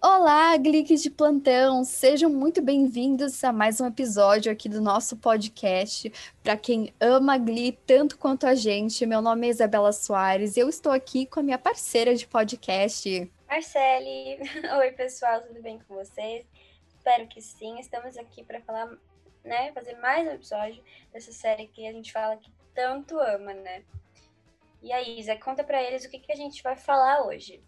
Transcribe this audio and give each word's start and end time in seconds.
Olá, 0.00 0.56
Gliques 0.56 1.02
de 1.02 1.10
plantão! 1.10 1.82
Sejam 1.82 2.30
muito 2.30 2.62
bem-vindos 2.62 3.42
a 3.42 3.52
mais 3.52 3.80
um 3.80 3.86
episódio 3.86 4.52
aqui 4.52 4.68
do 4.68 4.80
nosso 4.80 5.16
podcast. 5.16 6.12
Para 6.40 6.56
quem 6.56 6.94
ama 7.00 7.36
Glee 7.36 7.76
tanto 7.84 8.16
quanto 8.16 8.46
a 8.46 8.54
gente, 8.54 9.04
meu 9.06 9.20
nome 9.20 9.48
é 9.48 9.50
Isabela 9.50 9.92
Soares 9.92 10.56
e 10.56 10.60
eu 10.60 10.68
estou 10.68 10.92
aqui 10.92 11.26
com 11.26 11.40
a 11.40 11.42
minha 11.42 11.58
parceira 11.58 12.14
de 12.14 12.28
podcast. 12.28 13.28
Marcele! 13.48 14.38
Oi, 14.78 14.92
pessoal, 14.92 15.40
tudo 15.40 15.60
bem 15.60 15.80
com 15.80 15.96
vocês? 15.96 16.46
Espero 17.06 17.28
que 17.28 17.42
sim. 17.42 17.78
Estamos 17.78 18.16
aqui 18.16 18.42
para 18.42 18.62
falar, 18.62 18.88
né, 19.44 19.70
fazer 19.72 19.94
mais 19.98 20.26
um 20.26 20.30
episódio 20.30 20.82
dessa 21.12 21.32
série 21.32 21.66
que 21.66 21.86
a 21.86 21.92
gente 21.92 22.10
fala 22.10 22.34
que 22.38 22.50
tanto 22.74 23.18
ama, 23.18 23.52
né? 23.52 23.84
E 24.82 24.90
aí, 24.90 25.20
Isa, 25.20 25.36
conta 25.36 25.62
para 25.62 25.82
eles 25.82 26.06
o 26.06 26.08
que, 26.08 26.18
que 26.18 26.32
a 26.32 26.34
gente 26.34 26.62
vai 26.62 26.76
falar 26.76 27.26
hoje. 27.26 27.62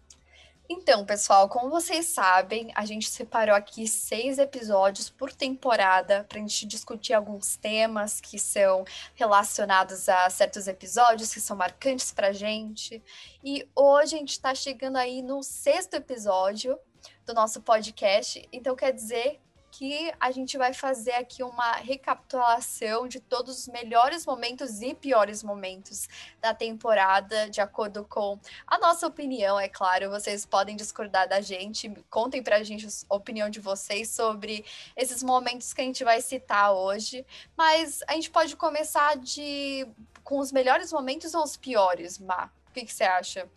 Então, 0.67 1.05
pessoal, 1.05 1.47
como 1.47 1.69
vocês 1.69 2.07
sabem, 2.07 2.71
a 2.73 2.83
gente 2.83 3.07
separou 3.07 3.55
aqui 3.55 3.87
seis 3.87 4.39
episódios 4.39 5.07
por 5.07 5.31
temporada 5.31 6.25
para 6.27 6.39
a 6.39 6.41
gente 6.41 6.65
discutir 6.65 7.13
alguns 7.13 7.55
temas 7.55 8.19
que 8.19 8.39
são 8.39 8.85
relacionados 9.13 10.09
a 10.09 10.27
certos 10.31 10.67
episódios 10.67 11.31
que 11.31 11.39
são 11.39 11.55
marcantes 11.55 12.11
para 12.11 12.33
gente. 12.33 13.03
E 13.43 13.69
hoje 13.75 14.15
a 14.15 14.17
gente 14.17 14.31
está 14.31 14.55
chegando 14.55 14.97
aí 14.97 15.21
no 15.21 15.43
sexto 15.43 15.93
episódio 15.93 16.77
do 17.27 17.33
nosso 17.33 17.61
podcast. 17.61 18.47
Então, 18.51 18.75
quer 18.75 18.93
dizer 18.93 19.39
que 19.69 20.11
a 20.19 20.31
gente 20.31 20.57
vai 20.57 20.73
fazer 20.73 21.11
aqui 21.11 21.43
uma 21.43 21.73
recapitulação 21.73 23.07
de 23.07 23.19
todos 23.19 23.59
os 23.59 23.67
melhores 23.67 24.25
momentos 24.25 24.81
e 24.81 24.95
piores 24.95 25.43
momentos 25.43 26.07
da 26.41 26.53
temporada, 26.53 27.49
de 27.49 27.59
acordo 27.59 28.05
com 28.05 28.39
a 28.65 28.79
nossa 28.79 29.05
opinião, 29.05 29.59
é 29.59 29.67
claro. 29.67 30.09
Vocês 30.09 30.45
podem 30.45 30.75
discordar 30.75 31.27
da 31.27 31.41
gente, 31.41 31.89
contem 32.09 32.41
pra 32.41 32.63
gente 32.63 32.87
a 33.09 33.15
opinião 33.15 33.49
de 33.49 33.59
vocês 33.59 34.09
sobre 34.09 34.65
esses 34.95 35.21
momentos 35.21 35.73
que 35.73 35.81
a 35.81 35.83
gente 35.83 36.03
vai 36.03 36.21
citar 36.21 36.73
hoje. 36.73 37.25
Mas 37.55 37.99
a 38.07 38.13
gente 38.13 38.31
pode 38.31 38.55
começar 38.55 39.17
de 39.17 39.85
com 40.23 40.39
os 40.39 40.51
melhores 40.51 40.91
momentos 40.91 41.33
ou 41.33 41.43
os 41.43 41.57
piores, 41.57 42.17
Má? 42.17 42.49
O 42.69 42.71
que, 42.71 42.85
que 42.85 42.93
você 42.93 43.03
acha? 43.03 43.49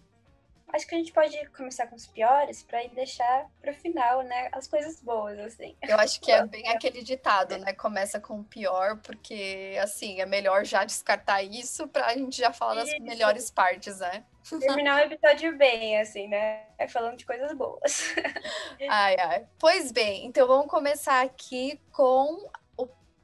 Acho 0.72 0.86
que 0.86 0.94
a 0.94 0.98
gente 0.98 1.12
pode 1.12 1.36
começar 1.50 1.86
com 1.86 1.96
os 1.96 2.06
piores 2.06 2.62
para 2.62 2.86
deixar 2.88 3.46
para 3.60 3.72
o 3.72 3.74
final, 3.74 4.22
né, 4.22 4.48
as 4.52 4.66
coisas 4.66 5.00
boas, 5.00 5.38
assim. 5.38 5.76
Eu 5.82 5.98
acho 5.98 6.20
que 6.20 6.30
é 6.30 6.46
bem 6.46 6.68
aquele 6.68 7.02
ditado, 7.02 7.58
né? 7.58 7.72
Começa 7.72 8.20
com 8.20 8.40
o 8.40 8.44
pior, 8.44 8.98
porque 8.98 9.76
assim, 9.82 10.20
é 10.20 10.26
melhor 10.26 10.64
já 10.64 10.84
descartar 10.84 11.42
isso 11.42 11.88
para 11.88 12.06
a 12.06 12.14
gente 12.14 12.36
já 12.36 12.52
falar 12.52 12.74
das 12.74 12.98
melhores 13.00 13.50
partes, 13.50 13.98
né? 13.98 14.24
Terminar 14.48 15.02
o 15.02 15.12
episódio 15.12 15.56
bem, 15.56 15.98
assim, 16.00 16.26
né? 16.26 16.64
É 16.78 16.88
falando 16.88 17.16
de 17.16 17.26
coisas 17.26 17.52
boas. 17.52 18.14
Ai, 18.88 19.14
ai. 19.18 19.46
Pois 19.58 19.92
bem, 19.92 20.24
então 20.24 20.46
vamos 20.46 20.66
começar 20.68 21.20
aqui 21.22 21.78
com 21.92 22.48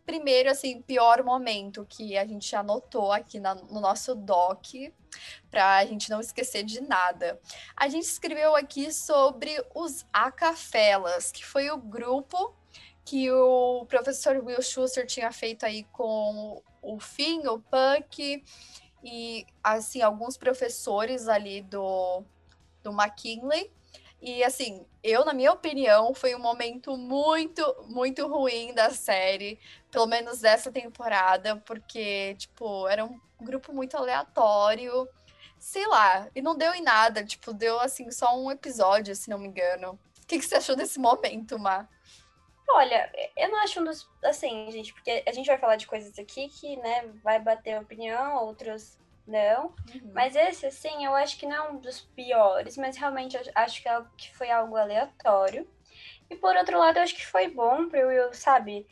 primeiro, 0.06 0.48
assim, 0.48 0.80
pior 0.80 1.22
momento 1.24 1.84
que 1.88 2.16
a 2.16 2.24
gente 2.24 2.54
anotou 2.54 3.12
aqui 3.12 3.40
na, 3.40 3.56
no 3.56 3.80
nosso 3.80 4.14
doc, 4.14 4.64
para 5.50 5.78
a 5.78 5.84
gente 5.84 6.08
não 6.08 6.20
esquecer 6.20 6.62
de 6.62 6.80
nada. 6.80 7.38
A 7.76 7.88
gente 7.88 8.04
escreveu 8.04 8.54
aqui 8.54 8.92
sobre 8.92 9.62
os 9.74 10.06
Acafelas, 10.12 11.32
que 11.32 11.44
foi 11.44 11.70
o 11.70 11.77
grupo 11.77 12.54
que 13.04 13.30
o 13.30 13.84
professor 13.86 14.36
Will 14.36 14.62
Schuster 14.62 15.06
tinha 15.06 15.30
feito 15.32 15.66
aí 15.66 15.84
com 15.92 16.62
o 16.82 17.00
Finn, 17.00 17.46
o 17.46 17.58
Punk 17.61 18.45
e 19.02 19.46
assim 19.62 20.02
alguns 20.02 20.36
professores 20.36 21.28
ali 21.28 21.62
do 21.62 22.24
do 22.83 22.90
McKinley. 22.90 23.70
E 24.27 24.42
assim, 24.42 24.85
eu, 25.05 25.25
na 25.25 25.33
minha 25.33 25.53
opinião, 25.53 26.13
foi 26.13 26.35
um 26.35 26.41
momento 26.41 26.97
muito, 26.97 27.63
muito 27.87 28.27
ruim 28.27 28.75
da 28.75 28.91
série, 28.91 29.57
pelo 29.89 30.07
menos 30.07 30.41
dessa 30.41 30.73
temporada, 30.73 31.55
porque, 31.64 32.35
tipo, 32.35 32.89
era 32.89 33.05
um 33.05 33.20
grupo 33.41 33.73
muito 33.73 33.97
aleatório, 33.97 35.09
sei 35.61 35.87
lá, 35.87 36.29
e 36.35 36.42
não 36.42 36.57
deu 36.57 36.75
em 36.75 36.83
nada, 36.83 37.25
tipo, 37.25 37.55
deu 37.55 37.79
assim 37.79 38.11
só 38.11 38.37
um 38.37 38.51
episódio, 38.51 39.14
se 39.14 39.31
não 39.31 39.39
me 39.39 39.47
engano. 39.47 39.97
O 40.20 40.27
que, 40.27 40.41
que 40.41 40.45
você 40.45 40.57
achou 40.57 40.75
desse 40.75 40.98
momento, 40.98 41.57
Má? 41.57 41.89
Olha, 42.70 43.08
eu 43.37 43.48
não 43.48 43.61
acho 43.61 43.81
um 43.81 43.85
dos. 43.85 44.11
Assim, 44.25 44.69
gente, 44.73 44.93
porque 44.93 45.23
a 45.25 45.31
gente 45.31 45.47
vai 45.47 45.57
falar 45.57 45.77
de 45.77 45.87
coisas 45.87 46.19
aqui 46.19 46.48
que, 46.48 46.77
né, 46.79 47.07
vai 47.23 47.39
bater 47.39 47.81
opinião, 47.81 48.45
outros 48.45 48.98
não. 49.27 49.75
Uhum. 49.92 50.11
Mas 50.13 50.37
esse, 50.37 50.67
assim, 50.67 51.05
eu 51.05 51.14
acho 51.14 51.39
que 51.39 51.47
não 51.47 51.57
é 51.57 51.70
um 51.70 51.79
dos 51.79 52.01
piores, 52.01 52.77
mas 52.77 52.97
realmente 52.97 53.39
acho 53.55 53.83
que, 53.83 53.89
é, 53.89 54.03
que 54.17 54.37
foi 54.37 54.51
algo 54.51 54.77
aleatório. 54.77 55.67
E 56.29 56.37
por 56.37 56.57
outro 56.57 56.79
lado, 56.79 56.98
eu 56.98 57.03
acho 57.03 57.14
que 57.14 57.27
foi 57.27 57.48
bom 57.48 57.89
pro 57.89 58.09
Will, 58.09 58.33
sabe? 58.33 58.87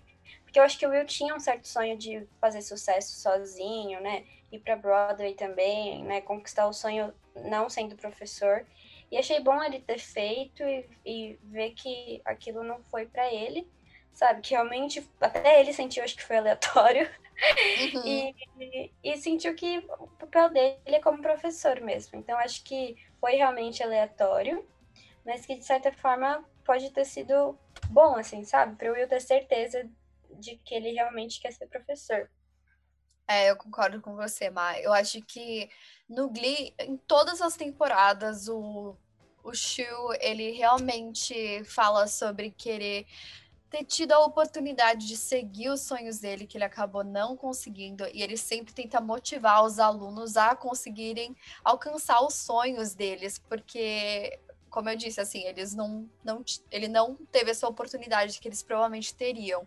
Porque 0.44 0.58
eu 0.58 0.62
acho 0.62 0.78
que 0.78 0.86
o 0.86 0.90
Will 0.90 1.04
tinha 1.06 1.34
um 1.34 1.40
certo 1.40 1.66
sonho 1.66 1.96
de 1.96 2.26
fazer 2.40 2.62
sucesso 2.62 3.20
sozinho, 3.20 4.00
né? 4.00 4.24
Ir 4.52 4.60
pra 4.60 4.76
Broadway 4.76 5.34
também, 5.34 6.04
né? 6.04 6.20
Conquistar 6.20 6.66
o 6.66 6.72
sonho 6.72 7.12
não 7.34 7.68
sendo 7.68 7.96
professor. 7.96 8.64
E 9.10 9.16
achei 9.16 9.40
bom 9.40 9.62
ele 9.62 9.80
ter 9.80 9.98
feito 9.98 10.62
e, 10.62 10.88
e 11.04 11.38
ver 11.42 11.70
que 11.70 12.20
aquilo 12.24 12.62
não 12.62 12.82
foi 12.84 13.06
para 13.06 13.32
ele, 13.32 13.68
sabe? 14.14 14.40
Que 14.40 14.54
realmente 14.54 15.06
até 15.20 15.60
ele 15.60 15.72
sentiu, 15.72 16.02
acho 16.02 16.16
que 16.16 16.22
foi 16.22 16.36
aleatório. 16.36 17.10
Uhum. 17.94 18.06
E, 18.06 18.92
e, 19.02 19.16
sentiu 19.16 19.54
que 19.56 19.84
o 19.98 20.06
papel 20.06 20.50
dele 20.50 20.78
é 20.86 21.00
como 21.00 21.20
professor 21.20 21.80
mesmo. 21.80 22.18
Então, 22.18 22.38
acho 22.38 22.62
que 22.62 22.96
foi 23.20 23.34
realmente 23.34 23.82
aleatório, 23.82 24.64
mas 25.26 25.44
que 25.44 25.56
de 25.56 25.64
certa 25.64 25.92
forma 25.92 26.44
pode 26.64 26.90
ter 26.90 27.04
sido 27.04 27.58
bom, 27.90 28.16
assim, 28.16 28.44
sabe? 28.44 28.76
Para 28.76 28.90
o 28.90 28.94
Will 28.94 29.08
ter 29.08 29.20
certeza 29.20 29.88
de 30.30 30.56
que 30.58 30.74
ele 30.74 30.92
realmente 30.92 31.40
quer 31.40 31.52
ser 31.52 31.66
professor. 31.66 32.30
É, 33.26 33.50
eu 33.50 33.56
concordo 33.56 34.00
com 34.00 34.14
você, 34.14 34.50
Mai. 34.50 34.84
Eu 34.84 34.92
acho 34.92 35.20
que 35.22 35.68
no 36.08 36.28
Glee, 36.28 36.74
em 36.78 36.96
todas 36.96 37.40
as 37.40 37.56
temporadas, 37.56 38.48
o, 38.48 38.96
o 39.42 39.54
Shu, 39.54 39.82
ele 40.20 40.52
realmente 40.52 41.64
fala 41.64 42.06
sobre 42.06 42.50
querer 42.50 43.06
ter 43.74 43.84
tido 43.84 44.12
a 44.12 44.24
oportunidade 44.24 45.04
de 45.04 45.16
seguir 45.16 45.68
os 45.68 45.80
sonhos 45.80 46.20
dele, 46.20 46.46
que 46.46 46.56
ele 46.56 46.64
acabou 46.64 47.02
não 47.02 47.36
conseguindo, 47.36 48.06
e 48.14 48.22
ele 48.22 48.36
sempre 48.36 48.72
tenta 48.72 49.00
motivar 49.00 49.64
os 49.64 49.80
alunos 49.80 50.36
a 50.36 50.54
conseguirem 50.54 51.36
alcançar 51.64 52.24
os 52.24 52.34
sonhos 52.34 52.94
deles, 52.94 53.36
porque 53.36 54.38
como 54.70 54.88
eu 54.88 54.96
disse, 54.96 55.20
assim, 55.20 55.44
eles 55.44 55.72
não, 55.72 56.08
não, 56.24 56.44
ele 56.70 56.88
não 56.88 57.14
teve 57.30 57.52
essa 57.52 57.66
oportunidade 57.68 58.40
que 58.40 58.48
eles 58.48 58.60
provavelmente 58.60 59.14
teriam. 59.14 59.64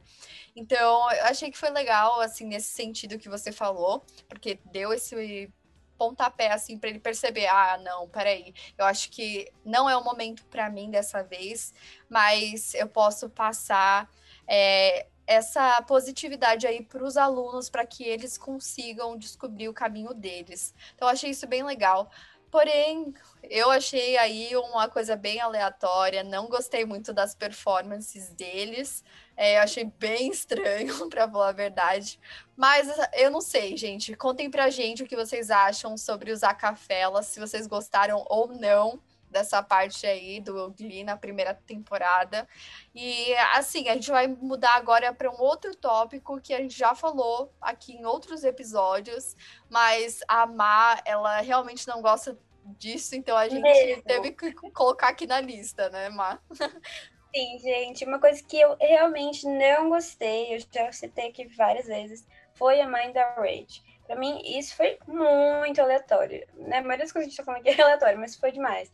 Então, 0.54 1.10
eu 1.12 1.24
achei 1.24 1.50
que 1.50 1.58
foi 1.58 1.70
legal, 1.70 2.20
assim, 2.20 2.46
nesse 2.46 2.72
sentido 2.72 3.18
que 3.18 3.30
você 3.30 3.54
falou, 3.54 4.04
porque 4.28 4.60
deu 4.66 4.92
esse 4.92 5.50
pontapé, 5.98 6.52
assim, 6.52 6.78
para 6.78 6.90
ele 6.90 7.00
perceber: 7.00 7.48
ah, 7.48 7.78
não, 7.84 8.08
peraí, 8.08 8.54
eu 8.78 8.86
acho 8.86 9.10
que 9.12 9.52
não 9.66 9.90
é 9.90 9.98
o 9.98 10.04
momento 10.04 10.46
para 10.46 10.70
mim 10.70 10.90
dessa 10.90 11.24
vez, 11.24 11.74
mas 12.10 12.74
eu 12.74 12.88
posso 12.88 13.30
passar. 13.30 14.10
É, 14.50 15.08
essa 15.28 15.82
positividade 15.82 16.66
aí 16.66 16.82
para 16.82 17.04
os 17.04 17.18
alunos 17.18 17.70
para 17.70 17.86
que 17.86 18.06
eles 18.06 18.38
consigam 18.38 19.18
descobrir 19.18 19.68
o 19.68 19.74
caminho 19.74 20.14
deles. 20.14 20.74
Então, 20.96 21.06
achei 21.06 21.32
isso 21.32 21.46
bem 21.46 21.64
legal. 21.64 22.10
Porém, 22.50 23.14
eu 23.44 23.70
achei 23.70 24.18
aí 24.18 24.56
uma 24.56 24.88
coisa 24.88 25.18
bem 25.18 25.42
aleatória, 25.42 26.24
não 26.24 26.48
gostei 26.48 26.86
muito 26.86 27.12
das 27.14 27.36
performances 27.36 28.30
deles. 28.30 29.04
É, 29.38 29.58
eu 29.58 29.62
achei 29.62 29.86
bem 29.86 30.32
estranho, 30.32 31.08
para 31.10 31.30
falar 31.30 31.50
a 31.50 31.54
verdade. 31.54 32.20
Mas 32.56 32.90
eu 33.14 33.30
não 33.30 33.40
sei, 33.40 33.78
gente. 33.78 34.16
Contem 34.16 34.50
pra 34.50 34.72
gente 34.72 35.04
o 35.04 35.08
que 35.08 35.16
vocês 35.16 35.52
acham 35.52 35.96
sobre 35.96 36.32
usar 36.32 36.56
cafela, 36.56 37.22
se 37.22 37.40
vocês 37.40 37.68
gostaram 37.68 38.26
ou 38.28 38.48
não 38.48 39.00
dessa 39.30 39.62
parte 39.62 40.08
aí 40.08 40.40
do 40.40 40.72
Glee 40.72 41.04
na 41.04 41.16
primeira 41.16 41.54
temporada. 41.54 42.48
E 42.96 43.34
assim, 43.54 43.88
a 43.90 43.94
gente 43.94 44.10
vai 44.10 44.26
mudar 44.28 44.76
agora 44.76 45.14
para 45.14 45.30
um 45.30 45.40
outro 45.40 45.76
tópico 45.76 46.42
que 46.42 46.54
a 46.54 46.58
gente 46.58 46.78
já 46.78 46.96
falou 46.96 47.54
aqui 47.62 47.94
em 47.94 48.06
outros 48.06 48.44
episódios, 48.44 49.36
mas 49.70 50.22
a 50.28 50.48
Má, 50.48 51.00
ela 51.06 51.42
realmente 51.42 51.88
não 51.88 52.02
gosta 52.02 52.38
disso, 52.78 53.16
então 53.16 53.38
a 53.38 53.48
gente 53.48 53.62
Mesmo. 53.62 54.04
teve 54.04 54.32
que 54.32 54.52
colocar 54.72 55.10
aqui 55.10 55.28
na 55.28 55.40
lista, 55.40 55.90
né, 55.90 56.10
Má? 56.10 56.40
Sim, 57.34 57.60
gente, 57.60 58.06
uma 58.06 58.20
coisa 58.20 58.42
que 58.44 58.60
eu 58.60 58.76
realmente 58.80 59.46
não 59.48 59.90
gostei, 59.90 60.56
eu 60.56 60.60
já 60.72 60.92
citei 60.92 61.30
aqui 61.30 61.46
várias 61.56 61.86
vezes, 61.86 62.26
foi 62.54 62.82
a 62.82 62.88
Mind 62.88 63.16
Rage. 63.16 63.84
Pra 64.06 64.16
mim, 64.16 64.42
isso 64.44 64.76
foi 64.76 64.98
muito 65.08 65.82
aleatório. 65.82 66.48
Né? 66.56 66.78
A 66.78 66.82
maioria 66.82 67.06
das 67.06 67.12
coisas 67.12 67.14
que 67.14 67.20
a 67.20 67.30
gente 67.30 67.38
tá 67.38 67.44
falando 67.44 67.62
aqui 67.62 67.70
é 67.70 67.84
aleatório, 67.84 68.20
mas 68.20 68.36
foi 68.36 68.52
demais. 68.52 68.92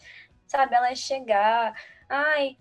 Sabe, 0.47 0.75
ela 0.75 0.93
chegar, 0.95 1.73
ai, 2.09 2.57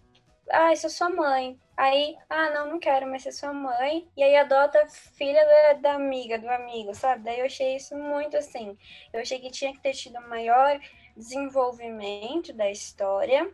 ah, 0.51 0.75
sou 0.77 0.91
sua 0.91 1.09
mãe. 1.09 1.59
Aí, 1.77 2.17
ah, 2.29 2.51
não, 2.51 2.69
não 2.73 2.79
quero 2.79 3.07
mais 3.07 3.23
ser 3.23 3.33
sua 3.33 3.53
mãe. 3.53 4.07
E 4.17 4.23
aí 4.23 4.37
adota 4.37 4.87
filha 4.89 5.45
da, 5.45 5.73
da 5.75 5.95
amiga, 5.95 6.39
do 6.39 6.49
amigo, 6.49 6.95
sabe? 6.95 7.25
Daí 7.25 7.41
eu 7.41 7.47
achei 7.47 7.77
isso 7.77 7.97
muito 7.97 8.37
assim. 8.37 8.77
Eu 9.13 9.21
achei 9.21 9.39
que 9.41 9.51
tinha 9.51 9.73
que 9.73 9.81
ter 9.81 9.95
tido 9.95 10.19
um 10.19 10.29
maior 10.29 10.79
desenvolvimento 11.17 12.53
da 12.53 12.71
história 12.71 13.51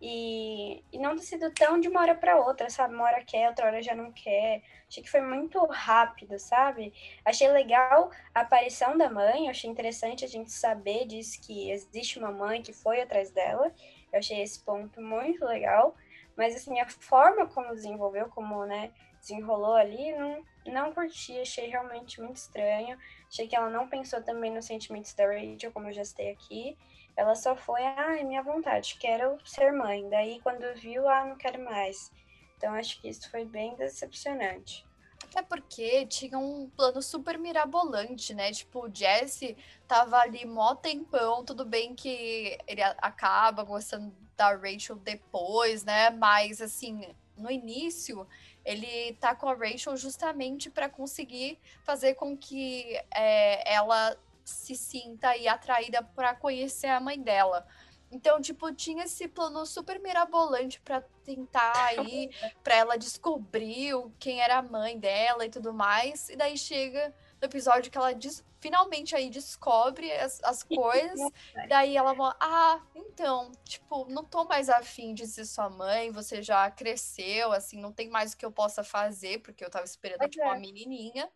e, 0.00 0.82
e 0.90 0.98
não 0.98 1.14
ter 1.14 1.22
sido 1.22 1.50
tão 1.52 1.78
de 1.78 1.88
uma 1.88 2.00
hora 2.00 2.14
para 2.14 2.38
outra, 2.38 2.70
sabe? 2.70 2.94
Uma 2.94 3.04
hora 3.04 3.22
quer, 3.22 3.48
outra 3.48 3.66
hora 3.66 3.82
já 3.82 3.94
não 3.94 4.10
quer. 4.10 4.62
Achei 4.88 5.02
que 5.02 5.10
foi 5.10 5.20
muito 5.20 5.62
rápido, 5.66 6.38
sabe? 6.38 6.92
Achei 7.24 7.48
legal 7.48 8.10
a 8.34 8.40
aparição 8.40 8.96
da 8.96 9.10
mãe, 9.10 9.50
achei 9.50 9.68
interessante 9.68 10.24
a 10.24 10.28
gente 10.28 10.50
saber 10.50 11.06
disso 11.06 11.40
que 11.42 11.70
existe 11.70 12.18
uma 12.18 12.32
mãe 12.32 12.62
que 12.62 12.72
foi 12.72 13.02
atrás 13.02 13.30
dela. 13.30 13.72
Eu 14.12 14.18
achei 14.18 14.40
esse 14.40 14.64
ponto 14.64 15.00
muito 15.02 15.44
legal. 15.44 15.94
Mas, 16.36 16.56
assim, 16.56 16.80
a 16.80 16.88
forma 16.88 17.46
como 17.46 17.74
desenvolveu, 17.74 18.28
como, 18.30 18.64
né, 18.64 18.92
desenrolou 19.20 19.74
ali, 19.74 20.12
não, 20.12 20.42
não 20.66 20.92
curti. 20.94 21.38
Achei 21.38 21.68
realmente 21.68 22.20
muito 22.20 22.36
estranho. 22.36 22.96
Achei 23.28 23.46
que 23.46 23.54
ela 23.54 23.68
não 23.68 23.88
pensou 23.88 24.22
também 24.22 24.50
nos 24.50 24.64
sentimentos 24.64 25.12
da 25.12 25.26
Rachel, 25.26 25.72
como 25.72 25.88
eu 25.88 25.92
já 25.92 26.04
citei 26.04 26.30
aqui. 26.30 26.78
Ela 27.20 27.34
só 27.34 27.54
foi, 27.54 27.84
ah, 27.84 28.16
minha 28.24 28.42
vontade, 28.42 28.96
quero 28.98 29.36
ser 29.44 29.72
mãe. 29.72 30.08
Daí, 30.08 30.40
quando 30.40 30.74
viu, 30.74 31.06
ah, 31.06 31.22
não 31.26 31.36
quero 31.36 31.62
mais. 31.62 32.10
Então, 32.56 32.72
acho 32.72 32.98
que 32.98 33.10
isso 33.10 33.30
foi 33.30 33.44
bem 33.44 33.76
decepcionante. 33.76 34.86
Até 35.22 35.42
porque 35.42 36.06
tinha 36.06 36.38
um 36.38 36.70
plano 36.70 37.02
super 37.02 37.38
mirabolante, 37.38 38.32
né? 38.32 38.50
Tipo, 38.52 38.86
o 38.86 38.90
Jesse 38.90 39.54
tava 39.86 40.16
ali 40.16 40.46
mó 40.46 40.74
tempão, 40.74 41.44
tudo 41.44 41.66
bem 41.66 41.94
que 41.94 42.56
ele 42.66 42.82
acaba 42.82 43.64
gostando 43.64 44.16
da 44.34 44.56
Rachel 44.56 44.96
depois, 44.96 45.84
né? 45.84 46.08
Mas, 46.08 46.62
assim, 46.62 47.02
no 47.36 47.50
início, 47.50 48.26
ele 48.64 49.12
tá 49.20 49.34
com 49.34 49.46
a 49.46 49.54
Rachel 49.54 49.94
justamente 49.94 50.70
para 50.70 50.88
conseguir 50.88 51.58
fazer 51.84 52.14
com 52.14 52.34
que 52.34 52.98
é, 53.14 53.74
ela 53.74 54.16
se 54.50 54.74
sinta 54.74 55.28
aí 55.28 55.48
atraída 55.48 56.02
para 56.02 56.34
conhecer 56.34 56.88
a 56.88 57.00
mãe 57.00 57.20
dela. 57.20 57.66
Então, 58.12 58.40
tipo, 58.40 58.72
tinha 58.74 59.04
esse 59.04 59.28
plano 59.28 59.64
super 59.64 60.00
mirabolante 60.00 60.80
para 60.80 61.00
tentar 61.24 61.72
aí, 61.86 62.28
para 62.64 62.74
ela 62.74 62.98
descobrir 62.98 63.94
quem 64.18 64.40
era 64.40 64.58
a 64.58 64.62
mãe 64.62 64.98
dela 64.98 65.46
e 65.46 65.50
tudo 65.50 65.72
mais. 65.72 66.28
E 66.28 66.34
daí 66.34 66.58
chega 66.58 67.14
no 67.40 67.46
episódio 67.46 67.90
que 67.90 67.96
ela 67.96 68.12
diz, 68.12 68.44
finalmente 68.58 69.14
aí 69.14 69.30
descobre 69.30 70.10
as, 70.12 70.42
as 70.42 70.62
coisas. 70.64 71.30
daí 71.68 71.96
ela 71.96 72.14
fala, 72.14 72.36
ah, 72.40 72.80
então, 72.96 73.52
tipo, 73.64 74.04
não 74.06 74.24
tô 74.24 74.44
mais 74.44 74.68
afim 74.68 75.14
de 75.14 75.26
ser 75.28 75.44
sua 75.44 75.70
mãe, 75.70 76.10
você 76.10 76.42
já 76.42 76.68
cresceu, 76.68 77.52
assim, 77.52 77.80
não 77.80 77.92
tem 77.92 78.08
mais 78.08 78.32
o 78.32 78.36
que 78.36 78.44
eu 78.44 78.50
possa 78.50 78.82
fazer, 78.82 79.40
porque 79.40 79.64
eu 79.64 79.70
tava 79.70 79.84
esperando, 79.84 80.28
tipo, 80.28 80.44
uma 80.44 80.58
menininha. 80.58 81.30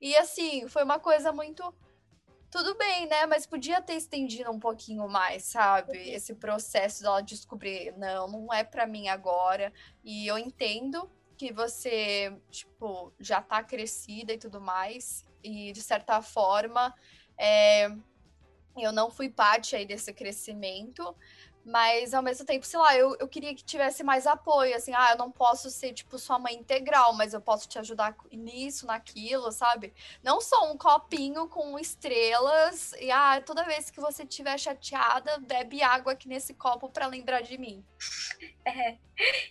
E 0.00 0.16
assim, 0.16 0.68
foi 0.68 0.82
uma 0.82 0.98
coisa 0.98 1.32
muito 1.32 1.62
tudo 2.52 2.76
bem, 2.76 3.06
né? 3.06 3.24
Mas 3.24 3.46
podia 3.46 3.80
ter 3.80 3.94
estendido 3.94 4.50
um 4.50 4.60
pouquinho 4.60 5.08
mais, 5.08 5.44
sabe? 5.44 5.98
Esse 6.10 6.34
processo 6.34 7.02
dela 7.02 7.22
descobrir, 7.22 7.96
não, 7.96 8.28
não 8.28 8.52
é 8.52 8.62
para 8.62 8.86
mim 8.86 9.08
agora. 9.08 9.72
E 10.04 10.26
eu 10.26 10.36
entendo 10.36 11.10
que 11.38 11.50
você, 11.50 12.30
tipo, 12.50 13.10
já 13.18 13.40
tá 13.40 13.64
crescida 13.64 14.34
e 14.34 14.38
tudo 14.38 14.60
mais. 14.60 15.24
E 15.42 15.72
de 15.72 15.80
certa 15.80 16.20
forma, 16.20 16.94
é, 17.38 17.88
eu 18.76 18.92
não 18.92 19.10
fui 19.10 19.30
parte 19.30 19.74
aí 19.74 19.86
desse 19.86 20.12
crescimento. 20.12 21.16
Mas 21.64 22.12
ao 22.12 22.22
mesmo 22.22 22.44
tempo, 22.44 22.66
sei 22.66 22.78
lá, 22.78 22.96
eu, 22.96 23.16
eu 23.20 23.28
queria 23.28 23.54
que 23.54 23.62
tivesse 23.62 24.02
mais 24.02 24.26
apoio, 24.26 24.74
assim, 24.74 24.92
ah, 24.94 25.10
eu 25.12 25.18
não 25.18 25.30
posso 25.30 25.70
ser, 25.70 25.92
tipo, 25.92 26.18
sua 26.18 26.38
mãe 26.38 26.54
integral, 26.54 27.14
mas 27.14 27.32
eu 27.32 27.40
posso 27.40 27.68
te 27.68 27.78
ajudar 27.78 28.16
nisso, 28.32 28.86
naquilo, 28.86 29.52
sabe? 29.52 29.94
Não 30.22 30.40
só 30.40 30.70
um 30.70 30.76
copinho 30.76 31.48
com 31.48 31.78
estrelas 31.78 32.92
e, 32.94 33.10
ah, 33.10 33.40
toda 33.44 33.64
vez 33.64 33.90
que 33.90 34.00
você 34.00 34.24
estiver 34.24 34.58
chateada, 34.58 35.38
bebe 35.38 35.82
água 35.82 36.12
aqui 36.12 36.28
nesse 36.28 36.54
copo 36.54 36.88
para 36.88 37.06
lembrar 37.06 37.42
de 37.42 37.56
mim. 37.58 37.84
É, 38.64 38.96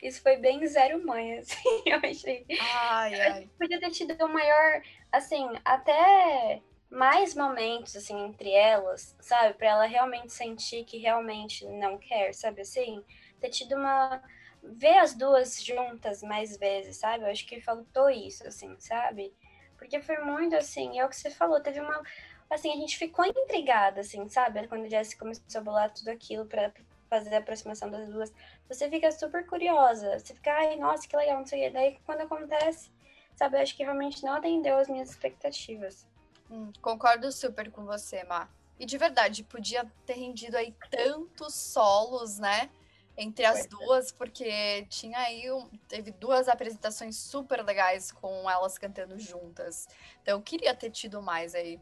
isso 0.01 0.21
foi 0.21 0.37
bem 0.37 0.65
zero 0.65 1.05
mãe, 1.05 1.37
assim, 1.37 1.59
eu 1.85 1.99
achei. 2.01 2.45
Ai, 2.61 3.21
ai. 3.21 3.49
Podia 3.59 3.77
ter 3.77 3.91
tido 3.91 4.15
um 4.23 4.31
maior, 4.31 4.81
assim, 5.11 5.45
até 5.65 6.61
mais 6.91 7.33
momentos, 7.33 7.95
assim, 7.95 8.19
entre 8.25 8.51
elas, 8.51 9.15
sabe? 9.21 9.53
Pra 9.53 9.69
ela 9.69 9.85
realmente 9.85 10.33
sentir 10.33 10.83
que 10.83 10.97
realmente 10.97 11.65
não 11.65 11.97
quer, 11.97 12.33
sabe 12.35 12.61
assim? 12.61 13.03
Ter 13.39 13.49
tido 13.49 13.75
uma. 13.75 14.21
Ver 14.61 14.97
as 14.97 15.15
duas 15.15 15.63
juntas 15.63 16.21
mais 16.21 16.57
vezes, 16.57 16.97
sabe? 16.97 17.23
Eu 17.23 17.31
acho 17.31 17.47
que 17.47 17.61
faltou 17.61 18.09
isso, 18.09 18.45
assim, 18.47 18.75
sabe? 18.79 19.33
Porque 19.77 20.01
foi 20.01 20.17
muito 20.19 20.55
assim, 20.55 20.99
é 20.99 21.05
o 21.05 21.09
que 21.09 21.15
você 21.15 21.31
falou, 21.31 21.61
teve 21.61 21.79
uma. 21.79 22.03
Assim, 22.49 22.71
a 22.71 22.75
gente 22.75 22.97
ficou 22.97 23.25
intrigada, 23.25 24.01
assim, 24.01 24.27
sabe? 24.27 24.67
Quando 24.67 24.85
a 24.85 24.89
Jessie 24.89 25.17
começou 25.17 25.43
a 25.55 25.63
bolar 25.63 25.91
tudo 25.93 26.09
aquilo 26.09 26.45
pra 26.45 26.71
fazer 27.09 27.33
a 27.35 27.39
aproximação 27.39 27.89
das 27.89 28.09
duas, 28.09 28.33
você 28.67 28.89
fica 28.89 29.11
super 29.11 29.45
curiosa. 29.47 30.19
Você 30.19 30.33
fica, 30.35 30.51
ai, 30.53 30.75
nossa, 30.75 31.07
que 31.07 31.15
legal, 31.15 31.39
não 31.39 31.45
sei 31.45 31.61
o 31.61 31.63
quê. 31.63 31.69
Daí, 31.71 31.99
quando 32.05 32.21
acontece, 32.21 32.91
sabe? 33.35 33.57
Eu 33.57 33.61
acho 33.61 33.75
que 33.75 33.83
realmente 33.83 34.23
não 34.23 34.33
atendeu 34.33 34.77
as 34.77 34.89
minhas 34.89 35.09
expectativas. 35.09 36.05
Hum, 36.51 36.73
concordo 36.81 37.31
super 37.31 37.71
com 37.71 37.85
você, 37.85 38.25
Má. 38.25 38.49
E 38.77 38.85
de 38.85 38.97
verdade, 38.97 39.43
podia 39.43 39.85
ter 40.05 40.15
rendido 40.15 40.57
aí 40.57 40.75
tantos 40.89 41.55
solos, 41.55 42.37
né? 42.37 42.69
Entre 43.17 43.45
as 43.45 43.65
duas, 43.67 44.11
porque 44.11 44.85
tinha 44.89 45.17
aí 45.19 45.49
um, 45.51 45.69
teve 45.87 46.11
duas 46.11 46.49
apresentações 46.49 47.17
super 47.17 47.63
legais 47.63 48.11
com 48.11 48.49
elas 48.49 48.77
cantando 48.77 49.17
juntas. 49.17 49.87
Então 50.21 50.37
eu 50.37 50.41
queria 50.41 50.75
ter 50.75 50.89
tido 50.89 51.21
mais 51.21 51.55
aí. 51.55 51.79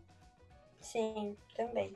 Sim, 0.79 1.35
também. 1.55 1.95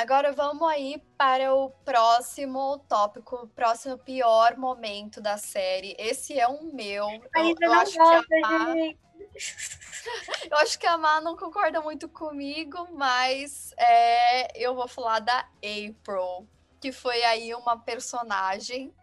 Agora 0.00 0.32
vamos 0.32 0.66
aí 0.66 0.96
para 1.18 1.54
o 1.54 1.68
próximo 1.84 2.78
tópico, 2.88 3.46
próximo 3.48 3.98
pior 3.98 4.56
momento 4.56 5.20
da 5.20 5.36
série. 5.36 5.94
Esse 5.98 6.40
é 6.40 6.48
um 6.48 6.72
meu. 6.72 7.06
eu, 7.06 7.54
eu 7.60 7.72
acho 7.74 7.98
gosta, 7.98 8.26
que 8.26 8.34
a 8.36 8.40
Má... 8.40 8.74
Eu 10.50 10.56
acho 10.56 10.78
que 10.78 10.86
a 10.86 10.96
Má 10.96 11.20
não 11.20 11.36
concorda 11.36 11.82
muito 11.82 12.08
comigo, 12.08 12.88
mas 12.92 13.74
é, 13.76 14.58
eu 14.58 14.74
vou 14.74 14.88
falar 14.88 15.18
da 15.18 15.46
April, 15.58 16.48
que 16.80 16.90
foi 16.90 17.22
aí 17.24 17.54
uma 17.54 17.78
personagem 17.78 18.94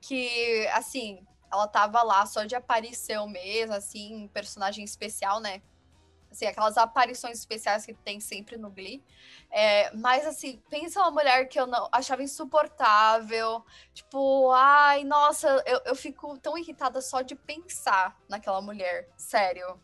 que, 0.00 0.66
assim, 0.72 1.24
ela 1.52 1.68
tava 1.68 2.02
lá 2.02 2.26
só 2.26 2.44
de 2.44 2.56
aparição 2.56 3.28
mesmo, 3.28 3.74
assim, 3.74 4.28
personagem 4.34 4.84
especial, 4.84 5.38
né? 5.38 5.62
Assim, 6.32 6.46
aquelas 6.46 6.76
aparições 6.76 7.38
especiais 7.38 7.84
que 7.84 7.94
tem 7.94 8.20
sempre 8.20 8.56
no 8.56 8.70
Glee. 8.70 9.04
É, 9.50 9.94
mas, 9.94 10.26
assim, 10.26 10.62
pensa 10.68 11.00
uma 11.00 11.10
mulher 11.10 11.46
que 11.48 11.60
eu 11.60 11.66
não 11.66 11.88
achava 11.92 12.22
insuportável. 12.22 13.64
Tipo, 13.92 14.50
ai, 14.50 15.04
nossa, 15.04 15.62
eu, 15.66 15.80
eu 15.84 15.94
fico 15.94 16.38
tão 16.38 16.56
irritada 16.56 17.00
só 17.00 17.20
de 17.20 17.34
pensar 17.34 18.18
naquela 18.28 18.60
mulher. 18.60 19.08
Sério. 19.16 19.80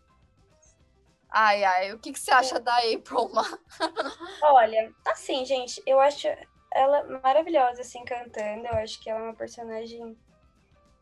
Ai, 1.31 1.63
ai, 1.63 1.93
o 1.93 1.99
que, 1.99 2.13
que 2.13 2.19
você 2.19 2.31
acha 2.31 2.59
da 2.59 2.79
April, 2.79 3.29
Ma? 3.29 3.45
Olha, 4.43 4.93
assim, 5.05 5.45
gente, 5.45 5.83
eu 5.87 6.01
acho 6.01 6.27
ela 6.73 7.21
maravilhosa, 7.23 7.83
assim, 7.83 8.05
cantando. 8.05 8.67
Eu 8.67 8.75
acho 8.75 9.01
que 9.01 9.11
ela 9.11 9.21
é 9.21 9.23
uma 9.25 9.35
personagem 9.35 10.17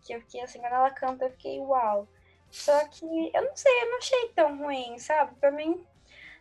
que 0.04 0.14
eu 0.14 0.20
fiquei, 0.20 0.40
assim, 0.40 0.58
quando 0.58 0.72
ela 0.72 0.90
canta, 0.90 1.24
eu 1.26 1.30
fiquei 1.30 1.60
uau. 1.60 2.08
Só 2.50 2.86
que 2.88 3.04
eu 3.34 3.42
não 3.42 3.56
sei, 3.56 3.82
eu 3.82 3.90
não 3.90 3.98
achei 3.98 4.28
tão 4.34 4.58
ruim, 4.58 4.98
sabe? 4.98 5.34
Pra 5.36 5.50
mim, 5.50 5.84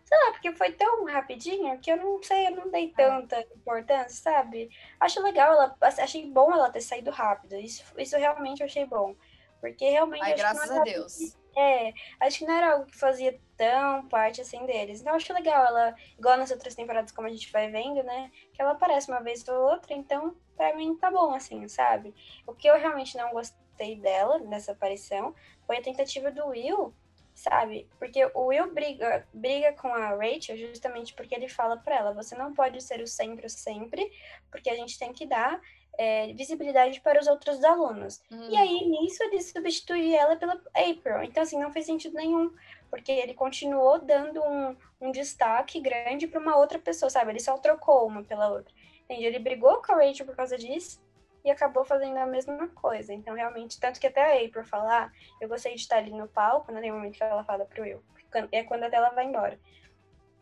sei 0.04 0.18
lá, 0.18 0.32
porque 0.32 0.52
foi 0.54 0.72
tão 0.72 1.06
rapidinho 1.06 1.80
que 1.80 1.92
eu 1.92 1.98
não 1.98 2.22
sei, 2.24 2.48
eu 2.48 2.52
não 2.52 2.72
dei 2.72 2.94
é. 2.96 2.96
tanta 2.96 3.40
importância, 3.56 4.32
sabe? 4.32 4.70
Acho 5.00 5.22
legal, 5.22 5.54
ela, 5.54 5.76
achei 5.82 6.30
bom 6.30 6.52
ela 6.54 6.70
ter 6.70 6.82
saído 6.82 7.12
rápido. 7.12 7.56
Isso, 7.56 7.84
isso 7.98 8.18
realmente 8.18 8.62
eu 8.62 8.66
achei 8.66 8.86
bom. 8.86 9.16
Porque 9.60 9.90
realmente. 9.90 10.24
Ai, 10.24 10.36
graças 10.36 10.70
a 10.70 10.84
Deus. 10.84 11.18
Que, 11.18 11.60
é, 11.60 11.94
acho 12.20 12.40
que 12.40 12.46
não 12.46 12.54
era 12.54 12.74
algo 12.74 12.86
que 12.86 12.98
fazia 12.98 13.40
tão 13.58 14.08
parte 14.08 14.42
assim 14.42 14.66
deles. 14.66 15.02
Então 15.02 15.16
acho 15.16 15.34
legal 15.34 15.66
ela, 15.66 15.96
igual 16.18 16.38
nas 16.38 16.52
outras 16.52 16.76
temporadas, 16.76 17.12
como 17.12 17.28
a 17.28 17.32
gente 17.32 17.52
vai 17.52 17.70
vendo, 17.72 18.04
né? 18.04 18.32
Que 18.54 18.62
ela 18.62 18.72
aparece 18.72 19.10
uma 19.10 19.22
vez 19.22 19.48
ou 19.48 19.56
outra, 19.56 19.94
então 19.94 20.36
pra 20.56 20.76
mim 20.76 20.96
tá 20.98 21.10
bom, 21.10 21.34
assim, 21.34 21.68
sabe? 21.68 22.14
O 22.46 22.54
que 22.54 22.68
eu 22.68 22.78
realmente 22.78 23.18
não 23.18 23.32
gostei 23.32 23.65
dela, 24.00 24.40
nessa 24.40 24.72
aparição, 24.72 25.36
foi 25.66 25.78
a 25.78 25.82
tentativa 25.82 26.32
do 26.32 26.48
Will, 26.48 26.94
sabe? 27.34 27.88
Porque 28.00 28.26
o 28.34 28.48
Will 28.48 28.74
briga, 28.74 29.28
briga 29.34 29.74
com 29.74 29.90
a 29.90 30.16
Rachel 30.16 30.58
justamente 30.58 31.14
porque 31.14 31.36
ele 31.36 31.50
fala 31.50 31.78
pra 31.78 31.98
ela: 31.98 32.14
você 32.14 32.36
não 32.36 32.54
pode 32.54 32.82
ser 32.82 33.02
o 33.02 33.08
sempre, 33.08 33.46
o 33.46 33.50
sempre, 33.50 34.12
porque 34.50 34.70
a 34.70 34.76
gente 34.76 34.98
tem 34.98 35.12
que 35.12 35.26
dar 35.26 35.62
é, 35.98 36.34
visibilidade 36.34 37.02
para 37.02 37.20
os 37.20 37.28
outros 37.28 37.64
alunos. 37.64 38.22
Hum. 38.32 38.50
E 38.50 38.58
aí, 38.58 38.88
nisso, 38.88 39.24
ele 39.24 39.42
substitui 39.42 40.14
ela 40.14 40.36
pela 40.36 40.62
April. 40.74 41.24
Então, 41.24 41.44
assim, 41.44 41.60
não 41.60 41.72
fez 41.72 41.86
sentido 41.86 42.16
nenhum, 42.16 42.54
porque 42.90 43.12
ele 43.12 43.34
continuou 43.34 44.00
dando 44.00 44.42
um, 44.42 44.76
um 45.02 45.12
destaque 45.12 45.80
grande 45.80 46.28
para 46.28 46.40
uma 46.40 46.58
outra 46.58 46.80
pessoa, 46.80 47.10
sabe? 47.10 47.32
Ele 47.32 47.40
só 47.40 47.58
trocou 47.58 48.08
uma 48.08 48.24
pela 48.24 48.50
outra. 48.50 48.74
Entende? 49.04 49.26
Ele 49.26 49.40
brigou 49.40 49.82
com 49.82 49.94
a 49.94 49.98
Rachel 49.98 50.26
por 50.26 50.36
causa 50.36 50.58
disso, 50.58 51.00
e 51.46 51.52
acabou 51.52 51.86
fazendo 51.86 52.18
a 52.18 52.26
mesma 52.26 52.68
coisa. 52.70 53.14
Então, 53.14 53.36
realmente, 53.36 53.80
tanto 53.80 54.00
que 54.00 54.08
até 54.08 54.22
a 54.22 54.46
April 54.46 54.66
falar, 54.66 55.06
ah, 55.06 55.12
eu 55.40 55.48
gostei 55.48 55.76
de 55.76 55.82
estar 55.82 55.98
ali 55.98 56.12
no 56.12 56.28
palco, 56.28 56.72
não 56.72 56.82
tem 56.82 56.92
momento 56.92 57.16
que 57.16 57.24
ela 57.24 57.44
fala 57.44 57.66
pro 57.66 57.84
Will, 57.84 58.04
é 58.52 58.64
quando 58.64 58.84
até 58.84 58.98
ela 58.98 59.12
vai 59.12 59.26
embora. 59.26 59.60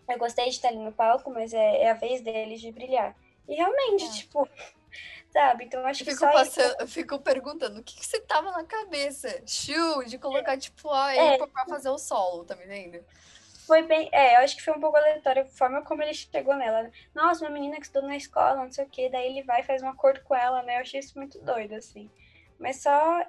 Eu 0.09 0.17
gostei 0.17 0.45
de 0.45 0.51
estar 0.51 0.69
ali 0.69 0.79
no 0.79 0.93
palco, 0.93 1.29
mas 1.29 1.53
é, 1.53 1.81
é 1.81 1.91
a 1.91 1.93
vez 1.93 2.21
deles 2.21 2.61
de 2.61 2.71
brilhar. 2.71 3.15
E 3.47 3.53
realmente, 3.53 4.05
é. 4.05 4.11
tipo, 4.11 4.47
sabe? 5.29 5.65
Então 5.65 5.85
acho 5.85 6.03
eu 6.03 6.07
que 6.07 6.15
só 6.15 6.31
passando, 6.31 6.71
isso... 6.71 6.77
Eu 6.79 6.87
fico 6.87 7.19
perguntando, 7.19 7.81
o 7.81 7.83
que, 7.83 7.97
que 7.97 8.05
você 8.05 8.21
tava 8.21 8.51
na 8.51 8.63
cabeça? 8.63 9.41
De 10.07 10.17
colocar, 10.17 10.57
tipo, 10.57 10.89
a 10.89 11.13
é. 11.13 11.37
pra 11.37 11.65
fazer 11.65 11.89
o 11.89 11.97
solo, 11.97 12.45
tá 12.45 12.55
me 12.55 12.65
vendo? 12.65 13.03
Foi 13.65 13.81
bem, 13.83 14.09
é, 14.11 14.35
eu 14.35 14.39
acho 14.39 14.55
que 14.55 14.63
foi 14.63 14.73
um 14.73 14.79
pouco 14.79 14.97
aleatório 14.97 15.43
a 15.43 15.45
forma 15.45 15.81
como 15.83 16.01
ele 16.01 16.13
chegou 16.13 16.55
nela. 16.55 16.91
Nossa, 17.13 17.45
uma 17.45 17.51
menina 17.51 17.77
que 17.77 17.85
estudou 17.85 18.07
na 18.09 18.17
escola, 18.17 18.63
não 18.63 18.71
sei 18.71 18.85
o 18.85 18.89
quê, 18.89 19.09
daí 19.09 19.27
ele 19.27 19.43
vai 19.43 19.61
e 19.61 19.63
faz 19.63 19.81
um 19.81 19.89
acordo 19.89 20.21
com 20.23 20.35
ela, 20.35 20.61
né? 20.63 20.77
Eu 20.77 20.81
achei 20.81 20.99
isso 20.99 21.17
muito 21.17 21.39
doido, 21.39 21.75
assim. 21.75 22.09
Mas 22.59 22.81
só 22.81 23.25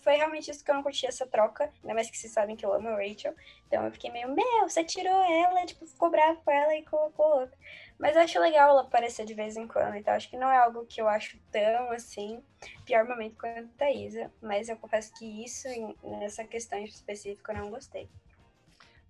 foi 0.00 0.16
realmente 0.16 0.50
isso 0.50 0.64
que 0.64 0.70
eu 0.70 0.74
não 0.74 0.82
curti 0.82 1.06
essa 1.06 1.26
troca, 1.26 1.72
ainda 1.82 1.94
mais 1.94 2.10
que 2.10 2.16
vocês 2.16 2.32
sabem 2.32 2.56
que 2.56 2.64
eu 2.64 2.72
amo 2.72 2.88
a 2.88 2.96
Rachel. 2.96 3.34
Então 3.66 3.84
eu 3.84 3.92
fiquei 3.92 4.10
meio, 4.10 4.28
meu, 4.28 4.68
você 4.68 4.84
tirou 4.84 5.22
ela, 5.22 5.64
tipo, 5.64 5.86
ficou 5.86 6.10
bravo 6.10 6.40
com 6.42 6.50
ela 6.50 6.74
e 6.76 6.84
colocou 6.84 7.40
outra. 7.40 7.56
Mas 7.98 8.16
eu 8.16 8.22
acho 8.22 8.40
legal 8.40 8.70
ela 8.70 8.82
aparecer 8.82 9.24
de 9.24 9.34
vez 9.34 9.56
em 9.56 9.68
quando, 9.68 9.94
então 9.94 10.14
acho 10.14 10.28
que 10.28 10.36
não 10.36 10.50
é 10.50 10.58
algo 10.58 10.84
que 10.86 11.00
eu 11.00 11.08
acho 11.08 11.38
tão 11.50 11.90
assim, 11.92 12.42
pior 12.84 13.06
momento 13.06 13.36
quanto 13.38 13.80
a 13.80 13.90
Isa. 13.90 14.30
Mas 14.42 14.68
eu 14.68 14.76
confesso 14.76 15.12
que 15.14 15.44
isso, 15.44 15.68
nessa 16.02 16.44
questão 16.44 16.78
específica, 16.78 17.52
eu 17.52 17.58
não 17.58 17.70
gostei. 17.70 18.08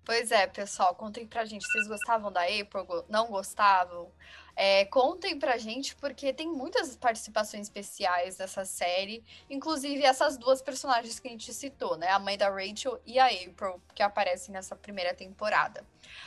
Pois 0.05 0.31
é, 0.31 0.45
pessoal, 0.45 0.93
contem 0.93 1.25
pra 1.25 1.45
gente, 1.45 1.65
vocês 1.65 1.87
gostavam 1.87 2.31
da 2.31 2.43
April, 2.43 2.85
não 3.09 3.25
gostavam? 3.25 4.11
É, 4.55 4.85
contem 4.85 5.37
pra 5.39 5.57
gente, 5.57 5.95
porque 5.95 6.31
tem 6.31 6.47
muitas 6.47 6.95
participações 6.95 7.63
especiais 7.63 8.37
dessa 8.37 8.63
série, 8.65 9.23
inclusive 9.49 10.03
essas 10.03 10.37
duas 10.37 10.61
personagens 10.61 11.19
que 11.19 11.27
a 11.27 11.31
gente 11.31 11.51
citou, 11.51 11.97
né? 11.97 12.09
A 12.11 12.19
mãe 12.19 12.37
da 12.37 12.49
Rachel 12.49 13.01
e 13.03 13.17
a 13.17 13.25
April, 13.25 13.81
que 13.95 14.03
aparecem 14.03 14.53
nessa 14.53 14.75
primeira 14.75 15.11
temporada. 15.11 15.83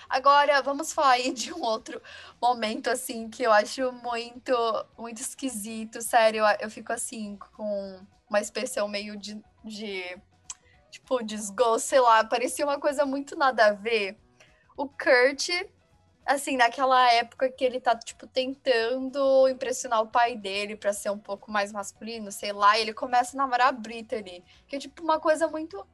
Agora, 0.09 0.61
vamos 0.61 0.93
falar 0.93 1.13
aí 1.13 1.33
de 1.33 1.53
um 1.55 1.63
outro 1.63 2.03
momento, 2.43 2.91
assim, 2.91 3.31
que 3.31 3.45
eu 3.45 3.53
acho 3.53 3.93
muito, 3.93 4.53
muito 4.99 5.23
esquisito, 5.23 6.03
sério, 6.03 6.41
eu, 6.45 6.57
eu 6.63 6.71
fico 6.71 6.93
assim, 6.93 7.39
com 7.57 8.01
uma 8.29 8.41
expressão 8.41 8.89
meio 8.89 9.17
de, 9.17 9.41
de 9.65 10.19
tipo, 10.91 11.23
desgosto, 11.23 11.89
sei 11.89 12.01
lá, 12.01 12.25
parecia 12.25 12.65
uma 12.65 12.79
coisa 12.79 13.05
muito 13.05 13.37
nada 13.37 13.67
a 13.67 13.73
ver. 13.73 14.17
O 14.77 14.89
Kurt, 14.89 15.49
assim, 16.25 16.57
naquela 16.57 17.13
época 17.13 17.51
que 17.51 17.65
ele 17.65 17.81
tá, 17.81 17.97
tipo, 17.97 18.27
tentando 18.27 19.49
impressionar 19.49 20.03
o 20.03 20.09
pai 20.09 20.37
dele 20.37 20.77
para 20.77 20.93
ser 20.93 21.11
um 21.11 21.19
pouco 21.19 21.51
mais 21.51 21.73
masculino, 21.73 22.31
sei 22.31 22.53
lá, 22.53 22.79
e 22.79 22.83
ele 22.83 22.95
começa 22.95 23.37
a 23.37 23.39
namorar 23.39 23.69
a 23.69 23.73
Brittany, 23.73 24.45
que 24.67 24.77
é, 24.77 24.79
tipo, 24.79 25.03
uma 25.03 25.19
coisa 25.19 25.49
muito 25.49 25.87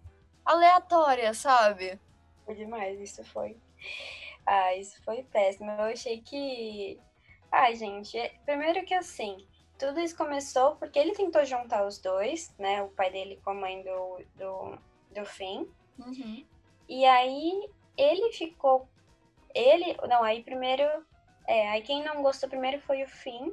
aleatória, 0.45 1.33
sabe? 1.33 1.99
Foi 2.45 2.55
demais, 2.55 3.01
isso 3.01 3.25
foi. 3.25 3.57
Ah, 4.47 4.75
isso 4.77 5.03
foi 5.03 5.23
péssimo. 5.25 5.71
Eu 5.71 5.85
achei 5.85 6.21
que. 6.21 7.01
Ai, 7.51 7.75
gente, 7.75 8.19
é, 8.19 8.35
primeiro 8.45 8.85
que 8.85 8.93
assim, 8.93 9.47
tudo 9.79 10.01
isso 10.01 10.17
começou 10.17 10.77
porque 10.77 10.99
ele 10.99 11.13
tentou 11.13 11.45
juntar 11.45 11.87
os 11.87 11.99
dois, 11.99 12.55
né? 12.59 12.83
O 12.83 12.89
pai 12.89 13.11
dele 13.11 13.41
com 13.45 13.51
a 13.51 13.55
mãe 13.55 13.83
do, 13.83 14.23
do, 14.37 14.79
do 15.11 15.27
Finn. 15.27 15.67
Uhum. 15.99 16.45
E 16.89 17.05
aí 17.05 17.69
ele 17.97 18.33
ficou. 18.33 18.89
Ele. 19.55 19.97
Não, 20.09 20.23
aí 20.23 20.43
primeiro. 20.43 20.85
É, 21.47 21.69
aí 21.71 21.83
quem 21.83 22.03
não 22.03 22.23
gostou 22.23 22.49
primeiro 22.49 22.81
foi 22.83 23.03
o 23.03 23.09
Finn. 23.09 23.53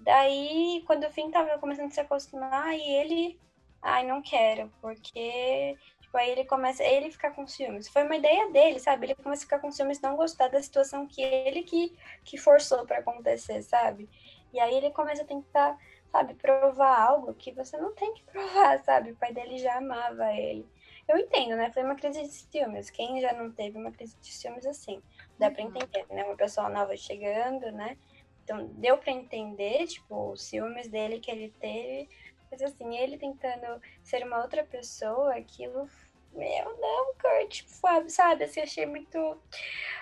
Daí, 0.00 0.82
quando 0.86 1.04
o 1.04 1.10
Finn 1.10 1.30
tava 1.30 1.58
começando 1.58 1.86
a 1.86 1.90
se 1.90 2.00
acostumar, 2.00 2.74
e 2.74 2.82
ele. 2.82 3.40
Ai, 3.82 4.06
não 4.06 4.22
quero, 4.22 4.72
porque. 4.80 5.76
Tipo, 6.00 6.16
aí 6.16 6.30
ele 6.30 6.44
começa. 6.44 6.82
Ele 6.82 7.10
ficar 7.10 7.32
com 7.32 7.46
ciúmes. 7.46 7.88
Foi 7.88 8.04
uma 8.04 8.16
ideia 8.16 8.50
dele, 8.50 8.78
sabe? 8.78 9.06
Ele 9.06 9.14
começa 9.14 9.42
a 9.42 9.46
ficar 9.46 9.58
com 9.58 9.70
ciúmes, 9.70 10.00
não 10.00 10.16
gostar 10.16 10.48
da 10.48 10.62
situação 10.62 11.06
que 11.06 11.22
ele 11.22 11.62
que, 11.62 11.96
que 12.24 12.38
forçou 12.38 12.86
para 12.86 12.98
acontecer, 12.98 13.62
sabe? 13.62 14.08
E 14.52 14.60
aí 14.60 14.74
ele 14.74 14.90
começa 14.90 15.22
a 15.22 15.26
tentar, 15.26 15.78
sabe, 16.10 16.34
provar 16.34 17.00
algo 17.00 17.34
que 17.34 17.52
você 17.52 17.76
não 17.76 17.94
tem 17.94 18.12
que 18.14 18.24
provar, 18.30 18.78
sabe? 18.84 19.12
O 19.12 19.16
pai 19.16 19.32
dele 19.32 19.58
já 19.58 19.76
amava 19.78 20.32
ele. 20.32 20.66
Eu 21.06 21.16
entendo, 21.16 21.56
né? 21.56 21.70
Foi 21.72 21.82
uma 21.82 21.94
crise 21.94 22.22
de 22.22 22.28
ciúmes. 22.28 22.90
Quem 22.90 23.20
já 23.20 23.32
não 23.32 23.50
teve 23.50 23.78
uma 23.78 23.90
crise 23.90 24.16
de 24.20 24.32
ciúmes 24.32 24.66
assim? 24.66 25.02
Dá 25.38 25.50
pra 25.50 25.62
uhum. 25.62 25.70
entender, 25.70 26.06
né? 26.10 26.24
Uma 26.24 26.36
pessoa 26.36 26.68
nova 26.68 26.96
chegando, 26.96 27.72
né? 27.72 27.96
Então, 28.44 28.66
deu 28.74 28.98
pra 28.98 29.12
entender, 29.12 29.86
tipo, 29.86 30.32
os 30.32 30.42
ciúmes 30.42 30.88
dele 30.88 31.20
que 31.20 31.30
ele 31.30 31.50
teve. 31.60 32.08
Mas 32.50 32.62
assim, 32.62 32.96
ele 32.96 33.18
tentando 33.18 33.80
ser 34.02 34.24
uma 34.24 34.40
outra 34.40 34.64
pessoa, 34.64 35.34
aquilo 35.34 35.88
meu, 36.32 36.78
não, 36.78 37.14
Kurt, 37.14 37.64
sabe, 38.08 38.44
assim, 38.44 38.60
achei 38.60 38.86
muito, 38.86 39.40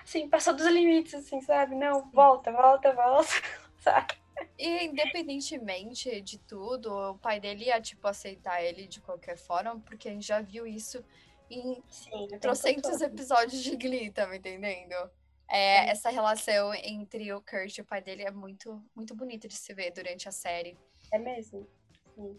assim, 0.02 0.28
passou 0.28 0.54
dos 0.54 0.66
limites, 0.66 1.14
assim, 1.14 1.40
sabe, 1.40 1.74
não, 1.74 2.10
volta, 2.10 2.52
volta, 2.52 2.92
volta, 2.92 3.30
sabe. 3.78 4.14
E 4.58 4.84
independentemente 4.84 6.20
de 6.20 6.38
tudo, 6.38 6.90
o 6.92 7.18
pai 7.18 7.40
dele 7.40 7.66
ia, 7.66 7.80
tipo, 7.80 8.06
aceitar 8.06 8.62
ele 8.62 8.86
de 8.86 9.00
qualquer 9.00 9.36
forma, 9.36 9.78
porque 9.80 10.08
a 10.08 10.12
gente 10.12 10.26
já 10.26 10.40
viu 10.40 10.66
isso 10.66 11.04
em 11.50 11.82
Sim, 11.88 12.26
trocentos 12.40 13.00
episódios 13.00 13.62
de 13.62 13.76
Glee, 13.76 14.10
tá 14.10 14.26
me 14.26 14.38
entendendo? 14.38 14.94
É, 15.48 15.88
essa 15.90 16.10
relação 16.10 16.74
entre 16.74 17.32
o 17.32 17.40
Kurt 17.40 17.78
e 17.78 17.80
o 17.80 17.84
pai 17.84 18.02
dele 18.02 18.24
é 18.24 18.30
muito, 18.30 18.82
muito 18.94 19.14
bonita 19.14 19.46
de 19.46 19.54
se 19.54 19.72
ver 19.72 19.92
durante 19.92 20.28
a 20.28 20.32
série. 20.32 20.76
É 21.12 21.18
mesmo? 21.18 21.66
Sim. 22.14 22.38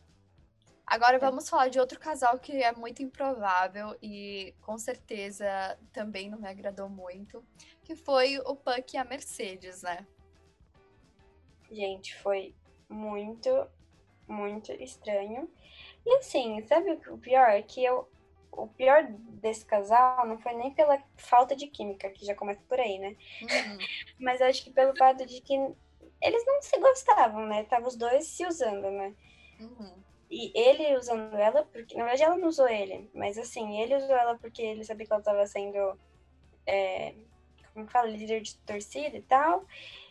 Agora 0.86 1.20
vamos 1.20 1.50
falar 1.50 1.68
de 1.70 1.80
outro 1.80 2.00
casal 2.00 2.40
que 2.40 2.64
é 2.64 2.72
muito 2.72 3.04
improvável 3.04 3.98
e 4.02 4.54
com 4.62 4.78
certeza 4.78 5.78
também 5.92 6.30
não 6.30 6.40
me 6.40 6.48
agradou 6.48 6.88
muito, 6.88 7.44
que 7.84 7.94
foi 7.94 8.40
o 8.40 8.56
Puck 8.56 8.96
e 8.96 8.98
a 8.98 9.04
Mercedes, 9.04 9.82
né? 9.82 10.08
Gente, 11.72 12.16
foi 12.18 12.54
muito, 12.90 13.50
muito 14.28 14.72
estranho. 14.72 15.50
E 16.06 16.16
assim, 16.16 16.62
sabe 16.66 16.92
o 17.10 17.18
pior? 17.18 17.62
Que 17.64 17.84
eu. 17.84 18.08
O 18.52 18.68
pior 18.68 19.06
desse 19.10 19.64
casal 19.66 20.26
não 20.26 20.40
foi 20.40 20.54
nem 20.54 20.74
pela 20.74 20.98
falta 21.16 21.56
de 21.56 21.68
química, 21.68 22.10
que 22.10 22.26
já 22.26 22.34
começa 22.34 22.62
por 22.68 22.80
aí, 22.80 22.98
né? 22.98 23.16
Uhum. 23.42 23.78
Mas 24.20 24.42
acho 24.42 24.64
que 24.64 24.72
pelo 24.72 24.96
fato 24.98 25.26
de 25.26 25.42
que 25.42 25.54
eles 26.22 26.46
não 26.46 26.62
se 26.62 26.80
gostavam, 26.80 27.46
né? 27.46 27.62
Estavam 27.62 27.88
os 27.88 27.96
dois 27.96 28.26
se 28.26 28.46
usando, 28.46 28.90
né? 28.90 29.14
Uhum. 29.60 29.94
E 30.30 30.52
ele 30.60 30.98
usando 30.98 31.36
ela, 31.36 31.64
porque. 31.66 31.96
Na 31.96 32.04
verdade, 32.04 32.24
ela 32.24 32.38
não 32.38 32.48
usou 32.48 32.68
ele, 32.68 33.10
mas 33.14 33.38
assim, 33.38 33.80
ele 33.80 33.96
usou 33.96 34.16
ela 34.16 34.38
porque 34.38 34.62
ele 34.62 34.84
sabia 34.84 35.06
que 35.06 35.14
ela 35.14 35.22
estava 35.22 35.46
sendo. 35.46 35.98
É, 36.66 37.14
como 37.74 37.88
fala? 37.88 38.08
Líder 38.08 38.42
de 38.42 38.58
torcida 38.60 39.16
e 39.16 39.22
tal. 39.22 39.66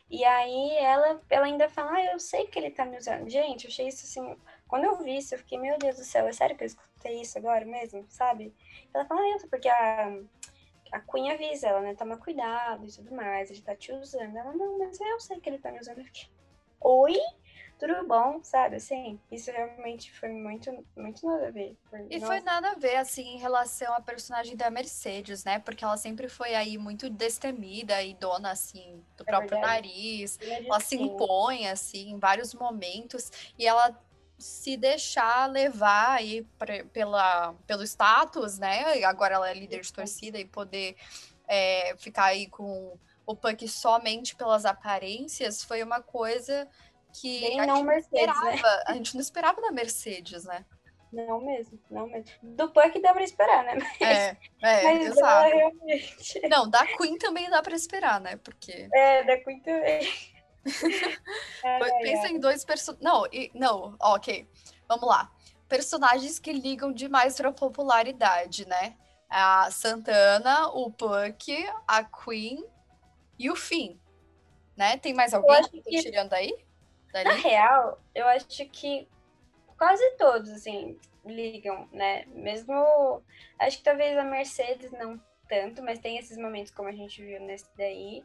E 0.08 0.25
aí 0.25 0.76
ela, 0.78 1.20
ela 1.28 1.46
ainda 1.46 1.68
fala, 1.68 1.92
ah, 1.92 2.04
eu 2.12 2.20
sei 2.20 2.46
que 2.46 2.58
ele 2.58 2.70
tá 2.70 2.84
me 2.84 2.96
usando. 2.96 3.28
Gente, 3.28 3.64
eu 3.64 3.70
achei 3.70 3.88
isso 3.88 4.04
assim. 4.04 4.36
Quando 4.68 4.84
eu 4.84 4.96
vi 4.98 5.18
isso, 5.18 5.34
eu 5.34 5.38
fiquei, 5.38 5.58
meu 5.58 5.78
Deus 5.78 5.96
do 5.96 6.04
céu, 6.04 6.26
é 6.26 6.32
sério 6.32 6.56
que 6.56 6.64
eu 6.64 6.66
escutei 6.66 7.20
isso 7.20 7.38
agora 7.38 7.64
mesmo, 7.64 8.04
sabe? 8.08 8.54
Ela 8.94 9.04
fala, 9.04 9.20
ah, 9.20 9.38
sei, 9.38 9.48
porque 9.48 9.68
a, 9.68 10.18
a 10.92 11.00
Queen 11.00 11.30
avisa 11.32 11.68
ela, 11.68 11.80
né? 11.80 11.94
Toma 11.94 12.16
cuidado 12.18 12.86
e 12.86 12.92
tudo 12.92 13.14
mais, 13.14 13.50
ele 13.50 13.62
tá 13.62 13.75
te 13.75 13.92
usando. 13.92 14.36
Ela, 14.36 14.52
não, 14.52 14.78
mas 14.78 15.00
eu 15.00 15.20
sei 15.20 15.40
que 15.40 15.48
ele 15.48 15.58
tá 15.58 15.72
me 15.72 15.80
usando. 15.80 16.04
Fiquei, 16.04 16.28
Oi? 16.80 17.18
Tudo 17.78 18.06
bom, 18.06 18.40
sabe? 18.42 18.76
Assim, 18.76 19.21
isso 19.30 19.50
realmente 19.50 20.12
foi 20.12 20.30
muito, 20.30 20.71
muito 20.97 21.26
nada 21.26 21.49
a 21.49 21.50
ver. 21.50 21.76
e 22.09 22.18
Nossa. 22.18 22.26
foi 22.26 22.40
nada 22.40 22.71
a 22.71 22.75
ver, 22.75 22.97
assim, 22.97 23.35
em 23.35 23.38
relação 23.38 23.92
à 23.95 24.00
personagem 24.00 24.56
da 24.56 24.71
Mercedes, 24.71 25.45
né? 25.45 25.59
Porque 25.59 25.85
ela 25.85 25.97
sempre 25.97 26.28
foi 26.28 26.54
aí 26.54 26.78
muito 26.78 27.11
destemida 27.11 28.02
e 28.02 28.14
dona, 28.14 28.50
assim, 28.50 29.02
do 29.16 29.23
é 29.23 29.25
próprio 29.25 29.50
verdade. 29.50 29.88
nariz. 29.88 30.38
Ela 30.40 30.80
se 30.80 30.97
impõe, 30.97 31.68
assim, 31.68 32.11
em 32.11 32.18
vários 32.18 32.54
momentos. 32.54 33.30
E 33.59 33.66
ela 33.66 33.99
se 34.38 34.76
deixar 34.76 35.50
levar 35.50 36.12
aí 36.12 36.42
pra, 36.59 36.85
pela, 36.87 37.54
pelo 37.66 37.83
status, 37.83 38.59
né? 38.59 39.04
Agora 39.04 39.35
ela 39.35 39.50
é 39.50 39.54
líder 39.54 39.80
de 39.80 39.92
torcida 39.92 40.38
e 40.38 40.45
poder 40.45 40.97
é, 41.47 41.95
ficar 41.97 42.26
aí 42.26 42.47
com 42.47 42.99
o 43.26 43.35
punk 43.35 43.66
somente 43.66 44.37
pelas 44.37 44.64
aparências 44.64 45.64
foi 45.64 45.83
uma 45.83 46.00
coisa 46.00 46.68
que 47.20 47.40
Nem 47.40 47.61
a, 47.61 47.66
não 47.66 47.76
gente 47.76 47.87
Mercedes, 47.87 48.26
né? 48.26 48.54
esperava, 48.54 48.76
né? 48.76 48.85
a 48.87 48.92
gente 48.94 49.14
não 49.14 49.20
esperava 49.20 49.61
da 49.61 49.73
Mercedes, 49.73 50.44
né? 50.44 50.64
Não 51.12 51.40
mesmo, 51.40 51.80
não 51.90 52.06
mesmo. 52.08 52.30
Do 52.42 52.70
Punk 52.70 53.00
dá 53.00 53.14
pra 53.14 53.23
esperar, 53.23 53.64
né? 53.64 53.75
Mas, 53.75 54.00
é, 54.00 54.37
é, 54.62 54.82
mas 54.85 55.06
exato. 55.06 55.56
Realmente... 55.56 56.40
Não, 56.49 56.68
da 56.68 56.85
Queen 56.85 57.16
também 57.16 57.49
dá 57.49 57.62
pra 57.62 57.75
esperar, 57.75 58.20
né? 58.20 58.37
Porque... 58.37 58.88
É, 58.92 59.25
da 59.25 59.38
Queen 59.38 59.61
também. 59.61 60.12
ai, 61.64 61.90
Pensa 62.02 62.26
ai. 62.26 62.32
em 62.32 62.40
dois 62.40 62.64
personagens... 62.64 63.02
Não, 63.02 63.25
e, 63.32 63.50
não, 63.54 63.96
ok. 64.00 64.49
Vamos 64.88 65.08
lá. 65.08 65.32
Personagens 65.68 66.38
que 66.38 66.52
ligam 66.52 66.92
demais 66.92 67.37
pra 67.37 67.52
popularidade, 67.52 68.66
né? 68.68 68.96
A 69.30 69.70
Santana, 69.70 70.68
o 70.68 70.90
Puck, 70.90 71.66
a 71.87 72.04
Queen 72.04 72.64
e 73.38 73.50
o 73.50 73.56
Finn. 73.56 73.96
Né? 74.76 74.99
Tem 74.99 75.14
mais 75.14 75.32
alguém 75.32 75.62
que... 75.82 76.02
tirando 76.02 76.35
aí? 76.35 76.65
Na 77.25 77.32
real, 77.35 78.00
eu 78.14 78.26
acho 78.26 78.66
que 78.68 79.08
quase 79.76 80.16
todos, 80.16 80.50
assim, 80.50 80.99
ligam, 81.25 81.88
né? 81.92 82.25
Mesmo. 82.26 83.23
Acho 83.58 83.78
que 83.78 83.85
talvez 83.85 84.16
a 84.16 84.25
Mercedes 84.25 84.90
não 84.92 85.20
tanto, 85.49 85.82
mas 85.82 85.99
tem 85.99 86.18
esses 86.18 86.37
momentos 86.37 86.73
como 86.73 86.88
a 86.88 86.92
gente 86.92 87.23
viu 87.23 87.40
nesse 87.40 87.68
daí. 87.76 88.23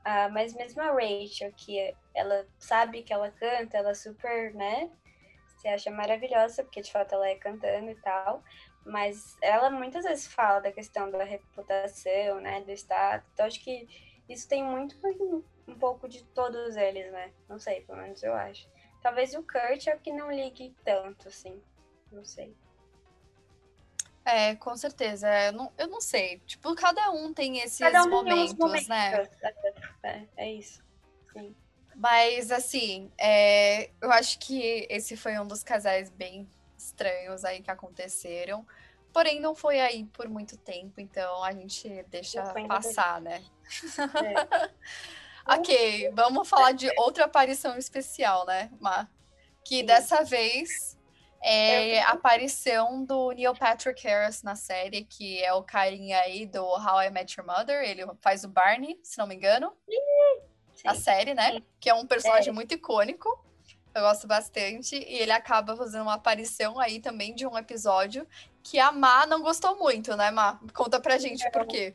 Uh, 0.00 0.32
mas 0.32 0.54
mesmo 0.54 0.80
a 0.80 0.92
Rachel, 0.92 1.52
que 1.52 1.94
ela 2.14 2.46
sabe 2.58 3.02
que 3.02 3.12
ela 3.12 3.30
canta, 3.30 3.76
ela 3.76 3.94
super, 3.94 4.54
né? 4.54 4.90
Se 5.58 5.68
acha 5.68 5.90
maravilhosa, 5.90 6.62
porque 6.64 6.80
de 6.80 6.90
fato 6.90 7.14
ela 7.14 7.28
é 7.28 7.34
cantando 7.34 7.90
e 7.90 7.96
tal. 7.96 8.42
Mas 8.84 9.36
ela 9.42 9.68
muitas 9.68 10.04
vezes 10.04 10.26
fala 10.26 10.60
da 10.60 10.72
questão 10.72 11.10
da 11.10 11.22
reputação, 11.22 12.40
né? 12.40 12.62
Do 12.62 12.70
Estado. 12.70 13.22
Então 13.34 13.46
acho 13.46 13.62
que 13.62 13.86
isso 14.28 14.48
tem 14.48 14.64
muito 14.64 14.98
um 15.70 15.78
pouco 15.78 16.08
de 16.08 16.22
todos 16.24 16.76
eles, 16.76 17.10
né? 17.12 17.32
Não 17.48 17.58
sei, 17.58 17.82
pelo 17.82 18.00
menos 18.00 18.22
eu 18.22 18.34
acho. 18.34 18.68
Talvez 19.02 19.34
o 19.34 19.42
Kurt 19.42 19.86
é 19.86 19.94
o 19.94 20.00
que 20.00 20.12
não 20.12 20.30
ligue 20.30 20.74
tanto, 20.84 21.28
assim. 21.28 21.60
Não 22.12 22.24
sei. 22.24 22.54
É, 24.24 24.54
com 24.56 24.76
certeza. 24.76 25.28
Eu 25.46 25.52
não, 25.52 25.72
eu 25.78 25.88
não 25.88 26.00
sei. 26.00 26.38
Tipo, 26.46 26.74
cada 26.74 27.10
um 27.10 27.32
tem 27.32 27.58
esses 27.58 27.78
cada 27.78 28.04
um 28.04 28.10
momentos, 28.10 28.52
tem 28.52 28.58
momentos, 28.58 28.88
né? 28.88 29.28
É, 30.02 30.26
é 30.36 30.52
isso. 30.52 30.82
Sim. 31.32 31.54
Mas, 31.94 32.50
assim, 32.50 33.10
é, 33.18 33.90
eu 34.00 34.10
acho 34.12 34.38
que 34.38 34.86
esse 34.88 35.16
foi 35.16 35.38
um 35.38 35.46
dos 35.46 35.62
casais 35.62 36.10
bem 36.10 36.48
estranhos 36.76 37.44
aí 37.44 37.62
que 37.62 37.70
aconteceram. 37.70 38.66
Porém, 39.12 39.40
não 39.40 39.54
foi 39.54 39.80
aí 39.80 40.04
por 40.04 40.28
muito 40.28 40.56
tempo, 40.56 41.00
então 41.00 41.42
a 41.42 41.52
gente 41.52 42.04
deixa 42.04 42.42
passar, 42.68 43.20
né? 43.20 43.42
É. 44.24 44.70
ok, 45.50 46.10
vamos 46.14 46.48
falar 46.48 46.72
de 46.72 46.90
outra 46.96 47.24
aparição 47.24 47.76
especial, 47.76 48.46
né, 48.46 48.70
Mar? 48.80 49.10
Que 49.64 49.82
dessa 49.82 50.24
vez 50.24 50.98
é 51.42 52.02
a 52.02 52.10
aparição 52.10 53.04
do 53.04 53.32
Neil 53.32 53.54
Patrick 53.54 54.02
Harris 54.06 54.42
na 54.42 54.54
série, 54.54 55.04
que 55.04 55.42
é 55.42 55.52
o 55.52 55.62
carinha 55.62 56.18
aí 56.20 56.46
do 56.46 56.62
How 56.62 57.02
I 57.02 57.10
Met 57.10 57.38
Your 57.38 57.46
Mother. 57.46 57.82
Ele 57.82 58.06
faz 58.20 58.44
o 58.44 58.48
Barney, 58.48 58.98
se 59.02 59.18
não 59.18 59.26
me 59.26 59.34
engano. 59.34 59.72
Sim. 60.74 60.88
A 60.88 60.94
série, 60.94 61.34
né? 61.34 61.52
Sim. 61.52 61.64
Que 61.78 61.90
é 61.90 61.94
um 61.94 62.06
personagem 62.06 62.50
é. 62.50 62.52
muito 62.52 62.74
icônico. 62.74 63.44
Eu 63.94 64.02
gosto 64.02 64.26
bastante. 64.26 64.96
E 64.96 65.18
ele 65.18 65.32
acaba 65.32 65.76
fazendo 65.76 66.02
uma 66.02 66.14
aparição 66.14 66.78
aí 66.78 67.00
também 67.00 67.34
de 67.34 67.46
um 67.46 67.56
episódio 67.56 68.26
que 68.62 68.78
a 68.78 68.92
Má 68.92 69.26
não 69.26 69.42
gostou 69.42 69.76
muito, 69.78 70.16
né, 70.16 70.30
Má? 70.30 70.60
Conta 70.74 71.00
pra 71.00 71.18
gente 71.18 71.48
por 71.50 71.66
quê. 71.66 71.94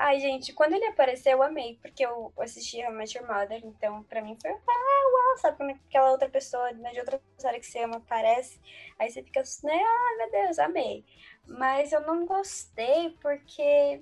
Ai, 0.00 0.20
gente, 0.20 0.52
quando 0.52 0.74
ele 0.74 0.84
apareceu, 0.86 1.32
eu 1.32 1.42
amei, 1.42 1.76
porque 1.82 2.06
eu 2.06 2.32
assisti 2.38 2.80
How 2.84 2.92
Your 2.92 3.26
Mother, 3.26 3.60
então 3.64 4.04
pra 4.04 4.22
mim 4.22 4.36
foi, 4.40 4.52
ah, 4.52 5.10
uau, 5.12 5.38
sabe 5.38 5.56
quando 5.56 5.70
aquela 5.72 6.12
outra 6.12 6.28
pessoa 6.28 6.70
né, 6.70 6.92
de 6.92 7.00
outra 7.00 7.20
série 7.36 7.58
que 7.58 7.66
você 7.66 7.80
ama 7.80 7.96
aparece, 7.96 8.60
aí 8.96 9.10
você 9.10 9.24
fica 9.24 9.40
assim, 9.40 9.66
né, 9.66 9.76
ah, 9.76 10.16
meu 10.18 10.30
Deus, 10.30 10.58
amei. 10.60 11.04
Mas 11.48 11.90
eu 11.90 12.00
não 12.02 12.24
gostei 12.26 13.10
porque, 13.20 14.00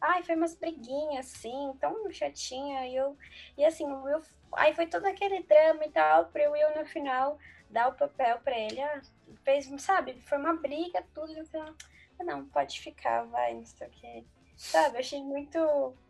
ai, 0.00 0.24
foi 0.24 0.34
umas 0.34 0.56
briguinhas, 0.56 1.32
assim, 1.32 1.72
tão 1.80 2.10
chatinha, 2.10 2.84
e 2.88 2.96
eu, 2.96 3.16
e 3.56 3.64
assim, 3.64 3.86
o 3.86 4.02
Will, 4.02 4.22
aí 4.50 4.74
foi 4.74 4.88
todo 4.88 5.06
aquele 5.06 5.44
drama 5.44 5.84
e 5.84 5.92
tal, 5.92 6.26
pro 6.26 6.50
Will 6.50 6.74
no 6.76 6.84
final 6.86 7.38
dar 7.70 7.86
o 7.88 7.94
papel 7.94 8.40
pra 8.40 8.58
ele, 8.58 8.80
ah, 8.80 9.00
fez, 9.44 9.70
sabe, 9.80 10.20
foi 10.22 10.38
uma 10.38 10.54
briga, 10.56 11.06
tudo, 11.14 11.30
e 11.30 11.36
no 11.36 11.46
final, 11.46 11.72
ah, 12.18 12.24
não, 12.24 12.44
pode 12.46 12.80
ficar, 12.80 13.22
vai, 13.26 13.54
não 13.54 13.64
sei 13.64 13.86
o 13.86 13.90
que 13.90 14.26
Sabe, 14.56 14.98
achei 14.98 15.22
muito. 15.22 15.58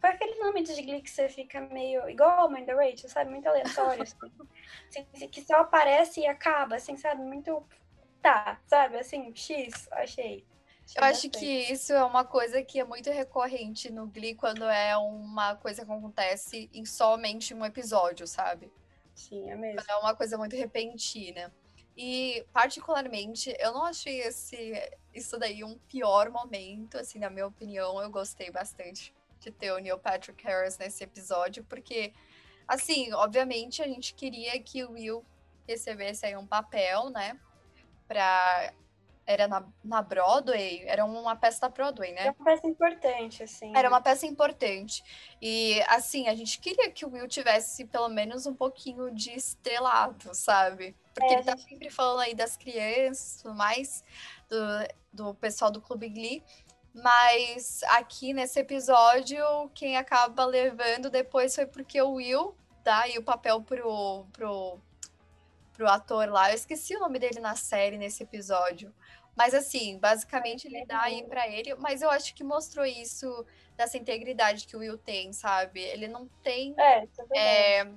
Foi 0.01 0.11
aquele 0.11 0.39
nome 0.39 0.63
de 0.63 0.81
Glee 0.81 1.03
que 1.03 1.11
você 1.11 1.29
fica 1.29 1.61
meio. 1.61 2.09
igual 2.09 2.47
a 2.47 2.49
mãe 2.49 2.65
da 2.65 2.75
Rachel, 2.75 3.09
sabe? 3.09 3.31
Muito 3.31 3.49
aleatório. 3.49 4.03
assim. 4.89 5.07
assim, 5.13 5.29
que 5.29 5.43
só 5.43 5.57
aparece 5.57 6.21
e 6.21 6.27
acaba, 6.27 6.77
assim, 6.77 6.97
sabe? 6.97 7.23
Muito. 7.23 7.63
Tá, 8.23 8.61
sabe? 8.67 8.99
Assim, 8.99 9.35
X, 9.35 9.89
achei. 9.93 10.47
Eu 10.95 11.03
acho 11.03 11.29
que 11.29 11.45
isso 11.73 11.93
é 11.93 12.05
uma 12.05 12.25
coisa 12.25 12.63
que 12.63 12.79
é 12.79 12.85
muito 12.85 13.11
recorrente 13.11 13.91
no 13.91 14.07
Glee 14.07 14.37
quando 14.37 14.65
é 14.65 14.97
uma 14.97 15.57
coisa 15.57 15.85
que 15.85 15.91
acontece 15.91 16.71
em 16.73 16.85
somente 16.85 17.53
um 17.53 17.65
episódio, 17.65 18.27
sabe? 18.27 18.71
Sim, 19.13 19.51
é 19.51 19.57
mesmo. 19.57 19.81
é 19.89 19.97
uma 19.97 20.15
coisa 20.15 20.39
muito 20.39 20.55
repentina. 20.55 21.53
E, 21.97 22.45
particularmente, 22.53 23.57
eu 23.59 23.73
não 23.73 23.85
achei 23.85 24.21
esse, 24.21 24.75
isso 25.15 25.39
daí 25.39 25.65
um 25.65 25.79
pior 25.89 26.31
momento, 26.31 26.99
assim, 26.99 27.19
na 27.19 27.31
minha 27.31 27.47
opinião. 27.47 28.01
Eu 28.03 28.11
gostei 28.11 28.51
bastante 28.51 29.15
de 29.41 29.51
ter 29.51 29.73
o 29.73 29.79
Neil 29.79 29.99
Patrick 29.99 30.45
Harris 30.45 30.77
nesse 30.77 31.03
episódio, 31.05 31.65
porque, 31.65 32.13
assim, 32.69 33.13
obviamente 33.15 33.83
a 33.83 33.87
gente 33.87 34.13
queria 34.13 34.61
que 34.61 34.85
o 34.85 34.93
Will 34.93 35.25
recebesse 35.67 36.27
aí 36.27 36.37
um 36.37 36.47
papel, 36.47 37.11
né, 37.11 37.39
pra 38.07 38.73
era 39.27 39.49
na, 39.49 39.65
na 39.83 40.01
Broadway, 40.01 40.85
era 40.87 41.05
uma 41.05 41.35
peça 41.35 41.63
da 41.63 41.69
Broadway, 41.69 42.13
né? 42.13 42.21
Era 42.21 42.33
uma 42.39 42.45
peça 42.45 42.67
importante, 42.69 43.43
assim. 43.43 43.77
Era 43.77 43.89
uma 43.89 44.01
peça 44.01 44.25
importante. 44.25 45.03
E, 45.43 45.83
assim, 45.89 46.29
a 46.29 46.35
gente 46.35 46.61
queria 46.61 46.91
que 46.93 47.05
o 47.05 47.11
Will 47.11 47.27
tivesse 47.27 47.85
pelo 47.87 48.09
menos 48.09 48.47
um 48.47 48.55
pouquinho 48.55 49.11
de 49.13 49.33
estrelado, 49.33 50.33
sabe? 50.33 50.95
Porque 51.17 51.33
é, 51.33 51.39
ele 51.39 51.45
tá 51.45 51.57
gente... 51.57 51.69
sempre 51.69 51.91
falando 51.91 52.21
aí 52.21 52.35
das 52.35 52.57
crianças, 52.57 53.41
tudo 53.43 53.55
mais, 53.55 54.05
do, 54.49 54.57
do 55.13 55.35
pessoal 55.35 55.71
do 55.71 55.81
Clube 55.81 56.11
Glee. 56.11 56.45
Mas 56.93 57.83
aqui 57.85 58.33
nesse 58.33 58.61
episódio, 58.61 59.45
quem 59.75 59.97
acaba 59.97 60.45
levando 60.45 61.11
depois 61.11 61.55
foi 61.55 61.67
porque 61.67 62.01
o 62.01 62.13
Will 62.13 62.55
dá 62.85 63.01
aí 63.01 63.19
o 63.19 63.23
papel 63.23 63.63
pro, 63.63 64.27
pro, 64.33 64.79
pro 65.73 65.89
ator 65.89 66.29
lá. 66.29 66.51
Eu 66.51 66.55
esqueci 66.55 66.95
o 66.95 67.01
nome 67.01 67.19
dele 67.19 67.41
na 67.41 67.57
série 67.57 67.97
nesse 67.97 68.23
episódio. 68.23 68.95
Mas 69.35 69.53
assim, 69.55 69.99
basicamente 69.99 70.67
ele 70.67 70.85
dá 70.87 71.03
aí 71.03 71.23
para 71.25 71.47
ele, 71.49 71.75
mas 71.77 72.01
eu 72.01 72.09
acho 72.11 72.35
que 72.35 72.43
mostrou 72.43 72.87
isso 72.87 73.45
dessa 73.77 73.99
integridade 73.99 74.67
que 74.67 74.75
o 74.75 74.81
Will 74.81 74.97
tem, 74.97 75.33
sabe? 75.33 75.81
Ele 75.81 76.09
não 76.09 76.27
tem 76.43 76.75
é, 76.79 77.07
é, 77.37 77.93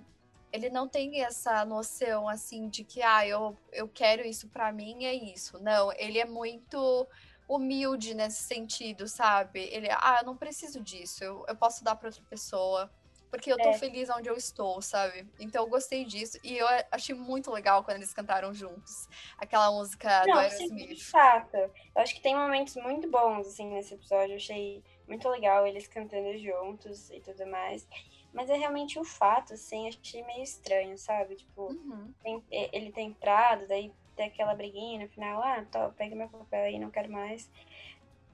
ele 0.51 0.69
não 0.69 0.87
tem 0.87 1.23
essa 1.23 1.63
noção 1.65 2.27
assim 2.27 2.69
de 2.69 2.83
que 2.83 3.01
ah, 3.01 3.27
eu, 3.27 3.57
eu 3.71 3.87
quero 3.87 4.25
isso 4.25 4.47
para 4.49 4.71
mim 4.71 5.05
é 5.05 5.13
isso. 5.13 5.59
Não, 5.59 5.91
ele 5.93 6.19
é 6.19 6.25
muito 6.25 7.07
humilde 7.47 8.13
nesse 8.13 8.43
sentido, 8.43 9.07
sabe? 9.07 9.61
Ele, 9.71 9.89
ah, 9.89 10.19
eu 10.21 10.25
não 10.25 10.37
preciso 10.37 10.81
disso, 10.81 11.23
eu, 11.23 11.45
eu 11.47 11.55
posso 11.55 11.83
dar 11.83 11.95
para 11.95 12.09
outra 12.09 12.23
pessoa 12.29 12.91
porque 13.29 13.51
eu 13.51 13.57
tô 13.57 13.69
é. 13.69 13.73
feliz 13.73 14.09
onde 14.09 14.27
eu 14.27 14.35
estou, 14.35 14.81
sabe? 14.81 15.27
Então 15.39 15.63
eu 15.63 15.69
gostei 15.69 16.03
disso. 16.03 16.39
E 16.43 16.57
eu 16.57 16.67
achei 16.91 17.13
muito 17.13 17.51
legal 17.51 17.83
quando 17.83 17.97
eles 17.97 18.13
cantaram 18.13 18.53
juntos. 18.53 19.07
Aquela 19.37 19.71
música 19.71 20.23
Não, 20.25 20.33
do 20.33 20.39
Aerosmith. 20.39 20.95
de 20.95 21.05
fato. 21.05 21.55
Eu 21.55 21.71
acho 21.95 22.15
que 22.15 22.21
tem 22.21 22.35
momentos 22.35 22.75
muito 22.75 23.09
bons, 23.09 23.47
assim, 23.47 23.67
nesse 23.67 23.93
episódio. 23.93 24.33
Eu 24.33 24.37
achei 24.37 24.83
muito 25.07 25.29
legal 25.29 25.65
eles 25.65 25.87
cantando 25.87 26.35
juntos 26.37 27.09
e 27.11 27.19
tudo 27.21 27.45
mais. 27.45 27.87
Mas 28.33 28.49
é 28.49 28.55
realmente 28.55 28.99
o 28.99 29.03
fato, 29.03 29.53
assim, 29.53 29.87
achei 29.87 30.23
meio 30.23 30.43
estranho, 30.43 30.97
sabe? 30.97 31.35
Tipo, 31.35 31.71
uhum. 31.71 32.13
tem, 32.21 32.43
ele 32.49 32.91
tem 32.91 33.07
entrado, 33.07 33.67
daí 33.67 33.91
tem 34.15 34.27
aquela 34.27 34.53
briguinha 34.53 35.03
no 35.03 35.09
final, 35.09 35.41
ah, 35.41 35.65
tô, 35.71 35.91
pega 35.93 36.15
meu 36.15 36.29
papel 36.29 36.65
aí, 36.65 36.77
não 36.79 36.91
quero 36.91 37.11
mais. 37.11 37.49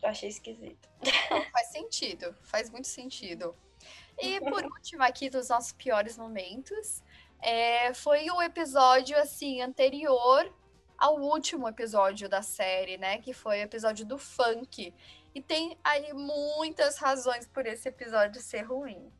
Eu 0.01 0.09
achei 0.09 0.29
esquisito. 0.29 0.89
Não, 1.29 1.43
faz 1.51 1.67
sentido, 1.67 2.35
faz 2.43 2.69
muito 2.69 2.87
sentido. 2.87 3.55
E 4.19 4.39
por 4.41 4.63
último, 4.65 5.03
aqui 5.03 5.29
dos 5.29 5.49
nossos 5.49 5.71
piores 5.71 6.17
momentos, 6.17 7.03
é, 7.41 7.93
foi 7.93 8.29
o 8.29 8.41
episódio 8.41 9.17
assim 9.17 9.61
anterior 9.61 10.51
ao 10.97 11.19
último 11.19 11.67
episódio 11.67 12.27
da 12.27 12.41
série, 12.41 12.97
né? 12.97 13.17
Que 13.19 13.33
foi 13.33 13.59
o 13.59 13.63
episódio 13.63 14.05
do 14.05 14.17
funk. 14.17 14.93
E 15.33 15.41
tem 15.41 15.77
aí 15.83 16.13
muitas 16.13 16.97
razões 16.97 17.45
por 17.47 17.65
esse 17.65 17.89
episódio 17.89 18.41
ser 18.41 18.61
ruim, 18.61 19.11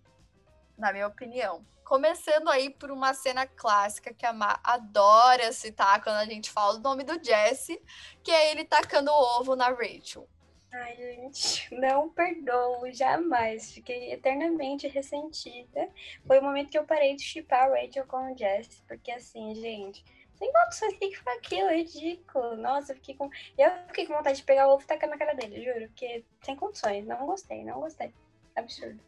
na 0.78 0.92
minha 0.92 1.08
opinião. 1.08 1.66
Começando 1.84 2.50
aí 2.50 2.70
por 2.70 2.90
uma 2.90 3.14
cena 3.14 3.46
clássica 3.46 4.14
que 4.14 4.26
a 4.26 4.34
Ma 4.34 4.60
adora 4.64 5.52
citar 5.52 6.04
quando 6.04 6.18
a 6.18 6.26
gente 6.26 6.50
fala 6.50 6.78
o 6.78 6.82
nome 6.82 7.04
do 7.04 7.24
Jesse, 7.24 7.80
que 8.24 8.32
é 8.32 8.52
ele 8.52 8.66
tacando 8.66 9.12
o 9.12 9.40
ovo 9.40 9.56
na 9.56 9.70
Rachel. 9.70 10.28
Ai, 10.74 10.96
gente, 10.96 11.74
não 11.74 12.10
perdoo, 12.10 12.92
jamais. 12.92 13.72
Fiquei 13.72 14.12
eternamente 14.12 14.88
ressentida. 14.88 15.90
Foi 16.26 16.40
o 16.40 16.44
momento 16.44 16.70
que 16.70 16.78
eu 16.78 16.84
parei 16.84 17.16
de 17.16 17.24
chipar 17.24 17.70
a 17.70 17.76
Rachel 17.76 18.06
com 18.08 18.34
o 18.34 18.38
Jess, 18.38 18.84
porque 18.88 19.12
assim, 19.12 19.56
gente, 19.56 20.04
sem 20.38 20.52
condições, 20.52 20.94
o 20.94 20.98
que 20.98 21.16
foi 21.16 21.34
aquilo? 21.34 21.70
É 21.70 21.78
ridículo. 21.78 22.58
Nossa, 22.58 22.92
eu 22.92 22.96
fiquei 22.98 23.16
com. 23.16 23.30
Eu 23.58 23.72
fiquei 23.88 24.06
com 24.06 24.16
vontade 24.16 24.38
de 24.38 24.44
pegar 24.44 24.68
o 24.68 24.74
ovo 24.74 24.84
e 24.84 24.88
tacar 24.88 25.10
na 25.10 25.18
cara 25.18 25.34
dele, 25.34 25.64
juro, 25.64 25.88
porque 25.88 26.26
sem 26.42 26.56
condições. 26.56 27.06
Não 27.06 27.26
gostei, 27.26 27.64
não 27.64 27.80
gostei. 27.80 28.14
Absurdo. 28.56 29.00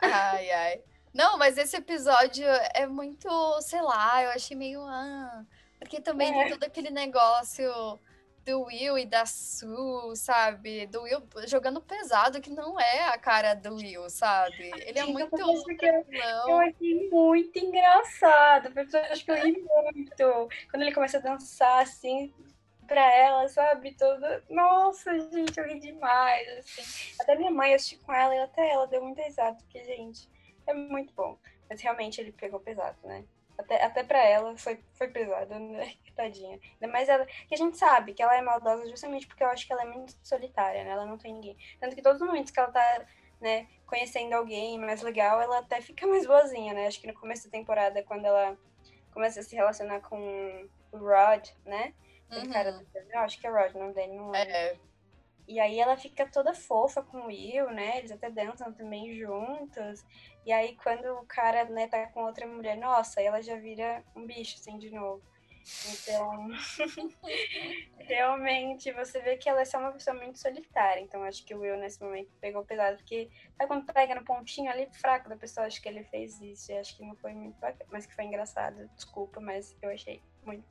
Ai, 0.00 0.50
ai. 0.50 0.82
Não, 1.18 1.36
mas 1.36 1.58
esse 1.58 1.76
episódio 1.76 2.46
é 2.72 2.86
muito, 2.86 3.28
sei 3.60 3.82
lá, 3.82 4.22
eu 4.22 4.30
achei 4.30 4.56
meio. 4.56 4.80
Ah, 4.82 5.44
porque 5.80 6.00
também 6.00 6.30
é. 6.30 6.32
tem 6.44 6.52
todo 6.52 6.62
aquele 6.62 6.90
negócio 6.90 7.98
do 8.46 8.62
Will 8.62 8.96
e 8.96 9.04
da 9.04 9.26
Sue, 9.26 10.14
sabe? 10.14 10.86
Do 10.86 11.02
Will 11.02 11.20
jogando 11.48 11.80
pesado, 11.80 12.40
que 12.40 12.50
não 12.50 12.78
é 12.78 13.08
a 13.08 13.18
cara 13.18 13.54
do 13.54 13.74
Will, 13.74 14.08
sabe? 14.08 14.70
Ele 14.86 14.96
é 14.96 15.06
muito. 15.06 15.36
Eu, 15.36 16.06
eu 16.46 16.56
achei 16.60 17.10
muito 17.10 17.58
engraçado. 17.58 18.72
Acho 19.10 19.24
que 19.24 19.30
eu 19.32 19.42
ri 19.42 19.60
muito. 19.60 20.48
Quando 20.70 20.82
ele 20.82 20.94
começa 20.94 21.18
a 21.18 21.20
dançar 21.20 21.82
assim, 21.82 22.32
pra 22.86 23.12
ela, 23.12 23.48
sabe? 23.48 23.92
Toda. 23.96 24.44
Nossa, 24.48 25.18
gente, 25.18 25.58
eu 25.58 25.66
ri 25.66 25.80
demais. 25.80 26.48
Assim. 26.58 27.12
Até 27.20 27.34
minha 27.34 27.50
mãe 27.50 27.74
assistiu 27.74 27.98
com 28.06 28.12
ela 28.12 28.32
e 28.36 28.38
até 28.38 28.70
ela 28.70 28.86
deu 28.86 29.02
muito 29.02 29.20
risada, 29.20 29.56
porque, 29.56 29.82
gente, 29.82 30.37
é 30.68 30.74
muito 30.74 31.12
bom. 31.14 31.38
Mas 31.68 31.80
realmente 31.80 32.20
ele 32.20 32.32
pegou 32.32 32.60
pesado, 32.60 32.96
né? 33.04 33.24
Até, 33.56 33.82
até 33.82 34.04
pra 34.04 34.22
ela 34.24 34.56
foi, 34.56 34.78
foi 34.92 35.08
pesado, 35.08 35.58
né? 35.58 35.94
Tadinha. 36.14 36.58
Ainda 36.74 36.92
mais 36.92 37.08
ela. 37.08 37.26
Que 37.26 37.54
a 37.54 37.56
gente 37.56 37.76
sabe 37.76 38.12
que 38.12 38.22
ela 38.22 38.36
é 38.36 38.42
maldosa 38.42 38.88
justamente 38.88 39.26
porque 39.26 39.42
eu 39.42 39.48
acho 39.48 39.66
que 39.66 39.72
ela 39.72 39.82
é 39.82 39.86
muito 39.86 40.14
solitária, 40.22 40.84
né? 40.84 40.90
Ela 40.90 41.06
não 41.06 41.18
tem 41.18 41.34
ninguém. 41.34 41.56
Tanto 41.80 41.94
que 41.94 42.02
todos 42.02 42.20
os 42.20 42.26
momentos 42.26 42.50
que 42.50 42.58
ela 42.58 42.70
tá, 42.70 43.06
né, 43.40 43.68
conhecendo 43.86 44.32
alguém 44.32 44.78
mais 44.78 45.02
legal, 45.02 45.40
ela 45.40 45.58
até 45.58 45.80
fica 45.80 46.06
mais 46.06 46.26
boazinha, 46.26 46.74
né? 46.74 46.86
Acho 46.86 47.00
que 47.00 47.06
no 47.06 47.14
começo 47.14 47.44
da 47.44 47.50
temporada, 47.50 48.02
quando 48.02 48.24
ela 48.24 48.56
começa 49.12 49.40
a 49.40 49.42
se 49.42 49.54
relacionar 49.54 50.00
com 50.00 50.68
o 50.92 50.96
Rod, 50.96 51.48
né? 51.64 51.94
Uhum. 52.30 52.50
cara 52.52 52.72
do 52.72 52.86
eu 52.94 53.20
acho 53.20 53.40
que 53.40 53.46
é 53.46 53.50
Rod 53.50 53.74
o 53.74 53.78
nome 53.78 53.94
dele, 53.94 54.14
não. 54.14 54.34
É. 54.34 54.76
E 55.48 55.58
aí 55.58 55.80
ela 55.80 55.96
fica 55.96 56.26
toda 56.30 56.52
fofa 56.52 57.02
com 57.02 57.22
o 57.22 57.26
Will, 57.28 57.70
né? 57.70 57.96
Eles 57.98 58.12
até 58.12 58.30
dançam 58.30 58.70
também 58.70 59.16
juntos. 59.16 60.04
E 60.44 60.52
aí 60.52 60.76
quando 60.76 61.06
o 61.14 61.26
cara, 61.26 61.64
né, 61.64 61.88
tá 61.88 62.06
com 62.08 62.24
outra 62.24 62.46
mulher, 62.46 62.76
nossa, 62.76 63.22
ela 63.22 63.40
já 63.40 63.56
vira 63.56 64.04
um 64.14 64.26
bicho, 64.26 64.56
assim, 64.60 64.78
de 64.78 64.90
novo. 64.90 65.22
Então, 65.86 66.48
realmente, 67.98 68.92
você 68.92 69.20
vê 69.20 69.36
que 69.36 69.48
ela 69.48 69.60
é 69.60 69.64
só 69.64 69.78
uma 69.78 69.92
pessoa 69.92 70.16
muito 70.16 70.38
solitária. 70.38 71.00
Então, 71.00 71.22
acho 71.24 71.44
que 71.44 71.54
o 71.54 71.60
Will, 71.60 71.76
nesse 71.76 72.02
momento, 72.02 72.30
pegou 72.40 72.64
pesado. 72.64 72.96
Porque, 72.98 73.30
sabe 73.56 73.68
quando 73.68 73.92
pega 73.92 74.14
no 74.14 74.24
pontinho 74.24 74.70
ali 74.70 74.86
fraco 74.92 75.28
da 75.28 75.36
pessoa, 75.36 75.66
acho 75.66 75.80
que 75.80 75.88
ele 75.88 76.04
fez 76.04 76.40
isso. 76.40 76.72
E 76.72 76.78
acho 76.78 76.96
que 76.96 77.04
não 77.04 77.16
foi 77.16 77.34
muito 77.34 77.58
bacana, 77.58 77.88
mas 77.90 78.06
que 78.06 78.14
foi 78.14 78.24
engraçado. 78.24 78.88
Desculpa, 78.94 79.40
mas 79.40 79.76
eu 79.82 79.90
achei 79.90 80.22
muito. 80.42 80.64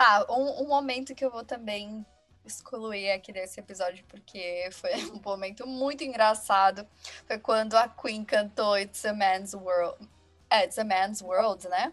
ah, 0.00 0.26
um, 0.30 0.64
um 0.64 0.68
momento 0.68 1.14
que 1.14 1.24
eu 1.24 1.30
vou 1.30 1.44
também 1.44 2.04
excluir 2.44 3.10
aqui 3.10 3.32
desse 3.32 3.58
episódio 3.58 4.04
porque 4.08 4.68
foi 4.72 4.92
um 5.12 5.20
momento 5.20 5.66
muito 5.66 6.04
engraçado. 6.04 6.86
Foi 7.26 7.38
quando 7.38 7.74
a 7.74 7.88
Queen 7.88 8.24
cantou 8.24 8.78
It's 8.78 9.04
a 9.04 9.12
Man's 9.12 9.54
World. 9.54 10.08
É, 10.50 10.64
It's 10.64 10.78
a 10.78 10.84
Man's 10.84 11.20
World, 11.20 11.68
né? 11.68 11.92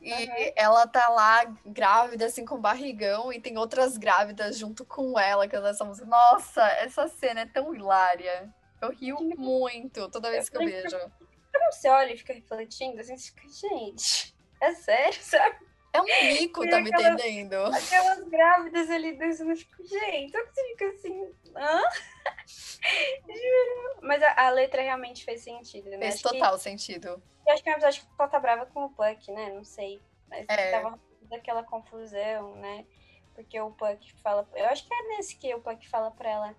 E 0.00 0.12
uhum. 0.12 0.52
ela 0.54 0.86
tá 0.86 1.08
lá 1.08 1.44
grávida, 1.64 2.26
assim, 2.26 2.44
com 2.44 2.60
barrigão, 2.60 3.32
e 3.32 3.40
tem 3.40 3.56
outras 3.56 3.96
grávidas 3.96 4.58
junto 4.58 4.84
com 4.84 5.18
ela, 5.18 5.48
que 5.48 5.56
elas 5.56 5.80
música. 5.80 6.06
Nossa, 6.06 6.62
essa 6.72 7.08
cena 7.08 7.40
é 7.40 7.46
tão 7.46 7.74
hilária. 7.74 8.52
Eu 8.80 8.90
rio 8.90 9.18
muito 9.36 10.08
toda 10.10 10.30
vez 10.30 10.48
que 10.48 10.56
eu 10.56 10.64
vejo. 10.64 10.98
Quando 10.98 11.72
você 11.72 11.88
olha 11.88 12.12
e 12.12 12.18
fica 12.18 12.34
refletindo, 12.34 13.00
assim, 13.00 13.16
você 13.16 13.32
fica, 13.32 13.48
gente, 13.48 14.36
é 14.60 14.74
sério, 14.74 15.18
sabe? 15.22 15.56
É 15.96 16.00
um 16.02 16.04
mico, 16.04 16.68
tá 16.68 16.80
me 16.80 16.90
entendendo? 16.90 17.54
Aquelas 17.54 18.28
grávidas 18.28 18.90
ali 18.90 19.16
dançando, 19.16 19.56
fico, 19.56 19.82
gente, 19.84 20.32
só 20.32 20.44
que 20.44 20.54
você 20.54 20.68
fica 20.68 20.86
assim, 20.88 21.34
hã? 21.56 21.82
Juro. 23.26 23.98
Mas 24.02 24.22
a, 24.22 24.46
a, 24.46 24.50
letra 24.50 24.82
realmente 24.82 25.24
fez 25.24 25.42
sentido, 25.42 25.88
né? 25.90 25.98
Fez 25.98 26.14
acho 26.14 26.22
total 26.22 26.54
que, 26.54 26.62
sentido. 26.62 27.22
Eu 27.46 27.52
acho 27.52 27.62
que 27.62 27.68
é 27.68 27.72
uma 27.72 27.78
episódio 27.78 28.02
que 28.02 28.08
ela 28.18 28.28
tá 28.28 28.40
brava 28.40 28.66
com 28.66 28.84
o 28.84 28.90
Puck, 28.90 29.32
né? 29.32 29.52
Não 29.52 29.64
sei. 29.64 30.02
Mas 30.28 30.44
é. 30.48 30.70
tava 30.70 31.00
daquela 31.22 31.62
confusão, 31.62 32.54
né? 32.56 32.84
Porque 33.34 33.60
o 33.60 33.70
Puck 33.70 34.12
fala. 34.22 34.48
Eu 34.54 34.66
acho 34.66 34.86
que 34.86 34.94
é 34.94 35.02
nesse 35.08 35.36
que 35.36 35.54
o 35.54 35.60
Puck 35.60 35.88
fala 35.88 36.10
pra 36.10 36.30
ela. 36.30 36.56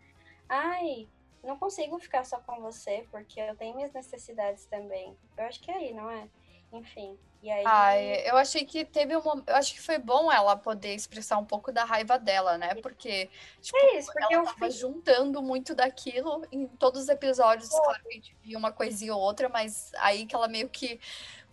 Ai, 0.50 1.08
não 1.44 1.58
consigo 1.58 2.00
ficar 2.00 2.24
só 2.24 2.40
com 2.40 2.62
você, 2.62 3.06
porque 3.12 3.40
eu 3.40 3.56
tenho 3.56 3.76
minhas 3.76 3.92
necessidades 3.94 4.66
também. 4.66 5.18
Eu 5.38 5.46
acho 5.46 5.60
que 5.60 5.72
é 5.72 5.76
aí, 5.76 5.94
não 5.94 6.10
é? 6.10 6.28
Enfim. 6.72 7.18
E 7.42 7.52
aí... 7.52 7.64
Ai, 7.66 8.30
eu 8.30 8.36
achei 8.36 8.66
que 8.66 8.84
teve 8.84 9.16
uma. 9.16 9.44
Eu 9.46 9.56
acho 9.56 9.74
que 9.74 9.82
foi 9.82 9.98
bom 9.98 10.32
ela 10.32 10.56
poder 10.56 10.94
expressar 10.94 11.38
um 11.38 11.46
pouco 11.46 11.72
da 11.72 11.84
raiva 11.84 12.18
dela, 12.18 12.58
né? 12.58 12.76
Porque, 12.76 13.30
tipo, 13.62 13.78
é 13.78 13.98
isso, 13.98 14.12
porque 14.12 14.34
ela 14.34 14.46
tava 14.46 14.58
fui... 14.58 14.72
juntando 14.72 15.42
muito 15.42 15.76
daquilo 15.76 16.46
em 16.52 16.68
todos 16.68 17.04
os 17.04 17.10
episódios. 17.10 17.70
Pô. 17.70 17.82
Claro 17.82 18.04
que 18.04 18.10
a 18.10 18.14
gente 18.14 18.36
via 18.42 18.58
uma 18.58 18.72
coisinha 18.72 19.16
ou 19.16 19.22
outra, 19.22 19.48
mas 19.50 19.92
aí 19.98 20.26
que 20.26 20.36
ela 20.36 20.48
meio 20.48 20.68
que 20.68 21.00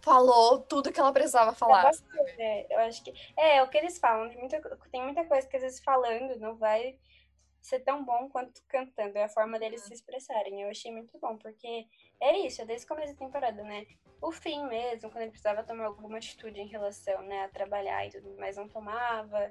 falou 0.01 0.59
tudo 0.59 0.93
que 0.93 1.01
ela 1.01 1.13
precisava 1.13 1.53
falar. 1.55 1.91
É, 2.39 2.75
eu 2.75 2.81
acho 2.81 3.05
que. 3.05 3.13
É, 3.37 3.59
é 3.59 3.63
o 3.63 3.69
que 3.69 3.77
eles 3.77 3.99
falam. 3.99 4.29
Tem 4.31 4.39
muita, 4.39 4.79
tem 4.91 5.03
muita 5.03 5.25
coisa 5.25 5.47
que 5.47 5.57
às 5.57 5.63
vezes 5.63 5.81
falando 5.81 6.39
não 6.41 6.55
vai 6.57 6.97
ser 7.65 7.81
tão 7.81 8.05
bom 8.05 8.29
quanto 8.29 8.63
cantando. 8.69 9.17
É 9.17 9.25
a 9.25 9.29
forma 9.29 9.59
deles 9.59 9.81
se 9.81 9.95
expressarem. 9.95 10.61
Eu 10.61 10.69
achei 10.69 10.93
muito 10.93 11.19
bom, 11.19 11.39
porque 11.39 11.87
é 12.21 12.39
isso, 12.47 12.61
é 12.61 12.67
desde 12.67 12.85
o 12.85 12.89
começo 12.89 13.15
da 13.15 13.19
temporada, 13.19 13.63
né? 13.63 13.87
O 14.21 14.31
fim 14.31 14.67
mesmo, 14.67 15.11
quando 15.11 15.23
ele 15.23 15.31
precisava 15.31 15.65
tomar 15.65 15.87
alguma 15.87 16.19
atitude 16.19 16.61
em 16.61 16.69
relação 16.69 17.23
né, 17.23 17.45
a 17.45 17.49
trabalhar 17.49 18.07
e 18.07 18.11
tudo, 18.11 18.37
mas 18.39 18.59
não 18.59 18.69
tomava. 18.69 19.51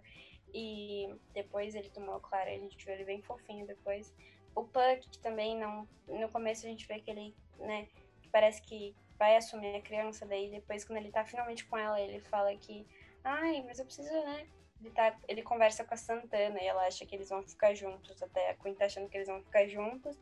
E 0.53 1.07
depois 1.33 1.73
ele 1.73 1.89
tomou, 1.89 2.19
claro, 2.19 2.51
a 2.51 2.57
gente 2.57 2.85
viu 2.85 2.93
ele 2.93 3.03
bem 3.03 3.21
fofinho 3.23 3.65
depois. 3.65 4.13
O 4.55 4.63
Puck 4.63 5.17
também 5.19 5.57
não. 5.57 5.87
No 6.07 6.29
começo 6.29 6.67
a 6.67 6.69
gente 6.69 6.87
vê 6.87 6.99
que 6.99 7.09
ele, 7.09 7.35
né, 7.57 7.87
parece 8.31 8.61
que 8.61 8.95
vai 9.17 9.35
assumir 9.35 9.75
a 9.75 9.81
criança, 9.81 10.23
daí 10.23 10.51
depois, 10.51 10.85
quando 10.85 10.99
ele 10.99 11.11
tá 11.11 11.25
finalmente 11.25 11.65
com 11.65 11.77
ela, 11.77 11.99
ele 11.99 12.19
fala 12.19 12.55
que. 12.55 12.85
Ai, 13.23 13.63
mas 13.63 13.79
eu 13.79 13.85
preciso, 13.85 14.11
né? 14.11 14.47
Ele, 14.83 14.91
tá, 14.91 15.15
ele 15.29 15.41
conversa 15.41 15.83
com 15.85 15.93
a 15.93 15.97
Santana 15.97 16.61
e 16.61 16.67
ela 16.67 16.85
acha 16.85 17.05
que 17.05 17.15
eles 17.15 17.29
vão 17.29 17.41
ficar 17.41 17.73
juntos. 17.73 18.21
Até 18.21 18.49
a 18.49 18.53
Queen 18.55 18.75
tá 18.75 18.85
achando 18.85 19.07
que 19.07 19.15
eles 19.15 19.29
vão 19.29 19.41
ficar 19.41 19.65
juntos. 19.67 20.17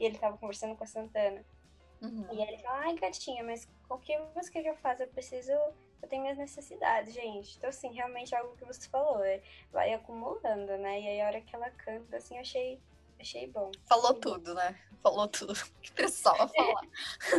E 0.00 0.04
ele 0.04 0.18
tava 0.18 0.36
conversando 0.36 0.74
com 0.74 0.82
a 0.82 0.86
Santana. 0.86 1.44
Uhum. 2.02 2.26
E 2.32 2.42
ele 2.42 2.58
fala, 2.58 2.80
ai, 2.80 2.94
gatinha, 2.96 3.44
mas 3.44 3.68
o 3.88 3.98
que 3.98 4.18
você 4.34 4.50
quer 4.50 4.62
que 4.62 4.68
eu 4.68 4.76
faça? 4.76 5.04
Eu 5.04 5.08
preciso. 5.08 5.52
Eu 5.52 6.08
tenho 6.08 6.22
minhas 6.22 6.38
necessidades, 6.38 7.14
gente. 7.14 7.56
Então, 7.56 7.68
assim, 7.70 7.92
realmente 7.92 8.34
algo 8.34 8.56
que 8.56 8.64
você 8.64 8.88
falou, 8.88 9.22
é, 9.22 9.42
vai 9.70 9.92
acumulando, 9.92 10.76
né? 10.78 11.00
E 11.00 11.08
aí 11.08 11.20
a 11.20 11.26
hora 11.26 11.40
que 11.40 11.54
ela 11.54 11.70
canta, 11.70 12.16
assim, 12.16 12.36
eu 12.36 12.40
achei, 12.40 12.80
achei 13.20 13.46
bom. 13.46 13.70
Falou 13.84 14.06
achei 14.06 14.20
tudo, 14.20 14.54
bom. 14.54 14.54
né? 14.54 14.80
Falou 15.02 15.28
tudo 15.28 15.52
que 15.82 15.92
precisava 15.92 16.48
falar. 16.48 16.82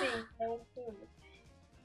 Sim, 0.00 0.26
falou 0.36 0.66
tudo. 0.74 1.08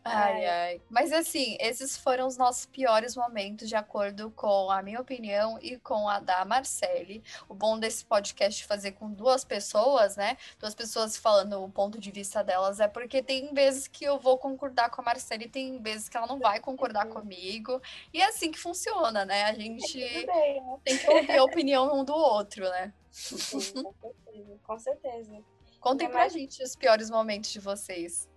Ai, 0.05 0.45
ai. 0.45 0.81
Mas 0.89 1.13
assim, 1.13 1.55
esses 1.61 1.95
foram 1.95 2.27
os 2.27 2.35
nossos 2.35 2.65
piores 2.65 3.15
momentos, 3.15 3.69
de 3.69 3.75
acordo 3.75 4.31
com 4.31 4.69
a 4.69 4.81
minha 4.81 4.99
opinião 4.99 5.57
e 5.61 5.77
com 5.77 6.09
a 6.09 6.19
da 6.19 6.43
Marcele. 6.43 7.23
O 7.47 7.53
bom 7.53 7.79
desse 7.79 8.03
podcast 8.03 8.65
fazer 8.65 8.91
com 8.91 9.09
duas 9.09 9.45
pessoas, 9.45 10.17
né? 10.17 10.37
Duas 10.59 10.75
pessoas 10.75 11.15
falando 11.15 11.63
o 11.63 11.69
ponto 11.69 11.97
de 11.99 12.11
vista 12.11 12.43
delas, 12.43 12.81
é 12.81 12.87
porque 12.87 13.23
tem 13.23 13.53
vezes 13.53 13.87
que 13.87 14.03
eu 14.03 14.19
vou 14.19 14.37
concordar 14.37 14.89
com 14.89 15.01
a 15.01 15.05
Marcele 15.05 15.45
e 15.45 15.49
tem 15.49 15.81
vezes 15.81 16.09
que 16.09 16.17
ela 16.17 16.27
não 16.27 16.37
vai 16.37 16.59
concordar 16.59 17.07
comigo. 17.07 17.81
E 18.13 18.21
é 18.21 18.25
assim 18.25 18.51
que 18.51 18.59
funciona, 18.59 19.23
né? 19.23 19.45
A 19.45 19.53
gente 19.53 19.97
né? 20.25 20.77
tem 20.83 20.97
que 20.97 21.09
ouvir 21.09 21.37
a 21.37 21.43
opinião 21.43 21.97
um 21.97 22.03
do 22.03 22.13
outro, 22.13 22.69
né? 22.69 22.93
Sim, 23.09 23.71
com 23.83 23.91
certeza. 23.91 24.59
Com 24.63 24.79
certeza. 24.79 25.43
Contem 25.79 26.09
pra 26.09 26.27
gente 26.27 26.61
os 26.63 26.75
piores 26.75 27.09
momentos 27.09 27.51
de 27.51 27.59
vocês. 27.59 28.27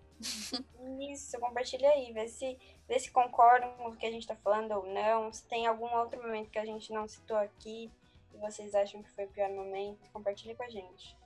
Isso, 1.11 1.39
compartilha 1.39 1.91
aí, 1.91 2.13
vê 2.13 2.29
se, 2.29 2.59
vê 2.89 2.99
se 2.99 3.11
concordam 3.11 3.71
com 3.77 3.89
o 3.89 3.97
que 3.97 4.07
a 4.07 4.11
gente 4.11 4.27
tá 4.27 4.37
falando 4.37 4.73
ou 4.73 4.87
não. 4.87 5.33
Se 5.33 5.45
tem 5.45 5.67
algum 5.67 5.93
outro 5.97 6.21
momento 6.23 6.51
que 6.51 6.59
a 6.59 6.65
gente 6.65 6.93
não 6.93 7.07
citou 7.07 7.37
aqui 7.37 7.91
e 8.35 8.39
vocês 8.39 8.75
acham 8.75 9.03
que 9.03 9.11
foi 9.11 9.25
o 9.25 9.29
pior 9.29 9.51
momento, 9.51 9.99
compartilha 10.13 10.55
com 10.55 10.63
a 10.63 10.69
gente. 10.69 11.17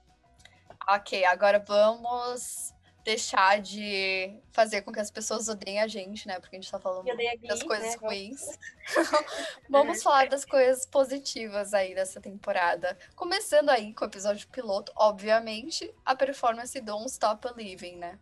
Ok, 0.89 1.25
agora 1.25 1.59
vamos 1.59 2.73
deixar 3.05 3.61
de 3.61 4.41
fazer 4.53 4.83
com 4.83 4.93
que 4.93 5.01
as 5.01 5.11
pessoas 5.11 5.49
odeiem 5.49 5.81
a 5.81 5.89
gente, 5.89 6.27
né? 6.27 6.39
Porque 6.39 6.57
a 6.57 6.61
gente 6.61 6.71
tá 6.71 6.79
falando 6.79 7.07
das 7.47 7.63
coisas 7.63 7.91
né? 7.91 7.97
ruins. 8.01 8.59
Vamos 9.69 10.03
falar 10.03 10.29
das 10.29 10.45
coisas 10.45 10.87
positivas 10.87 11.73
aí 11.73 11.95
dessa 11.95 12.21
temporada. 12.21 12.97
Começando 13.17 13.71
aí 13.71 13.95
com 13.95 14.05
o 14.05 14.09
episódio 14.09 14.47
piloto, 14.49 14.93
obviamente, 14.95 15.93
a 16.05 16.15
performance 16.15 16.79
do 16.81 16.87
Don't 16.87 17.07
Stop 17.07 17.53
Believing, 17.55 17.97
né? 17.97 18.19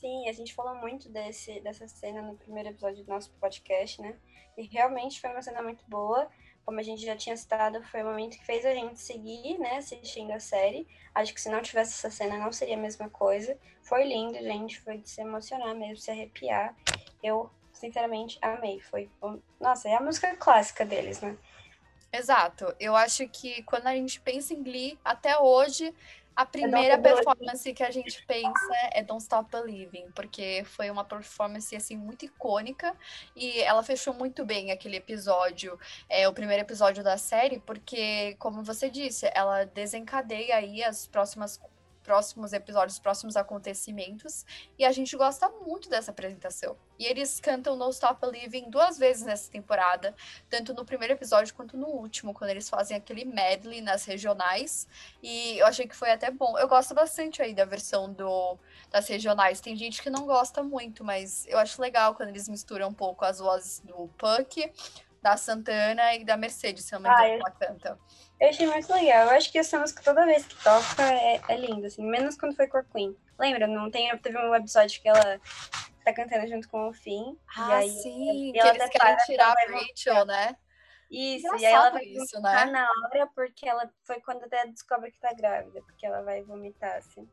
Sim, 0.00 0.26
a 0.30 0.32
gente 0.32 0.54
falou 0.54 0.74
muito 0.76 1.10
desse, 1.10 1.60
dessa 1.60 1.86
cena 1.86 2.22
no 2.22 2.34
primeiro 2.34 2.70
episódio 2.70 3.04
do 3.04 3.10
nosso 3.10 3.30
podcast, 3.32 4.00
né? 4.00 4.16
E 4.56 4.62
realmente 4.62 5.20
foi 5.20 5.28
uma 5.28 5.42
cena 5.42 5.62
muito 5.62 5.84
boa. 5.86 6.26
Como 6.64 6.80
a 6.80 6.82
gente 6.82 7.04
já 7.04 7.14
tinha 7.14 7.36
citado, 7.36 7.82
foi 7.84 8.02
o 8.02 8.06
momento 8.06 8.38
que 8.38 8.46
fez 8.46 8.64
a 8.64 8.72
gente 8.72 8.98
seguir, 8.98 9.58
né, 9.58 9.76
assistindo 9.76 10.30
a 10.32 10.40
série. 10.40 10.88
Acho 11.14 11.34
que 11.34 11.40
se 11.40 11.50
não 11.50 11.60
tivesse 11.60 11.92
essa 11.92 12.10
cena 12.10 12.38
não 12.38 12.50
seria 12.50 12.76
a 12.76 12.80
mesma 12.80 13.10
coisa. 13.10 13.58
Foi 13.82 14.04
lindo, 14.04 14.38
gente, 14.38 14.80
foi 14.80 14.96
de 14.96 15.10
se 15.10 15.20
emocionar 15.20 15.74
mesmo, 15.74 15.98
se 15.98 16.10
arrepiar. 16.10 16.74
Eu, 17.22 17.50
sinceramente, 17.70 18.38
amei. 18.40 18.80
Foi, 18.80 19.10
nossa, 19.60 19.86
é 19.86 19.96
a 19.96 20.00
música 20.00 20.34
clássica 20.34 20.86
deles, 20.86 21.20
né? 21.20 21.36
Exato. 22.12 22.74
Eu 22.80 22.96
acho 22.96 23.28
que 23.28 23.62
quando 23.62 23.86
a 23.86 23.94
gente 23.94 24.20
pensa 24.20 24.52
em 24.52 24.62
Glee, 24.62 24.98
até 25.04 25.38
hoje, 25.38 25.94
A 26.34 26.46
primeira 26.46 26.96
performance 26.98 27.72
que 27.72 27.82
a 27.82 27.90
gente 27.90 28.24
pensa 28.26 28.72
é 28.92 29.02
Don't 29.02 29.22
Stop 29.22 29.50
Believing, 29.50 30.10
porque 30.14 30.62
foi 30.64 30.90
uma 30.90 31.04
performance 31.04 31.74
assim 31.74 31.96
muito 31.96 32.24
icônica 32.24 32.96
e 33.36 33.60
ela 33.60 33.82
fechou 33.82 34.14
muito 34.14 34.44
bem 34.44 34.70
aquele 34.70 34.96
episódio, 34.96 35.78
é 36.08 36.28
o 36.28 36.32
primeiro 36.32 36.62
episódio 36.62 37.04
da 37.04 37.18
série, 37.18 37.58
porque 37.60 38.36
como 38.38 38.62
você 38.62 38.88
disse, 38.88 39.30
ela 39.34 39.64
desencadeia 39.64 40.56
aí 40.56 40.82
as 40.82 41.06
próximas 41.06 41.60
próximos 42.10 42.52
episódios, 42.52 42.98
próximos 42.98 43.36
acontecimentos, 43.36 44.44
e 44.76 44.84
a 44.84 44.90
gente 44.90 45.16
gosta 45.16 45.48
muito 45.48 45.88
dessa 45.88 46.10
apresentação. 46.10 46.76
E 46.98 47.06
eles 47.06 47.38
cantam 47.38 47.76
No 47.76 47.88
Stop 47.90 48.20
Believing 48.20 48.68
duas 48.68 48.98
vezes 48.98 49.22
nessa 49.22 49.48
temporada, 49.48 50.12
tanto 50.48 50.74
no 50.74 50.84
primeiro 50.84 51.14
episódio 51.14 51.54
quanto 51.54 51.76
no 51.76 51.86
último, 51.86 52.34
quando 52.34 52.50
eles 52.50 52.68
fazem 52.68 52.96
aquele 52.96 53.24
medley 53.24 53.80
nas 53.80 54.04
regionais, 54.04 54.88
e 55.22 55.56
eu 55.58 55.66
achei 55.66 55.86
que 55.86 55.94
foi 55.94 56.10
até 56.10 56.32
bom. 56.32 56.58
Eu 56.58 56.66
gosto 56.66 56.92
bastante 56.94 57.40
aí 57.40 57.54
da 57.54 57.64
versão 57.64 58.12
do, 58.12 58.58
das 58.90 59.06
regionais. 59.06 59.60
Tem 59.60 59.76
gente 59.76 60.02
que 60.02 60.10
não 60.10 60.26
gosta 60.26 60.64
muito, 60.64 61.04
mas 61.04 61.46
eu 61.46 61.60
acho 61.60 61.80
legal 61.80 62.16
quando 62.16 62.30
eles 62.30 62.48
misturam 62.48 62.88
um 62.88 62.92
pouco 62.92 63.24
as 63.24 63.38
vozes 63.38 63.78
do 63.84 64.08
Puck, 64.18 64.68
da 65.22 65.36
Santana 65.36 66.16
e 66.16 66.24
da 66.24 66.36
Mercedes, 66.36 66.86
se 66.86 66.92
eu 66.92 66.98
não 66.98 67.08
me 67.08 67.14
engano, 67.14 67.44
ah, 67.44 67.48
ela 67.48 67.50
canta. 67.52 67.98
Eu 68.40 68.48
achei 68.48 68.66
muito 68.66 68.90
legal. 68.92 69.26
Eu 69.26 69.30
acho 69.30 69.52
que 69.52 69.58
essa 69.58 69.78
música 69.78 70.02
toda 70.02 70.24
vez 70.24 70.46
que 70.46 70.56
toca 70.64 71.02
é, 71.12 71.40
é 71.46 71.56
linda, 71.56 71.88
assim. 71.88 72.02
Menos 72.02 72.36
quando 72.36 72.56
foi 72.56 72.66
com 72.66 72.78
a 72.78 72.84
Queen. 72.84 73.14
Lembra? 73.38 73.66
Não 73.66 73.90
tem, 73.90 74.16
teve 74.18 74.38
um 74.38 74.54
episódio 74.54 75.00
que 75.00 75.08
ela 75.08 75.40
tá 76.04 76.12
cantando 76.12 76.48
junto 76.48 76.68
com 76.68 76.88
o 76.88 76.92
Finn. 76.92 77.36
Ah, 77.56 77.68
e 77.68 77.72
aí, 77.72 77.90
sim. 77.90 78.48
E 78.48 78.52
que 78.52 78.66
eles 78.66 78.88
querem 78.88 79.16
tirar 79.26 79.52
a 79.52 79.72
Rachel, 79.72 80.24
né? 80.24 80.56
Isso, 81.10 81.46
Engraçado 81.46 81.62
e 81.62 81.66
aí 81.66 81.72
ela 81.72 81.90
vai 81.90 82.04
isso, 82.04 82.40
né? 82.40 82.64
na 82.66 82.86
hora 82.88 83.26
porque 83.34 83.68
ela 83.68 83.90
foi 84.04 84.20
quando 84.20 84.44
até 84.44 84.64
descobre 84.68 85.10
que 85.10 85.18
tá 85.18 85.32
grávida, 85.32 85.82
porque 85.82 86.06
ela 86.06 86.22
vai 86.22 86.42
vomitar, 86.42 86.96
assim. 86.96 87.28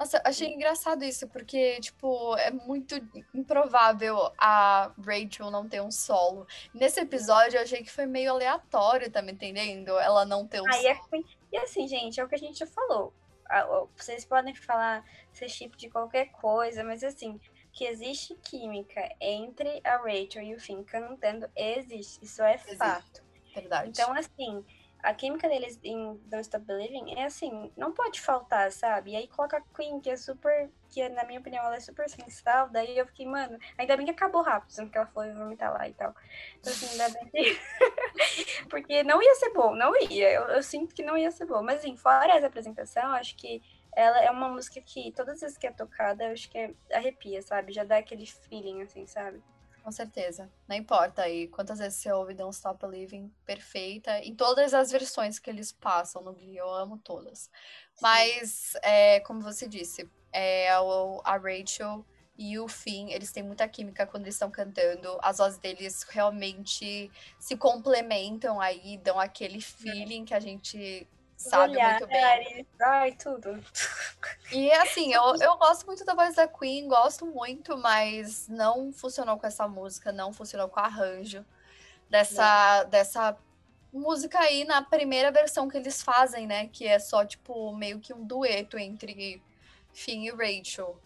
Nossa, 0.00 0.18
achei 0.24 0.54
engraçado 0.54 1.04
isso, 1.04 1.28
porque, 1.28 1.78
tipo, 1.78 2.34
é 2.38 2.50
muito 2.50 2.94
improvável 3.34 4.32
a 4.38 4.90
Rachel 4.98 5.50
não 5.50 5.68
ter 5.68 5.82
um 5.82 5.90
solo. 5.90 6.46
Nesse 6.72 7.00
episódio, 7.00 7.58
eu 7.58 7.62
achei 7.62 7.82
que 7.82 7.90
foi 7.90 8.06
meio 8.06 8.30
aleatório, 8.30 9.10
tá 9.10 9.20
me 9.20 9.32
entendendo? 9.32 9.90
Ela 9.98 10.24
não 10.24 10.48
ter 10.48 10.62
um 10.62 10.68
é 10.70 10.94
solo. 10.94 11.24
E 11.52 11.58
assim, 11.58 11.86
gente, 11.86 12.18
é 12.18 12.24
o 12.24 12.28
que 12.28 12.34
a 12.34 12.38
gente 12.38 12.58
já 12.58 12.66
falou. 12.66 13.12
Vocês 13.94 14.24
podem 14.24 14.54
falar 14.54 15.04
ser 15.34 15.50
chip 15.50 15.76
de 15.76 15.90
qualquer 15.90 16.30
coisa, 16.30 16.82
mas 16.82 17.04
assim, 17.04 17.38
que 17.70 17.84
existe 17.84 18.34
química 18.36 19.06
entre 19.20 19.82
a 19.84 19.98
Rachel 19.98 20.42
e 20.42 20.54
o 20.54 20.60
Finn 20.60 20.82
cantando, 20.82 21.46
existe. 21.54 22.24
Isso 22.24 22.42
é 22.42 22.54
existe. 22.54 22.78
fato. 22.78 23.22
Verdade. 23.54 23.90
Então, 23.90 24.14
assim, 24.14 24.64
a 25.02 25.14
química 25.14 25.48
deles 25.48 25.78
em 25.82 26.16
Don't 26.26 26.42
Stop 26.42 26.64
Believing 26.64 27.14
é 27.18 27.24
assim, 27.24 27.72
não 27.76 27.92
pode 27.92 28.20
faltar, 28.20 28.70
sabe? 28.72 29.12
E 29.12 29.16
aí 29.16 29.28
coloca 29.28 29.56
a 29.56 29.60
Queen, 29.74 30.00
que 30.00 30.10
é 30.10 30.16
super, 30.16 30.70
que 30.90 31.08
na 31.08 31.24
minha 31.24 31.40
opinião 31.40 31.64
ela 31.64 31.76
é 31.76 31.80
super 31.80 32.08
sensual, 32.08 32.68
daí 32.68 32.98
eu 32.98 33.06
fiquei, 33.06 33.26
mano, 33.26 33.58
ainda 33.78 33.96
bem 33.96 34.06
que 34.06 34.12
acabou 34.12 34.42
rápido, 34.42 34.72
sendo 34.72 34.90
que 34.90 34.98
ela 34.98 35.06
foi 35.06 35.32
vomitar 35.32 35.72
lá 35.72 35.88
e 35.88 35.94
tal. 35.94 36.14
Então 36.58 36.72
assim, 36.72 36.86
ainda 36.90 37.08
bem 37.08 37.30
que... 37.30 37.60
Porque 38.68 39.02
não 39.02 39.22
ia 39.22 39.34
ser 39.36 39.52
bom, 39.52 39.74
não 39.74 39.92
ia, 39.96 40.30
eu, 40.32 40.42
eu, 40.44 40.62
sinto 40.62 40.94
que 40.94 41.02
não 41.02 41.16
ia 41.16 41.30
ser 41.30 41.46
bom. 41.46 41.62
Mas 41.62 41.80
assim, 41.80 41.96
fora 41.96 42.34
essa 42.34 42.46
apresentação, 42.46 43.12
acho 43.12 43.36
que 43.36 43.62
ela 43.92 44.20
é 44.20 44.30
uma 44.30 44.48
música 44.48 44.80
que 44.80 45.12
todas 45.12 45.34
as 45.34 45.40
vezes 45.40 45.58
que 45.58 45.66
é 45.66 45.72
tocada, 45.72 46.24
eu 46.24 46.32
acho 46.32 46.50
que 46.50 46.58
é, 46.58 46.74
arrepia, 46.92 47.42
sabe? 47.42 47.72
Já 47.72 47.84
dá 47.84 47.98
aquele 47.98 48.26
feeling, 48.26 48.82
assim, 48.82 49.06
sabe? 49.06 49.42
Com 49.82 49.90
certeza. 49.90 50.50
Não 50.68 50.76
importa 50.76 51.22
aí 51.22 51.48
quantas 51.48 51.78
vezes 51.78 51.98
você 51.98 52.12
ouve 52.12 52.34
Don't 52.34 52.54
Stop 52.54 52.86
Believing, 52.86 53.32
perfeita. 53.46 54.18
Em 54.18 54.34
todas 54.34 54.74
as 54.74 54.90
versões 54.90 55.38
que 55.38 55.48
eles 55.48 55.72
passam 55.72 56.22
no 56.22 56.34
Glee, 56.34 56.56
eu 56.56 56.68
amo 56.72 56.98
todas. 56.98 57.50
Mas, 58.00 58.74
é, 58.82 59.20
como 59.20 59.40
você 59.40 59.66
disse, 59.66 60.08
é, 60.32 60.70
a 60.70 61.36
Rachel 61.36 62.04
e 62.36 62.58
o 62.58 62.68
Finn, 62.68 63.10
eles 63.10 63.32
têm 63.32 63.42
muita 63.42 63.66
química 63.68 64.06
quando 64.06 64.24
eles 64.24 64.34
estão 64.34 64.50
cantando. 64.50 65.18
As 65.22 65.38
vozes 65.38 65.58
deles 65.58 66.02
realmente 66.04 67.10
se 67.38 67.56
complementam 67.56 68.60
aí, 68.60 68.98
dão 68.98 69.18
aquele 69.18 69.60
feeling 69.60 70.24
que 70.24 70.34
a 70.34 70.40
gente 70.40 71.06
sabe 71.40 71.72
olhar, 71.72 71.92
muito 71.92 72.06
bem. 72.06 72.66
Ai, 72.80 73.12
tudo. 73.12 73.62
E 74.52 74.70
assim, 74.72 75.14
eu, 75.14 75.36
eu 75.40 75.56
gosto 75.56 75.86
muito 75.86 76.04
da 76.04 76.12
voz 76.12 76.34
da 76.34 76.46
Queen, 76.46 76.88
gosto 76.88 77.24
muito, 77.24 77.78
mas 77.78 78.48
não 78.48 78.92
funcionou 78.92 79.38
com 79.38 79.46
essa 79.46 79.68
música, 79.68 80.10
não 80.10 80.32
funcionou 80.32 80.68
com 80.68 80.80
o 80.80 80.82
arranjo 80.82 81.44
dessa, 82.08 82.82
dessa 82.84 83.38
música 83.92 84.40
aí 84.40 84.64
na 84.64 84.82
primeira 84.82 85.30
versão 85.30 85.68
que 85.68 85.76
eles 85.76 86.02
fazem, 86.02 86.48
né? 86.48 86.66
Que 86.66 86.86
é 86.86 86.98
só, 86.98 87.24
tipo, 87.24 87.72
meio 87.74 88.00
que 88.00 88.12
um 88.12 88.24
dueto 88.24 88.76
entre 88.76 89.40
Finn 89.92 90.24
e 90.24 90.30
Rachel. 90.30 91.00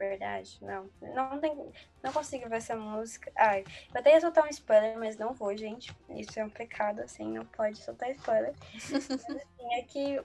Verdade, 0.00 0.56
não. 0.62 0.88
Não, 1.14 1.38
tem, 1.38 1.54
não 2.02 2.10
consigo 2.10 2.48
ver 2.48 2.56
essa 2.56 2.74
música. 2.74 3.30
Ai, 3.36 3.62
eu 3.92 4.00
até 4.00 4.14
ia 4.14 4.20
soltar 4.22 4.46
um 4.46 4.48
spoiler, 4.48 4.98
mas 4.98 5.18
não 5.18 5.34
vou, 5.34 5.54
gente. 5.54 5.94
Isso 6.08 6.40
é 6.40 6.44
um 6.44 6.48
pecado, 6.48 7.02
assim, 7.02 7.30
não 7.30 7.44
pode 7.44 7.76
soltar 7.76 8.10
spoiler. 8.12 8.54
assim, 8.74 9.74
é 9.74 9.82
que 9.82 10.18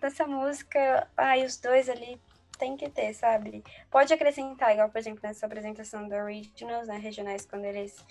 nessa 0.00 0.28
música, 0.28 1.10
ai, 1.16 1.44
os 1.44 1.56
dois 1.56 1.88
ali 1.88 2.20
tem 2.56 2.76
que 2.76 2.88
ter, 2.88 3.12
sabe? 3.14 3.64
Pode 3.90 4.14
acrescentar, 4.14 4.72
igual, 4.72 4.90
por 4.90 4.98
exemplo, 4.98 5.18
nessa 5.24 5.44
apresentação 5.44 6.08
do 6.08 6.14
Originals, 6.14 6.86
né, 6.86 6.96
regionais, 6.96 7.44
quando 7.44 7.64
eles 7.64 8.06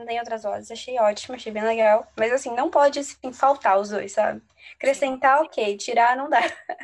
não 0.00 0.06
tem 0.06 0.18
outras 0.18 0.42
vozes. 0.42 0.70
Achei 0.70 0.98
ótimo, 0.98 1.36
achei 1.36 1.52
bem 1.52 1.62
legal. 1.62 2.06
Mas 2.16 2.32
assim, 2.32 2.50
não 2.54 2.70
pode 2.70 2.98
assim, 2.98 3.32
faltar 3.32 3.78
os 3.78 3.90
dois, 3.90 4.12
sabe? 4.12 4.42
Acrescentar, 4.76 5.42
ok. 5.42 5.76
Tirar, 5.76 6.16
não 6.16 6.28
dá. 6.28 6.40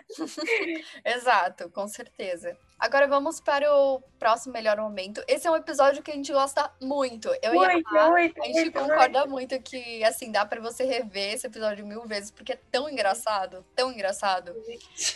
Exato, 1.04 1.70
com 1.70 1.88
certeza. 1.88 2.56
Agora 2.78 3.08
vamos 3.08 3.40
para 3.40 3.74
o 3.74 4.02
próximo 4.18 4.52
melhor 4.52 4.76
momento. 4.76 5.22
Esse 5.26 5.46
é 5.46 5.50
um 5.50 5.56
episódio 5.56 6.02
que 6.02 6.10
a 6.10 6.14
gente 6.14 6.30
gosta 6.30 6.70
muito. 6.80 7.28
Eu 7.42 7.54
muito, 7.54 7.94
e 7.94 7.98
a, 7.98 8.10
muito, 8.10 8.42
a 8.42 8.46
gente 8.46 8.54
muito, 8.54 8.80
concorda 8.80 9.20
muito. 9.20 9.30
muito 9.30 9.62
que, 9.62 10.04
assim, 10.04 10.30
dá 10.30 10.44
para 10.44 10.60
você 10.60 10.84
rever 10.84 11.34
esse 11.34 11.46
episódio 11.46 11.86
mil 11.86 12.04
vezes, 12.04 12.30
porque 12.30 12.52
é 12.52 12.58
tão 12.70 12.88
engraçado, 12.88 13.64
tão 13.74 13.90
engraçado. 13.90 14.54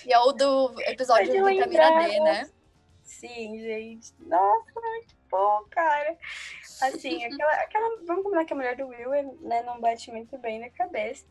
E 0.06 0.12
é 0.12 0.18
o 0.18 0.32
do 0.32 0.74
episódio 0.86 1.38
do 1.38 1.44
Vitamina 1.44 2.02
D, 2.02 2.20
né? 2.20 2.50
Sim, 3.02 3.60
gente. 3.60 4.14
Nossa, 4.20 4.80
bom, 5.30 5.64
cara. 5.70 6.16
Assim, 6.82 7.24
aquela, 7.24 7.52
aquela. 7.54 7.96
Vamos 8.04 8.22
combinar 8.24 8.44
que 8.44 8.52
a 8.52 8.56
mulher 8.56 8.76
do 8.76 8.88
Will 8.88 9.38
né, 9.40 9.62
não 9.62 9.80
bate 9.80 10.10
muito 10.10 10.36
bem 10.38 10.58
na 10.58 10.70
cabeça. 10.70 11.24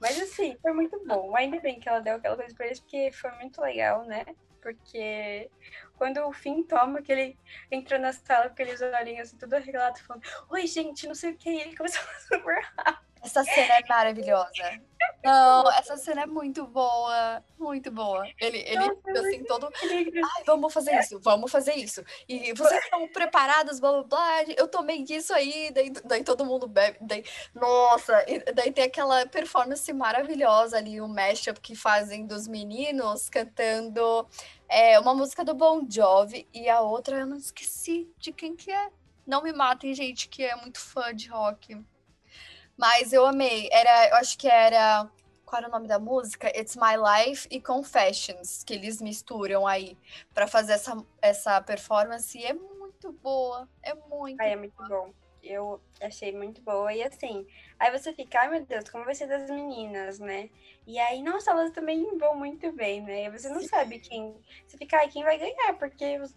Mas 0.00 0.20
assim, 0.20 0.56
foi 0.62 0.72
muito 0.72 0.98
bom. 1.06 1.36
Ainda 1.36 1.60
bem 1.60 1.78
que 1.78 1.88
ela 1.88 2.00
deu 2.00 2.16
aquela 2.16 2.36
coisa 2.36 2.54
pra 2.54 2.66
eles, 2.66 2.80
porque 2.80 3.10
foi 3.12 3.30
muito 3.32 3.60
legal, 3.60 4.04
né? 4.04 4.24
Porque 4.62 5.50
quando 5.96 6.18
o 6.26 6.32
Finn 6.32 6.62
toma, 6.62 7.02
que 7.02 7.12
ele 7.12 7.38
entra 7.70 7.98
na 7.98 8.12
sala 8.12 8.46
com 8.46 8.52
aqueles 8.52 8.80
olhinhos 8.80 9.28
assim, 9.28 9.38
tudo 9.38 9.54
arreglado, 9.54 9.98
falando, 10.00 10.22
oi, 10.50 10.66
gente, 10.66 11.06
não 11.06 11.14
sei 11.14 11.32
o 11.32 11.36
que, 11.36 11.48
ele 11.48 11.76
começou 11.76 12.02
a 12.02 12.20
super 12.20 12.62
rápido. 12.76 13.09
Essa 13.22 13.44
cena 13.44 13.74
é 13.74 13.86
maravilhosa. 13.86 14.80
Não, 15.22 15.70
essa 15.72 15.96
cena 15.98 16.22
é 16.22 16.26
muito 16.26 16.66
boa, 16.66 17.44
muito 17.58 17.90
boa. 17.90 18.26
Ele, 18.40 18.58
ele 18.58 18.76
Nossa, 18.76 19.20
assim, 19.20 19.44
todo. 19.44 19.68
Ai, 19.82 20.44
vamos 20.46 20.72
fazer 20.72 20.98
isso, 20.98 21.20
vamos 21.20 21.52
fazer 21.52 21.74
isso. 21.74 22.02
E 22.26 22.54
vocês 22.54 22.82
estão 22.84 23.06
preparados, 23.08 23.80
blá 23.80 23.92
blá 23.92 24.02
blá. 24.04 24.42
Eu 24.56 24.66
tomei 24.66 25.04
isso 25.10 25.34
aí, 25.34 25.70
daí, 25.72 25.90
daí 26.04 26.24
todo 26.24 26.46
mundo 26.46 26.66
bebe. 26.66 26.96
Daí, 27.02 27.22
nossa, 27.54 28.24
daí 28.54 28.72
tem 28.72 28.84
aquela 28.84 29.26
performance 29.26 29.92
maravilhosa 29.92 30.78
ali, 30.78 31.00
o 31.00 31.08
mashup 31.08 31.60
que 31.60 31.74
fazem 31.74 32.26
dos 32.26 32.48
meninos 32.48 33.28
cantando 33.28 34.26
é, 34.68 34.98
uma 34.98 35.14
música 35.14 35.44
do 35.44 35.54
Bon 35.54 35.86
Jovi 35.88 36.48
e 36.54 36.68
a 36.68 36.80
outra 36.80 37.18
eu 37.18 37.26
não 37.26 37.36
esqueci 37.36 38.08
de 38.18 38.32
quem 38.32 38.56
que 38.56 38.70
é. 38.70 38.90
Não 39.26 39.42
me 39.42 39.52
matem, 39.52 39.92
gente, 39.92 40.28
que 40.28 40.42
é 40.42 40.56
muito 40.56 40.80
fã 40.80 41.14
de 41.14 41.28
rock. 41.28 41.76
Mas 42.80 43.12
eu 43.12 43.26
amei. 43.26 43.68
Era, 43.70 44.08
eu 44.08 44.16
acho 44.16 44.38
que 44.38 44.48
era. 44.48 45.06
Qual 45.44 45.60
era 45.60 45.68
o 45.68 45.70
nome 45.70 45.86
da 45.86 45.98
música? 45.98 46.48
It's 46.58 46.76
My 46.76 46.96
Life 46.96 47.46
e 47.50 47.60
Confessions, 47.60 48.64
que 48.64 48.72
eles 48.72 49.02
misturam 49.02 49.66
aí 49.66 49.98
para 50.32 50.46
fazer 50.46 50.72
essa, 50.72 50.96
essa 51.20 51.60
performance. 51.60 52.38
E 52.38 52.46
é 52.46 52.54
muito 52.54 53.12
boa. 53.12 53.68
É 53.82 53.94
muito. 53.94 54.40
Ai, 54.40 54.52
é 54.52 54.56
muito 54.56 54.82
bom. 54.88 55.12
Eu 55.42 55.78
achei 56.00 56.32
muito 56.32 56.62
boa. 56.62 56.90
E 56.94 57.02
assim, 57.02 57.46
aí 57.78 57.90
você 57.90 58.14
fica, 58.14 58.40
ai 58.40 58.48
meu 58.48 58.64
Deus, 58.64 58.88
como 58.88 59.04
vai 59.04 59.14
ser 59.14 59.26
das 59.26 59.50
meninas, 59.50 60.18
né? 60.18 60.48
E 60.86 60.98
aí, 60.98 61.22
nossa, 61.22 61.50
elas 61.50 61.72
também 61.72 62.16
vão 62.16 62.34
muito 62.34 62.72
bem, 62.72 63.02
né? 63.02 63.24
E 63.24 63.30
você 63.30 63.50
não 63.50 63.60
Sim. 63.60 63.68
sabe 63.68 63.98
quem. 63.98 64.34
Você 64.66 64.78
fica, 64.78 64.96
ai, 64.96 65.08
quem 65.08 65.22
vai 65.22 65.36
ganhar, 65.36 65.74
porque 65.78 66.18
os, 66.18 66.34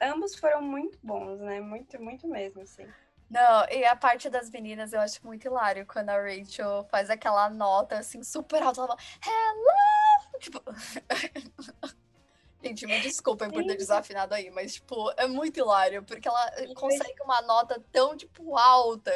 ambos 0.00 0.34
foram 0.34 0.60
muito 0.60 0.98
bons, 1.02 1.38
né? 1.38 1.60
Muito, 1.60 2.02
muito 2.02 2.28
mesmo, 2.28 2.60
assim. 2.60 2.86
Não, 3.28 3.68
e 3.70 3.84
a 3.84 3.96
parte 3.96 4.30
das 4.30 4.50
meninas 4.50 4.92
eu 4.92 5.00
acho 5.00 5.24
muito 5.26 5.46
hilário 5.46 5.84
quando 5.86 6.10
a 6.10 6.20
Rachel 6.20 6.86
faz 6.90 7.10
aquela 7.10 7.50
nota 7.50 7.98
assim 7.98 8.22
super 8.22 8.62
alta, 8.62 8.80
ela 8.80 8.88
fala, 8.88 9.00
Hello! 9.24 10.38
Tipo. 10.38 10.62
Gente, 12.62 12.86
me 12.86 13.00
desculpem 13.00 13.50
por 13.50 13.64
ter 13.64 13.76
desafinado 13.76 14.34
aí, 14.34 14.50
mas, 14.50 14.74
tipo, 14.74 15.12
é 15.16 15.26
muito 15.26 15.58
hilário, 15.58 16.02
porque 16.02 16.26
ela 16.26 16.50
consegue 16.74 17.22
uma 17.22 17.40
nota 17.42 17.80
tão, 17.92 18.16
tipo, 18.16 18.56
alta. 18.56 19.12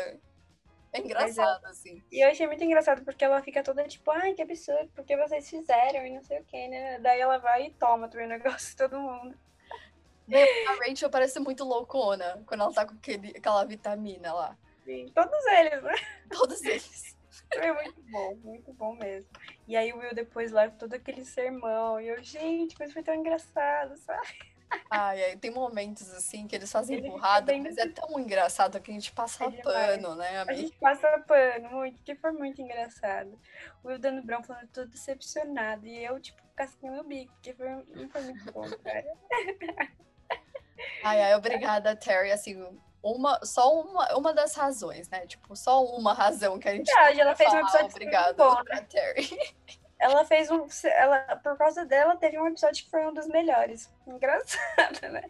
É 0.93 1.01
engraçado, 1.01 1.65
assim. 1.67 2.03
E 2.11 2.25
eu 2.25 2.29
achei 2.29 2.47
muito 2.47 2.63
engraçado 2.63 3.05
porque 3.05 3.25
ela 3.25 3.41
fica 3.43 3.63
toda 3.63 3.87
tipo, 3.87 4.11
ai, 4.11 4.35
que 4.35 4.43
absurdo, 4.43 4.91
porque 4.95 5.17
vocês 5.17 5.49
fizeram 5.49 6.05
e 6.05 6.11
não 6.11 6.23
sei 6.23 6.41
o 6.41 6.45
que, 6.45 6.69
né? 6.69 6.99
Daí 6.99 7.21
ela 7.21 7.39
vai 7.39 7.67
e 7.67 7.71
toma 7.71 8.09
também 8.09 8.27
o 8.27 8.31
negócio 8.31 8.71
de 8.71 8.77
todo 8.77 8.99
mundo. 8.99 9.37
A 10.69 10.87
Rachel 10.87 11.11
parece 11.11 11.39
muito 11.41 11.65
loucona 11.65 12.43
quando 12.47 12.63
ela 12.63 12.73
tá 12.73 12.87
com 12.87 12.95
aquele, 12.95 13.31
aquela 13.37 13.65
vitamina 13.65 14.33
lá. 14.33 14.57
Sim, 14.85 15.07
todos 15.15 15.47
eles, 15.47 15.83
né? 15.83 15.95
Todos 16.31 16.63
eles. 16.63 17.19
É 17.53 17.73
muito 17.73 18.01
bom, 18.11 18.35
muito 18.45 18.73
bom 18.73 18.95
mesmo. 18.95 19.29
E 19.67 19.77
aí 19.77 19.93
o 19.93 19.99
Will 19.99 20.15
depois 20.15 20.53
leva 20.53 20.73
todo 20.77 20.95
aquele 20.95 21.25
sermão. 21.25 22.01
E 22.01 22.09
eu, 22.09 22.23
gente, 22.23 22.77
mas 22.79 22.93
foi 22.93 23.03
tão 23.03 23.15
engraçado, 23.15 23.97
sabe? 23.97 24.29
Ai, 24.89 25.25
ai, 25.25 25.37
tem 25.37 25.51
momentos 25.51 26.13
assim 26.13 26.47
que 26.47 26.55
eles 26.55 26.71
fazem 26.71 26.99
ele 26.99 27.11
burrada, 27.11 27.57
mas 27.59 27.77
é 27.77 27.89
tão 27.89 28.19
engraçado 28.21 28.81
que 28.81 28.91
a 28.91 28.95
gente 28.95 29.13
passa 29.13 29.45
ele 29.45 29.61
pano, 29.63 30.17
vai. 30.17 30.31
né, 30.33 30.39
amiga? 30.39 30.53
A 30.53 30.55
gente 30.55 30.79
passa 30.79 31.25
pano, 31.27 31.71
muito, 31.71 32.03
que 32.03 32.15
foi 32.15 32.31
muito 32.33 32.63
engraçado. 32.63 33.37
O 33.83 33.89
Will 33.89 33.99
dando 33.99 34.23
Brown 34.23 34.43
falando 34.45 34.69
todo 34.69 34.89
decepcionado. 34.89 35.87
E 35.87 36.05
eu, 36.05 36.21
tipo, 36.21 36.41
cascando 36.55 37.01
o 37.01 37.05
bico, 37.05 37.33
que 37.43 37.53
foi, 37.53 37.69
foi 38.11 38.23
muito 38.23 38.53
bom, 38.53 38.69
cara. 38.85 39.05
Ai, 41.05 41.23
ai, 41.23 41.35
obrigada, 41.35 41.95
Terry. 41.97 42.31
Assim, 42.31 42.63
uma, 43.03 43.41
só 43.45 43.81
uma, 43.81 44.17
uma 44.17 44.35
das 44.35 44.55
razões, 44.55 45.09
né? 45.09 45.27
Tipo, 45.27 45.57
só 45.57 45.85
uma 45.85 46.13
razão 46.13 46.59
que 46.59 46.69
a 46.69 46.73
gente. 46.75 46.87
Verdade, 46.87 47.21
ela 47.21 47.35
fez 47.35 47.53
um 47.53 47.59
episódio 47.59 47.87
obrigada 47.87 48.33
bom, 48.35 48.63
né? 48.65 48.87
Terry. 48.89 49.29
Ela 49.99 50.25
fez 50.25 50.51
um. 50.51 50.67
Ela, 50.85 51.19
por 51.43 51.57
causa 51.59 51.85
dela, 51.85 52.17
teve 52.17 52.39
um 52.39 52.47
episódio 52.47 52.83
que 52.83 52.91
foi 52.91 53.07
um 53.07 53.13
dos 53.13 53.27
melhores. 53.29 53.93
Engraçado, 54.07 55.09
né? 55.11 55.25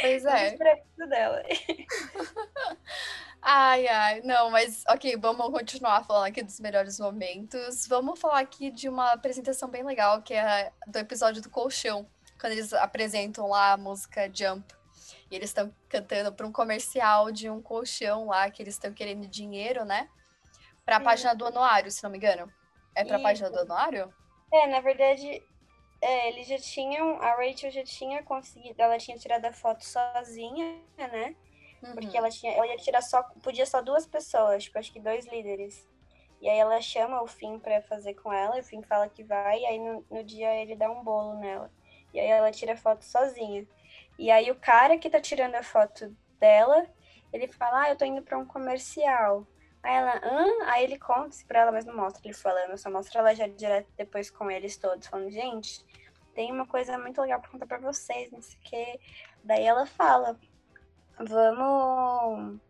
Pois 0.00 0.24
é. 0.24 0.56
Um 0.98 1.08
dela. 1.08 1.42
ai, 3.40 3.86
ai. 3.86 4.20
Não, 4.22 4.50
mas 4.50 4.82
ok, 4.88 5.16
vamos 5.16 5.50
continuar 5.50 6.04
falando 6.04 6.26
aqui 6.26 6.42
dos 6.42 6.58
melhores 6.60 6.98
momentos. 6.98 7.86
Vamos 7.86 8.18
falar 8.18 8.40
aqui 8.40 8.70
de 8.70 8.88
uma 8.88 9.12
apresentação 9.12 9.68
bem 9.68 9.84
legal, 9.84 10.22
que 10.22 10.34
é 10.34 10.72
do 10.86 10.98
episódio 10.98 11.42
do 11.42 11.50
colchão. 11.50 12.06
Quando 12.40 12.52
eles 12.52 12.72
apresentam 12.72 13.48
lá 13.48 13.72
a 13.72 13.76
música 13.76 14.30
Jump. 14.32 14.77
E 15.30 15.36
eles 15.36 15.50
estão 15.50 15.74
cantando 15.88 16.32
para 16.32 16.46
um 16.46 16.52
comercial 16.52 17.30
de 17.30 17.50
um 17.50 17.60
colchão 17.60 18.26
lá, 18.26 18.50
que 18.50 18.62
eles 18.62 18.74
estão 18.74 18.92
querendo 18.92 19.26
dinheiro, 19.26 19.84
né? 19.84 20.08
Para 20.84 20.96
a 20.96 21.00
página 21.00 21.34
do 21.34 21.46
anuário, 21.46 21.90
se 21.90 22.02
não 22.02 22.10
me 22.10 22.16
engano. 22.16 22.50
É 22.94 23.04
para 23.04 23.16
a 23.16 23.20
página 23.20 23.50
do 23.50 23.58
anuário? 23.58 24.12
É, 24.50 24.66
na 24.66 24.80
verdade, 24.80 25.42
é, 26.00 26.28
eles 26.28 26.46
já 26.48 26.58
tinham. 26.58 27.20
A 27.20 27.34
Rachel 27.34 27.70
já 27.70 27.84
tinha 27.84 28.22
conseguido. 28.22 28.80
Ela 28.80 28.98
tinha 28.98 29.18
tirado 29.18 29.44
a 29.44 29.52
foto 29.52 29.84
sozinha, 29.84 30.80
né? 30.96 31.36
Uhum. 31.82 31.92
Porque 31.92 32.16
ela 32.16 32.30
tinha. 32.30 32.52
Ela 32.52 32.66
ia 32.68 32.76
tirar 32.78 33.02
só. 33.02 33.22
Podia 33.42 33.66
só 33.66 33.82
duas 33.82 34.06
pessoas, 34.06 34.64
tipo, 34.64 34.78
acho 34.78 34.92
que 34.92 35.00
dois 35.00 35.26
líderes. 35.26 35.86
E 36.40 36.48
aí 36.48 36.58
ela 36.58 36.80
chama 36.80 37.20
o 37.20 37.26
Finn 37.26 37.58
pra 37.58 37.82
fazer 37.82 38.14
com 38.14 38.32
ela, 38.32 38.56
e 38.56 38.60
o 38.60 38.64
Finn 38.64 38.82
fala 38.82 39.08
que 39.08 39.24
vai, 39.24 39.58
e 39.58 39.66
aí 39.66 39.78
no, 39.78 40.04
no 40.08 40.22
dia 40.22 40.54
ele 40.54 40.76
dá 40.76 40.90
um 40.90 41.02
bolo 41.02 41.34
nela. 41.34 41.70
E 42.14 42.20
aí 42.20 42.28
ela 42.28 42.52
tira 42.52 42.74
a 42.74 42.76
foto 42.76 43.04
sozinha. 43.04 43.66
E 44.18 44.30
aí 44.30 44.50
o 44.50 44.56
cara 44.56 44.98
que 44.98 45.08
tá 45.08 45.20
tirando 45.20 45.54
a 45.54 45.62
foto 45.62 46.14
dela, 46.40 46.86
ele 47.32 47.48
fala, 47.48 47.82
ah, 47.82 47.90
eu 47.90 47.96
tô 47.96 48.04
indo 48.04 48.22
pra 48.22 48.38
um 48.38 48.44
comercial. 48.44 49.46
Aí 49.82 49.94
ela, 49.94 50.20
hã? 50.24 50.46
Aí 50.66 50.84
ele 50.84 50.98
conta 50.98 51.28
isso 51.28 51.46
pra 51.46 51.60
ela, 51.60 51.72
mas 51.72 51.84
não 51.84 51.94
mostra 51.94 52.20
ele 52.24 52.34
falando, 52.34 52.76
só 52.76 52.90
mostra 52.90 53.20
ela 53.20 53.34
já 53.34 53.46
direto 53.46 53.88
depois 53.96 54.30
com 54.30 54.50
eles 54.50 54.76
todos, 54.76 55.06
falando, 55.06 55.30
gente, 55.30 55.84
tem 56.34 56.50
uma 56.52 56.66
coisa 56.66 56.98
muito 56.98 57.20
legal 57.20 57.40
pra 57.40 57.50
contar 57.50 57.66
pra 57.66 57.78
vocês, 57.78 58.30
não 58.32 58.42
sei 58.42 58.58
o 58.58 58.62
quê. 58.62 59.00
Daí 59.44 59.64
ela 59.64 59.86
fala, 59.86 60.38
vamos. 61.18 62.60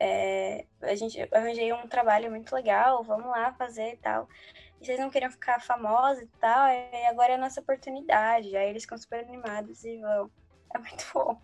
É, 0.00 0.64
a 0.82 0.94
gente 0.94 1.18
eu 1.18 1.28
arranjei 1.32 1.72
um 1.72 1.88
trabalho 1.88 2.30
muito 2.30 2.54
legal, 2.54 3.02
vamos 3.02 3.26
lá 3.26 3.52
fazer 3.54 3.94
e 3.94 3.96
tal. 3.96 4.28
E 4.80 4.86
vocês 4.86 4.98
não 5.00 5.10
queriam 5.10 5.30
ficar 5.30 5.60
famosos 5.60 6.22
e 6.22 6.26
tal, 6.40 6.68
e 6.68 7.06
agora 7.06 7.32
é 7.32 7.34
a 7.34 7.38
nossa 7.38 7.60
oportunidade. 7.60 8.56
Aí 8.56 8.68
eles 8.68 8.84
ficam 8.84 8.98
super 8.98 9.24
animados 9.24 9.84
e 9.84 9.98
vão. 9.98 10.30
É 10.74 10.78
muito 10.78 11.06
bom. 11.12 11.40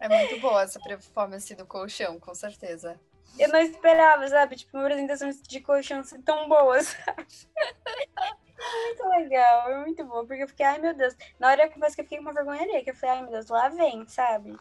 É 0.00 0.08
muito 0.08 0.40
boa 0.40 0.62
essa 0.62 0.78
performance 0.78 1.54
do 1.54 1.66
colchão, 1.66 2.20
com 2.20 2.34
certeza. 2.34 3.00
Eu 3.38 3.48
não 3.48 3.58
esperava, 3.58 4.26
sabe? 4.28 4.56
Tipo, 4.56 4.76
uma 4.76 4.86
apresentação 4.86 5.28
de 5.30 5.60
colchão 5.60 6.02
ser 6.04 6.22
tão 6.22 6.48
boa, 6.48 6.80
sabe? 6.82 7.26
muito 8.58 9.08
legal, 9.08 9.70
é 9.70 9.78
muito 9.80 10.04
bom, 10.04 10.26
porque 10.26 10.42
eu 10.42 10.48
fiquei, 10.48 10.66
ai 10.66 10.78
meu 10.78 10.94
Deus, 10.94 11.16
na 11.38 11.48
hora 11.48 11.68
que 11.68 11.82
eu 11.82 11.90
fiquei 11.90 12.18
com 12.18 12.24
uma 12.24 12.32
vergonha 12.32 12.62
ali, 12.62 12.82
que 12.82 12.90
eu 12.90 12.94
falei, 12.94 13.16
ai 13.16 13.22
meu 13.22 13.32
Deus, 13.32 13.48
lá 13.48 13.68
vem, 13.68 14.06
sabe? 14.08 14.56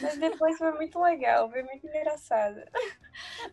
Mas 0.00 0.18
depois 0.18 0.58
foi 0.58 0.72
muito 0.72 1.00
legal, 1.00 1.50
foi 1.50 1.62
muito 1.62 1.86
engraçado. 1.86 2.62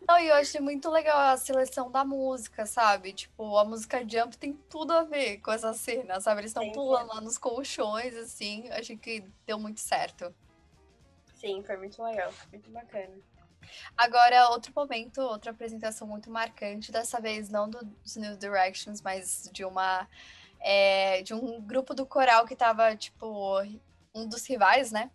Não, 0.07 0.19
e 0.19 0.27
eu 0.27 0.35
achei 0.35 0.61
muito 0.61 0.89
legal 0.89 1.17
a 1.17 1.37
seleção 1.37 1.91
da 1.91 2.03
música, 2.03 2.65
sabe? 2.65 3.13
Tipo, 3.13 3.57
a 3.57 3.65
música 3.65 3.99
Jump 4.07 4.37
tem 4.37 4.53
tudo 4.69 4.93
a 4.93 5.03
ver 5.03 5.37
com 5.39 5.51
essa 5.51 5.73
cena, 5.73 6.19
sabe? 6.19 6.41
Eles 6.41 6.51
estão 6.51 6.71
pulando 6.71 7.07
lá 7.07 7.21
nos 7.21 7.37
colchões, 7.37 8.15
assim, 8.15 8.69
achei 8.69 8.97
que 8.97 9.23
deu 9.45 9.59
muito 9.59 9.79
certo. 9.79 10.33
Sim, 11.35 11.63
foi 11.63 11.77
muito 11.77 12.01
legal, 12.03 12.33
muito 12.51 12.69
bacana. 12.71 13.13
Agora, 13.95 14.49
outro 14.49 14.71
momento, 14.75 15.21
outra 15.21 15.51
apresentação 15.51 16.07
muito 16.07 16.29
marcante, 16.29 16.91
dessa 16.91 17.19
vez 17.19 17.49
não 17.49 17.69
dos 17.69 18.15
New 18.15 18.37
Directions, 18.37 19.01
mas 19.01 19.49
de 19.51 19.65
uma. 19.65 20.07
É, 20.59 21.21
de 21.21 21.33
um 21.33 21.61
grupo 21.61 21.93
do 21.93 22.05
coral 22.05 22.45
que 22.45 22.55
tava, 22.55 22.95
tipo, 22.95 23.61
um 24.13 24.27
dos 24.27 24.45
rivais, 24.47 24.91
né? 24.91 25.11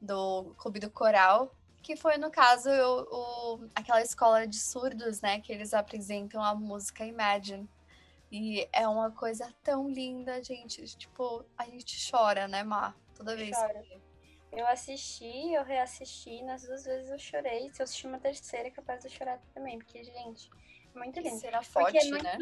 Do 0.00 0.54
clube 0.58 0.78
do 0.78 0.90
coral, 0.90 1.54
que 1.82 1.96
foi, 1.96 2.16
no 2.16 2.30
caso, 2.30 2.70
o, 2.70 3.56
o, 3.56 3.68
aquela 3.74 4.00
escola 4.00 4.46
de 4.46 4.58
surdos, 4.58 5.20
né? 5.20 5.40
Que 5.40 5.52
eles 5.52 5.74
apresentam 5.74 6.42
a 6.42 6.54
música 6.54 7.04
Imagine. 7.04 7.68
E 8.30 8.66
é 8.72 8.88
uma 8.88 9.10
coisa 9.10 9.52
tão 9.62 9.88
linda, 9.88 10.42
gente. 10.42 10.86
Tipo, 10.96 11.44
a 11.58 11.64
gente 11.64 12.10
chora, 12.10 12.48
né, 12.48 12.62
Má? 12.62 12.94
Toda 13.14 13.36
vez. 13.36 13.54
Chora. 13.54 13.84
Eu 14.52 14.66
assisti, 14.66 15.52
eu 15.52 15.64
reassisti, 15.64 16.42
nas 16.42 16.62
duas 16.62 16.84
vezes 16.84 17.10
eu 17.10 17.18
chorei. 17.18 17.70
Se 17.70 17.80
eu 17.80 17.84
assistir 17.84 18.06
uma 18.06 18.18
terceira, 18.18 18.68
é 18.68 18.70
capaz 18.70 19.00
de 19.00 19.08
eu 19.08 19.10
chorar 19.10 19.40
também, 19.54 19.78
porque, 19.78 20.04
gente, 20.04 20.50
é 20.94 20.98
muito 20.98 21.20
lindo. 21.20 21.38
Será 21.38 21.62
forte, 21.62 21.98
é 21.98 22.04
muito, 22.04 22.24
né? 22.24 22.38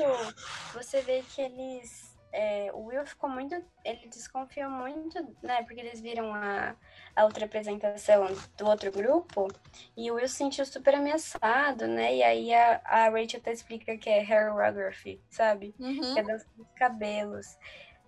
Você 0.75 1.01
vê 1.03 1.23
que 1.23 1.41
eles. 1.41 2.17
É, 2.33 2.71
o 2.73 2.87
Will 2.87 3.07
ficou 3.07 3.31
muito. 3.31 3.55
Ele 3.85 4.09
desconfiou 4.09 4.71
muito, 4.71 5.19
né? 5.43 5.63
Porque 5.63 5.81
eles 5.81 6.01
viram 6.01 6.35
a, 6.35 6.77
a 7.21 7.25
outra 7.25 7.45
apresentação 7.45 8.27
do 8.57 8.67
outro 8.67 8.91
grupo 8.91 9.49
e 9.95 10.11
o 10.11 10.15
Will 10.15 10.27
se 10.27 10.37
sentiu 10.37 10.65
super 10.65 10.95
ameaçado, 10.95 11.87
né? 11.87 12.17
E 12.17 12.23
aí 12.23 12.55
a, 12.55 12.81
a 12.85 13.09
Rachel 13.11 13.41
até 13.41 13.53
explica 13.53 13.97
que 13.99 14.09
é 14.09 14.21
hairography, 14.21 15.21
sabe? 15.29 15.75
Uhum. 15.79 16.15
Que 16.15 16.19
é 16.19 16.23
dança 16.23 16.47
dos 16.57 16.67
cabelos. 16.75 17.59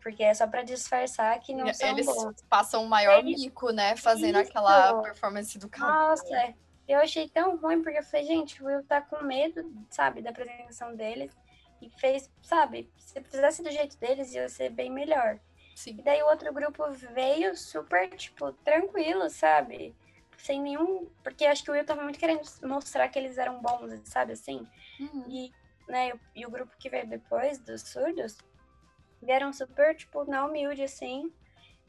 Porque 0.01 0.23
é 0.25 0.33
só 0.33 0.47
para 0.47 0.63
disfarçar 0.63 1.39
que 1.41 1.55
não 1.55 1.73
são 1.75 1.91
Eles 1.91 2.07
bons. 2.07 2.43
passam 2.49 2.85
o 2.85 2.89
maior 2.89 3.19
Eles... 3.19 3.41
mico, 3.41 3.71
né? 3.71 3.97
Fazendo 3.97 4.41
Isso. 4.41 4.51
aquela 4.51 5.01
performance 5.03 5.59
do 5.59 5.69
cabelo. 5.69 5.93
Nossa, 5.93 6.35
é. 6.35 6.55
eu 6.89 6.99
achei 6.99 7.29
tão 7.29 7.57
ruim, 7.59 7.83
porque 7.83 7.99
eu 7.99 8.03
falei, 8.03 8.27
gente, 8.27 8.63
o 8.63 8.67
Will 8.67 8.83
tá 8.85 9.01
com 9.03 9.23
medo, 9.23 9.71
sabe, 9.91 10.23
da 10.23 10.31
apresentação 10.31 10.97
deles. 10.97 11.37
E 11.83 11.91
fez, 11.91 12.31
sabe, 12.43 12.91
se 12.97 13.21
fizesse 13.21 13.63
do 13.63 13.71
jeito 13.71 13.97
deles, 13.99 14.33
ia 14.33 14.49
ser 14.49 14.71
bem 14.71 14.91
melhor. 14.91 15.39
Sim. 15.75 15.97
E 15.99 16.03
daí 16.03 16.23
o 16.23 16.27
outro 16.27 16.53
grupo 16.53 16.85
veio 17.15 17.57
super, 17.57 18.09
tipo, 18.11 18.53
tranquilo, 18.65 19.29
sabe? 19.31 19.95
Sem 20.37 20.61
nenhum. 20.61 21.09
Porque 21.23 21.45
acho 21.45 21.65
que 21.65 21.71
o 21.71 21.75
Will 21.75 21.85
tava 21.85 22.03
muito 22.03 22.19
querendo 22.19 22.43
mostrar 22.63 23.09
que 23.09 23.19
eles 23.19 23.39
eram 23.39 23.61
bons, 23.61 24.01
sabe 24.05 24.33
assim? 24.33 24.67
Uhum. 25.01 25.25
E, 25.29 25.53
né, 25.89 26.13
e 26.35 26.45
o 26.47 26.51
grupo 26.51 26.77
que 26.79 26.91
veio 26.91 27.07
depois, 27.07 27.59
dos 27.59 27.83
surdos, 27.83 28.37
vieram 29.23 29.53
super, 29.53 29.95
tipo, 29.95 30.25
na 30.25 30.45
humilde, 30.45 30.83
assim, 30.83 31.33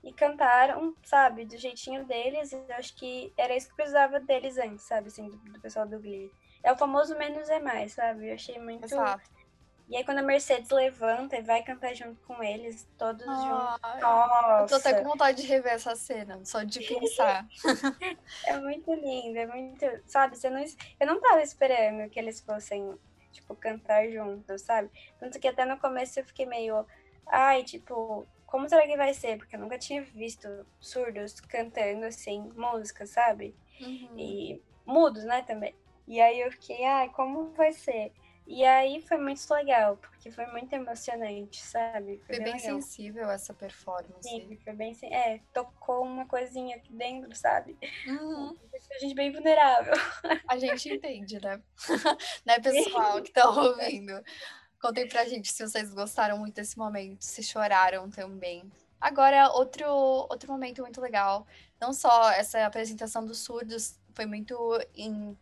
e 0.04 0.14
cantaram, 0.14 0.96
sabe, 1.04 1.46
do 1.46 1.58
jeitinho 1.58 2.06
deles. 2.06 2.52
E 2.52 2.56
eu 2.56 2.76
acho 2.76 2.96
que 2.96 3.34
era 3.38 3.56
isso 3.56 3.70
que 3.70 3.76
precisava 3.76 4.20
deles 4.20 4.58
antes, 4.58 4.84
sabe, 4.86 5.08
assim, 5.08 5.30
do, 5.30 5.38
do 5.38 5.60
pessoal 5.60 5.88
do 5.88 6.00
Glee. 6.00 6.32
É 6.64 6.72
o 6.72 6.78
famoso 6.78 7.18
menos 7.18 7.50
é 7.50 7.60
mais, 7.60 7.94
sabe? 7.94 8.30
Eu 8.30 8.36
achei 8.36 8.58
muito. 8.60 8.86
Exato. 8.86 9.33
E 9.90 9.98
aí, 9.98 10.04
quando 10.04 10.20
a 10.20 10.24
Mercedes 10.24 10.70
levanta 10.70 11.36
e 11.36 11.42
vai 11.42 11.62
cantar 11.62 11.94
junto 11.94 12.20
com 12.22 12.42
eles, 12.42 12.88
todos 12.98 13.26
juntos. 13.26 14.02
Nossa! 14.02 14.62
Eu 14.62 14.68
tô 14.68 14.76
até 14.76 14.94
com 14.94 15.10
vontade 15.10 15.42
de 15.42 15.48
rever 15.48 15.74
essa 15.74 15.96
cena, 15.96 16.40
só 16.44 16.64
de 16.64 16.80
pensar. 16.80 17.46
é 18.48 18.58
muito 18.60 18.94
lindo, 18.94 19.38
é 19.38 19.46
muito. 19.46 19.86
Sabe, 20.06 20.38
você 20.38 20.50
não... 20.50 20.64
eu 21.00 21.08
não 21.08 21.20
tava 21.20 21.42
esperando 21.42 22.10
que 22.10 22.18
eles 22.18 22.40
fossem, 22.40 22.98
tipo, 23.32 23.56
cantar 23.56 24.10
juntos, 24.10 24.62
sabe? 24.62 24.90
Tanto 25.20 25.40
que 25.40 25.48
até 25.48 25.66
no 25.66 25.78
começo 25.78 26.20
eu 26.20 26.26
fiquei 26.26 26.46
meio 26.46 26.86
ai, 27.28 27.64
tipo, 27.64 28.28
como 28.46 28.68
será 28.70 28.86
que 28.86 28.98
vai 28.98 29.14
ser? 29.14 29.38
Porque 29.38 29.56
eu 29.56 29.60
nunca 29.60 29.78
tinha 29.78 30.02
visto 30.02 30.48
surdos 30.80 31.40
cantando 31.42 32.06
assim, 32.06 32.52
música, 32.56 33.06
sabe? 33.06 33.56
Uhum. 33.82 34.18
E 34.18 34.62
mudos, 34.86 35.24
né, 35.24 35.42
também. 35.42 35.76
E 36.08 36.20
aí 36.20 36.42
eu 36.42 36.52
fiquei, 36.52 36.84
ai, 36.86 37.10
como 37.10 37.52
vai 37.54 37.72
ser? 37.72 38.12
E 38.46 38.64
aí 38.66 39.02
foi 39.02 39.18
muito 39.18 39.42
legal, 39.54 39.98
porque 39.98 40.30
foi 40.30 40.46
muito 40.48 40.72
emocionante, 40.74 41.62
sabe? 41.62 42.18
Foi, 42.26 42.36
foi 42.36 42.44
bem, 42.44 42.54
bem 42.54 42.60
sensível 42.60 43.30
essa 43.32 43.54
performance. 43.54 44.28
Sim, 44.28 44.58
foi 44.64 44.74
bem. 44.74 44.98
É, 45.04 45.40
tocou 45.54 46.04
uma 46.04 46.26
coisinha 46.28 46.76
aqui 46.76 46.92
dentro, 46.92 47.34
sabe? 47.36 47.78
Uhum. 48.06 48.56
A 48.96 49.00
gente 49.00 49.16
bem 49.16 49.32
vulnerável. 49.32 49.94
A 50.50 50.58
gente 50.58 50.90
entende, 50.90 51.40
né? 51.42 51.62
né, 52.46 52.60
pessoal 52.60 53.22
que 53.22 53.32
tá 53.32 53.50
ouvindo? 53.50 54.22
Contem 54.82 55.08
pra 55.08 55.26
gente 55.26 55.52
se 55.52 55.66
vocês 55.66 55.94
gostaram 55.94 56.38
muito 56.38 56.56
desse 56.56 56.78
momento, 56.78 57.22
se 57.24 57.42
choraram 57.42 58.10
também. 58.10 58.70
Agora, 59.00 59.50
outro, 59.52 59.88
outro 59.88 60.52
momento 60.52 60.82
muito 60.82 61.00
legal. 61.00 61.48
Não 61.80 61.94
só 61.94 62.30
essa 62.32 62.66
apresentação 62.66 63.26
dos 63.26 63.40
surdos 63.40 63.98
foi 64.14 64.26
muito 64.26 64.56
in, 64.96 65.38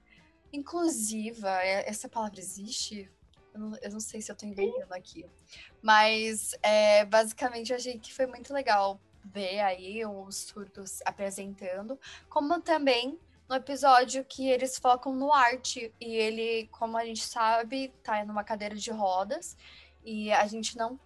inclusiva. 0.52 1.50
É, 1.64 1.90
essa 1.90 2.10
palavra 2.10 2.40
existe? 2.40 3.10
Eu 3.54 3.60
não, 3.60 3.78
eu 3.82 3.92
não 3.92 4.00
sei 4.00 4.22
se 4.22 4.32
eu 4.32 4.36
tô 4.36 4.46
inventando 4.46 4.94
aqui. 4.94 5.26
Mas, 5.82 6.56
é, 6.62 7.06
basicamente, 7.06 7.72
eu 7.72 7.78
achei 7.78 8.00
que 8.00 8.14
foi 8.14 8.26
muito 8.26 8.54
legal 8.54 9.00
ver 9.24 9.60
aí 9.60 10.06
os 10.06 10.36
surdos 10.36 11.00
apresentando, 11.06 12.00
como 12.28 12.60
também 12.62 13.20
no 13.48 13.56
episódio 13.56 14.24
que 14.24 14.48
eles 14.50 14.78
focam 14.78 15.14
no 15.14 15.32
arte 15.32 15.94
e 16.00 16.16
ele, 16.16 16.68
como 16.72 16.98
a 16.98 17.06
gente 17.06 17.22
sabe, 17.22 17.94
tá 18.02 18.24
numa 18.26 18.44
cadeira 18.44 18.76
de 18.76 18.90
rodas 18.92 19.58
e 20.04 20.32
a 20.32 20.48
gente 20.48 20.78
não 20.78 20.98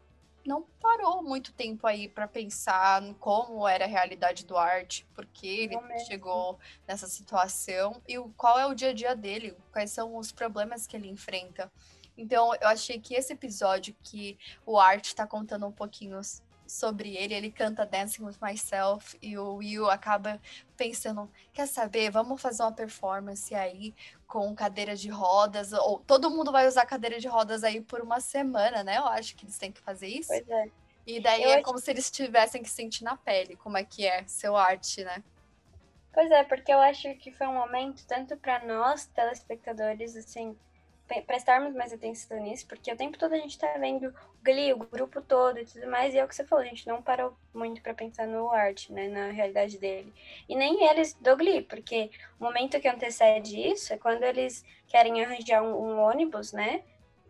não 0.46 0.64
parou 0.80 1.24
muito 1.24 1.52
tempo 1.52 1.88
aí 1.88 2.08
para 2.08 2.28
pensar 2.28 3.02
como 3.16 3.68
era 3.68 3.86
a 3.86 3.88
realidade 3.88 4.46
do 4.46 4.56
arte, 4.56 5.06
porque 5.14 5.48
ele 5.48 5.78
chegou 6.06 6.60
nessa 6.88 7.08
situação 7.08 8.02
e 8.08 8.18
o, 8.18 8.30
qual 8.38 8.60
é 8.60 8.66
o 8.66 8.76
dia 8.76 8.90
a 8.90 8.94
dia 8.94 9.16
dele, 9.16 9.58
quais 9.72 9.92
são 9.92 10.16
os 10.16 10.32
problemas 10.32 10.86
que 10.86 10.96
ele 10.96 11.10
enfrenta. 11.10 11.72
Então, 12.18 12.54
eu 12.56 12.68
achei 12.68 13.00
que 13.00 13.14
esse 13.14 13.34
episódio 13.34 13.96
que 14.02 14.38
o 14.66 14.80
Art 14.80 15.06
está 15.06 15.28
contando 15.28 15.68
um 15.68 15.72
pouquinho 15.72 16.18
sobre 16.68 17.16
ele, 17.16 17.34
ele 17.34 17.52
canta 17.52 17.86
Dancing 17.86 18.24
with 18.24 18.38
Myself 18.42 19.18
e 19.22 19.38
o 19.38 19.56
Will 19.56 19.90
acaba 19.90 20.42
pensando, 20.76 21.30
quer 21.54 21.68
saber, 21.68 22.10
vamos 22.10 22.42
fazer 22.42 22.64
uma 22.64 22.72
performance 22.72 23.54
aí 23.54 23.94
com 24.28 24.54
cadeira 24.56 24.96
de 24.96 25.10
rodas, 25.10 25.72
ou 25.74 26.00
todo 26.00 26.30
mundo 26.30 26.52
vai 26.52 26.68
usar 26.68 26.86
cadeira 26.86 27.20
de 27.20 27.28
rodas 27.28 27.64
aí 27.64 27.82
por 27.82 28.02
uma 28.02 28.20
semana, 28.20 28.84
né? 28.84 28.98
Eu 28.98 29.06
acho 29.06 29.36
que 29.36 29.46
eles 29.46 29.58
têm 29.58 29.72
que 29.72 29.82
fazer 29.82 30.08
isso. 30.08 30.30
Pois 30.30 30.50
é. 30.50 30.70
E 31.06 31.20
daí 31.20 31.44
Eu 31.44 31.52
é 31.52 31.62
como 31.62 31.78
se 31.78 31.92
eles 31.92 32.10
tivessem 32.10 32.64
que 32.64 32.70
sentir 32.70 33.04
na 33.04 33.16
pele 33.16 33.56
como 33.56 33.78
é 33.78 33.84
que 33.84 34.06
é 34.06 34.24
seu 34.26 34.56
arte, 34.56 35.04
né? 35.04 35.24
Pois 36.12 36.32
é, 36.32 36.44
porque 36.44 36.74
eu 36.74 36.80
acho 36.80 37.14
que 37.16 37.32
foi 37.32 37.46
um 37.46 37.54
momento, 37.54 38.06
tanto 38.08 38.38
para 38.38 38.66
nós, 38.66 39.06
telespectadores, 39.08 40.16
assim, 40.16 40.58
prestarmos 41.28 41.74
mais 41.74 41.94
atenção 41.94 42.40
nisso, 42.42 42.66
porque 42.68 42.92
o 42.92 42.98
tempo 42.98 43.18
todo 43.18 43.34
a 43.34 43.38
gente 43.38 43.58
tá 43.58 43.74
vendo 43.78 44.08
o 44.08 44.44
Glee, 44.44 44.74
o 44.74 44.78
grupo 44.78 45.22
todo 45.22 45.60
e 45.60 45.66
tudo 45.66 45.88
mais, 45.88 46.14
e 46.14 46.18
é 46.18 46.24
o 46.24 46.28
que 46.28 46.36
você 46.36 46.44
falou, 46.44 46.64
a 46.64 46.68
gente 46.68 46.88
não 46.88 47.02
parou 47.02 47.38
muito 47.54 47.82
para 47.82 47.94
pensar 47.94 48.28
no 48.28 48.50
art, 48.50 48.90
né, 48.90 49.08
na 49.08 49.30
realidade 49.30 49.78
dele. 49.78 50.12
E 50.50 50.56
nem 50.56 50.84
eles 50.88 51.14
do 51.14 51.36
Glee, 51.36 51.62
porque 51.62 52.10
o 52.40 52.44
momento 52.44 52.80
que 52.80 52.88
antecede 52.88 53.60
isso 53.60 53.94
é 53.94 53.98
quando 53.98 54.24
eles 54.24 54.66
querem 54.88 55.24
arranjar 55.24 55.62
um, 55.62 55.76
um 55.76 56.00
ônibus, 56.00 56.52
né, 56.52 56.84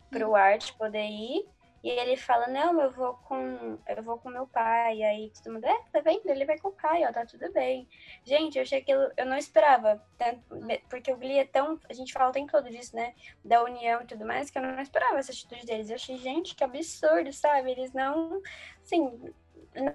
pro 0.10 0.30
uhum. 0.30 0.36
art 0.36 0.72
poder 0.74 1.06
ir, 1.06 1.46
e 1.86 1.90
ele 1.92 2.18
fala, 2.18 2.48
não, 2.48 2.82
eu 2.82 2.90
vou 2.90 3.14
com 3.14 3.78
eu 3.88 4.02
vou 4.02 4.18
com 4.18 4.28
meu 4.28 4.48
pai. 4.48 4.98
E 4.98 5.04
aí 5.04 5.32
todo 5.44 5.54
mundo, 5.54 5.68
é, 5.68 5.82
tá 5.94 6.00
vendo? 6.00 6.26
Ele 6.26 6.44
vai 6.44 6.58
com 6.58 6.70
o 6.70 6.72
pai, 6.72 7.06
ó, 7.08 7.12
tá 7.12 7.28
tudo 7.28 7.54
bem. 7.54 7.88
Gente, 8.24 8.58
eu 8.58 8.64
achei 8.64 8.82
que 8.82 8.92
eu, 8.92 9.12
eu 9.16 9.24
não 9.24 9.38
esperava, 9.38 10.04
tanto, 10.18 10.42
porque 10.90 11.12
o 11.12 11.16
Glee 11.16 11.38
é 11.38 11.46
tão. 11.46 11.80
A 11.88 11.94
gente 11.94 12.12
fala 12.12 12.32
o 12.32 12.34
tempo 12.34 12.52
todo 12.52 12.72
disso, 12.72 12.96
né? 12.96 13.14
Da 13.44 13.64
união 13.64 14.02
e 14.02 14.06
tudo 14.08 14.26
mais, 14.26 14.50
que 14.50 14.58
eu 14.58 14.64
não 14.64 14.82
esperava 14.82 15.20
essa 15.20 15.32
atitude 15.32 15.64
deles. 15.64 15.92
Eu 15.92 15.96
achei, 15.98 16.18
gente, 16.18 16.56
que 16.56 16.64
absurdo, 16.64 17.32
sabe? 17.32 17.70
Eles 17.70 17.94
não. 17.94 18.42
Assim, 18.82 19.32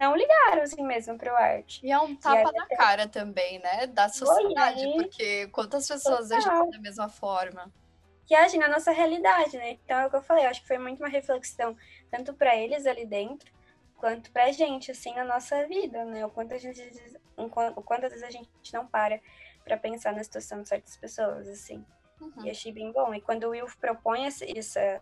não 0.00 0.14
ligaram 0.14 0.62
assim 0.62 0.84
mesmo 0.84 1.18
pro 1.18 1.34
arte. 1.34 1.84
E 1.84 1.90
é 1.90 1.98
um 1.98 2.14
tapa 2.14 2.52
na 2.52 2.62
até... 2.66 2.76
cara 2.76 3.08
também, 3.08 3.58
né? 3.58 3.88
Da 3.88 4.08
sociedade, 4.08 4.92
porque 4.94 5.48
quantas 5.48 5.88
pessoas 5.88 6.28
Total. 6.28 6.52
agem 6.52 6.70
da 6.70 6.78
mesma 6.78 7.08
forma 7.08 7.68
que 8.30 8.34
agem 8.36 8.60
na 8.60 8.68
nossa 8.68 8.92
realidade, 8.92 9.56
né? 9.56 9.72
Então 9.84 9.98
é 9.98 10.06
o 10.06 10.10
que 10.10 10.14
eu 10.14 10.22
falei, 10.22 10.44
eu 10.44 10.50
acho 10.50 10.62
que 10.62 10.68
foi 10.68 10.78
muito 10.78 11.00
uma 11.00 11.08
reflexão, 11.08 11.76
tanto 12.12 12.32
para 12.32 12.54
eles 12.54 12.86
ali 12.86 13.04
dentro, 13.04 13.52
quanto 13.96 14.30
pra 14.30 14.52
gente, 14.52 14.92
assim, 14.92 15.12
na 15.14 15.24
nossa 15.24 15.66
vida, 15.66 16.04
né? 16.04 16.24
O 16.24 16.30
quanto, 16.30 16.54
a 16.54 16.58
gente, 16.58 16.80
o 17.36 17.82
quanto 17.82 18.06
às 18.06 18.12
vezes 18.12 18.22
a 18.22 18.30
gente 18.30 18.48
não 18.72 18.86
para 18.86 19.20
para 19.64 19.76
pensar 19.76 20.12
na 20.12 20.22
situação 20.22 20.62
de 20.62 20.68
certas 20.68 20.96
pessoas, 20.96 21.48
assim. 21.48 21.84
Uhum. 22.20 22.46
E 22.46 22.50
achei 22.50 22.70
bem 22.70 22.92
bom. 22.92 23.12
E 23.12 23.20
quando 23.20 23.42
o 23.44 23.50
Will 23.50 23.66
propõe 23.80 24.26
essa, 24.26 24.44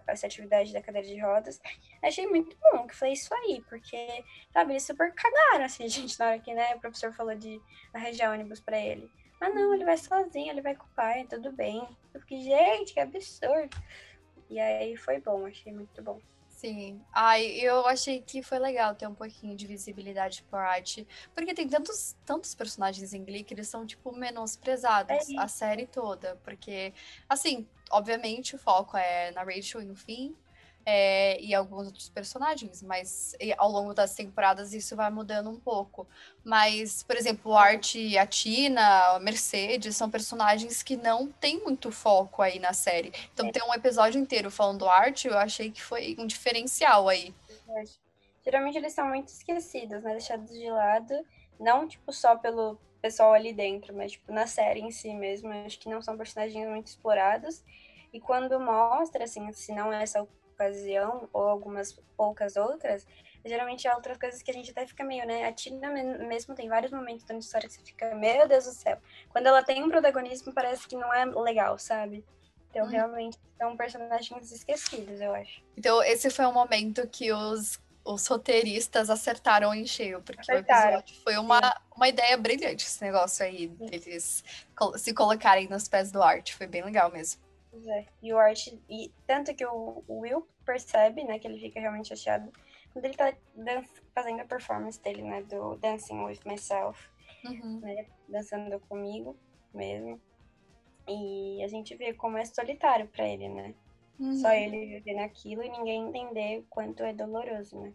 essa 0.06 0.26
atividade 0.26 0.72
da 0.72 0.80
cadeira 0.80 1.06
de 1.06 1.20
rodas, 1.20 1.60
achei 2.02 2.26
muito 2.26 2.56
bom 2.58 2.86
que 2.86 2.96
foi 2.96 3.12
isso 3.12 3.28
aí, 3.34 3.62
porque, 3.68 4.24
sabe, 4.54 4.72
eles 4.72 4.84
super 4.84 5.12
cagaram, 5.12 5.66
assim, 5.66 5.86
gente, 5.86 6.18
na 6.18 6.28
hora 6.28 6.38
que, 6.38 6.54
né, 6.54 6.74
o 6.76 6.80
professor 6.80 7.12
falou 7.12 7.34
de 7.34 7.60
arranjar 7.92 8.32
ônibus 8.32 8.58
para 8.58 8.80
ele. 8.80 9.10
Ah, 9.40 9.50
não, 9.50 9.72
ele 9.74 9.84
vai 9.84 9.96
sozinho, 9.96 10.50
ele 10.50 10.60
vai 10.60 10.74
com 10.74 10.84
o 10.84 10.94
pai, 10.96 11.24
tudo 11.24 11.52
bem. 11.52 11.86
Eu 12.12 12.20
fiquei, 12.20 12.42
gente, 12.42 12.92
que 12.92 13.00
absurdo. 13.00 13.76
E 14.50 14.58
aí 14.58 14.96
foi 14.96 15.20
bom, 15.20 15.46
achei 15.46 15.72
muito 15.72 16.02
bom. 16.02 16.20
Sim. 16.48 17.00
Ai, 17.12 17.46
eu 17.60 17.86
achei 17.86 18.20
que 18.20 18.42
foi 18.42 18.58
legal 18.58 18.92
ter 18.92 19.06
um 19.06 19.14
pouquinho 19.14 19.54
de 19.54 19.64
visibilidade 19.64 20.42
por 20.50 20.58
arte. 20.58 21.06
Porque 21.32 21.54
tem 21.54 21.68
tantos, 21.68 22.16
tantos 22.26 22.52
personagens 22.52 23.14
em 23.14 23.24
Glee 23.24 23.44
que 23.44 23.54
eles 23.54 23.68
são, 23.68 23.86
tipo, 23.86 24.10
menosprezados 24.10 25.30
é 25.30 25.38
a 25.38 25.46
série 25.46 25.86
toda. 25.86 26.34
Porque, 26.42 26.92
assim, 27.28 27.68
obviamente 27.92 28.56
o 28.56 28.58
foco 28.58 28.96
é 28.96 29.30
na 29.30 29.44
Rachel 29.44 29.82
e 29.82 29.84
no 29.84 29.94
fim 29.94 30.34
é, 30.90 31.38
e 31.42 31.54
alguns 31.54 31.88
outros 31.88 32.08
personagens, 32.08 32.82
mas 32.82 33.36
ao 33.58 33.70
longo 33.70 33.92
das 33.92 34.14
temporadas 34.14 34.72
isso 34.72 34.96
vai 34.96 35.10
mudando 35.10 35.50
um 35.50 35.60
pouco. 35.60 36.08
Mas, 36.42 37.02
por 37.02 37.14
exemplo, 37.14 37.52
o 37.52 37.54
Art 37.54 37.94
a 38.18 38.26
Tina, 38.26 38.80
a 39.16 39.20
Mercedes, 39.20 39.94
são 39.96 40.10
personagens 40.10 40.82
que 40.82 40.96
não 40.96 41.30
tem 41.30 41.62
muito 41.62 41.92
foco 41.92 42.40
aí 42.40 42.58
na 42.58 42.72
série. 42.72 43.12
Então, 43.34 43.48
é. 43.48 43.52
ter 43.52 43.62
um 43.62 43.74
episódio 43.74 44.18
inteiro 44.18 44.50
falando 44.50 44.78
do 44.78 44.88
Art, 44.88 45.26
eu 45.26 45.36
achei 45.36 45.70
que 45.70 45.82
foi 45.82 46.16
um 46.18 46.26
diferencial 46.26 47.06
aí. 47.06 47.34
Geralmente 48.42 48.78
eles 48.78 48.94
são 48.94 49.08
muito 49.08 49.28
esquecidos, 49.28 50.02
né? 50.02 50.12
Deixados 50.12 50.48
de 50.48 50.70
lado. 50.70 51.12
Não, 51.60 51.86
tipo, 51.86 52.10
só 52.14 52.34
pelo 52.34 52.78
pessoal 53.02 53.34
ali 53.34 53.52
dentro, 53.52 53.94
mas, 53.94 54.12
tipo, 54.12 54.32
na 54.32 54.46
série 54.46 54.80
em 54.80 54.90
si 54.90 55.12
mesmo. 55.12 55.52
Acho 55.66 55.78
que 55.78 55.90
não 55.90 56.00
são 56.00 56.16
personagens 56.16 56.66
muito 56.66 56.86
explorados. 56.86 57.62
E 58.10 58.18
quando 58.18 58.58
mostra, 58.58 59.24
assim, 59.24 59.52
se 59.52 59.74
não 59.74 59.92
é 59.92 60.02
essa 60.02 60.26
ocasião, 60.58 61.28
ou 61.32 61.42
algumas 61.48 61.92
poucas 62.16 62.56
outras, 62.56 63.06
geralmente 63.44 63.86
é 63.86 63.94
outras 63.94 64.18
coisas 64.18 64.42
que 64.42 64.50
a 64.50 64.54
gente 64.54 64.72
até 64.72 64.84
fica 64.84 65.04
meio, 65.04 65.24
né? 65.26 65.46
A 65.46 65.52
Tina 65.52 65.90
mesmo 65.90 66.54
tem 66.54 66.68
vários 66.68 66.90
momentos 66.90 67.24
da 67.24 67.34
história 67.36 67.68
que 67.68 67.74
você 67.74 67.82
fica, 67.82 68.14
meu 68.14 68.48
Deus 68.48 68.64
do 68.64 68.72
céu. 68.72 68.98
Quando 69.30 69.46
ela 69.46 69.62
tem 69.62 69.82
um 69.82 69.88
protagonismo, 69.88 70.52
parece 70.52 70.88
que 70.88 70.96
não 70.96 71.14
é 71.14 71.24
legal, 71.24 71.78
sabe? 71.78 72.24
Então, 72.70 72.86
hum. 72.86 72.90
realmente, 72.90 73.38
são 73.56 73.76
personagens 73.76 74.52
esquecidos, 74.52 75.20
eu 75.20 75.34
acho. 75.34 75.62
Então, 75.76 76.02
esse 76.02 76.28
foi 76.28 76.44
um 76.44 76.52
momento 76.52 77.06
que 77.08 77.32
os, 77.32 77.80
os 78.04 78.26
roteiristas 78.26 79.08
acertaram 79.08 79.72
em 79.72 79.86
cheio, 79.86 80.20
porque 80.22 80.40
acertaram. 80.40 80.96
o 80.96 80.98
episódio 80.98 81.22
foi 81.22 81.38
uma, 81.38 81.80
uma 81.96 82.08
ideia 82.08 82.36
brilhante, 82.36 82.84
esse 82.84 83.02
negócio 83.02 83.44
aí, 83.44 83.68
Sim. 83.68 83.86
deles 83.86 84.44
se 84.96 85.14
colocarem 85.14 85.68
nos 85.68 85.88
pés 85.88 86.12
do 86.12 86.22
arte. 86.22 86.54
Foi 86.54 86.66
bem 86.66 86.84
legal 86.84 87.10
mesmo. 87.10 87.47
É. 87.86 88.06
E 88.22 88.32
o 88.32 88.38
Art, 88.38 88.68
e 88.88 89.12
tanto 89.26 89.54
que 89.54 89.64
o, 89.64 90.02
o, 90.06 90.20
Will 90.20 90.46
percebe, 90.64 91.24
né, 91.24 91.38
que 91.38 91.46
ele 91.46 91.60
fica 91.60 91.80
realmente 91.80 92.08
chateado 92.08 92.52
quando 92.92 93.04
ele 93.04 93.14
tá 93.14 93.32
fazendo 94.14 94.40
a 94.40 94.44
performance 94.44 95.00
dele, 95.02 95.22
né, 95.22 95.42
do 95.42 95.76
Dancing 95.76 96.24
with 96.24 96.40
Myself, 96.44 97.08
uhum. 97.44 97.80
né, 97.80 98.06
dançando 98.28 98.80
comigo 98.80 99.36
mesmo. 99.72 100.20
E 101.06 101.62
a 101.62 101.68
gente 101.68 101.94
vê 101.94 102.12
como 102.12 102.36
é 102.36 102.44
solitário 102.44 103.08
para 103.08 103.26
ele, 103.26 103.48
né? 103.48 103.74
Uhum. 104.18 104.34
Só 104.34 104.52
ele 104.52 104.86
viver 104.86 105.14
naquilo 105.14 105.62
e 105.62 105.70
ninguém 105.70 106.08
entender 106.08 106.58
o 106.58 106.62
quanto 106.64 107.02
é 107.02 107.12
doloroso, 107.12 107.80
né? 107.80 107.92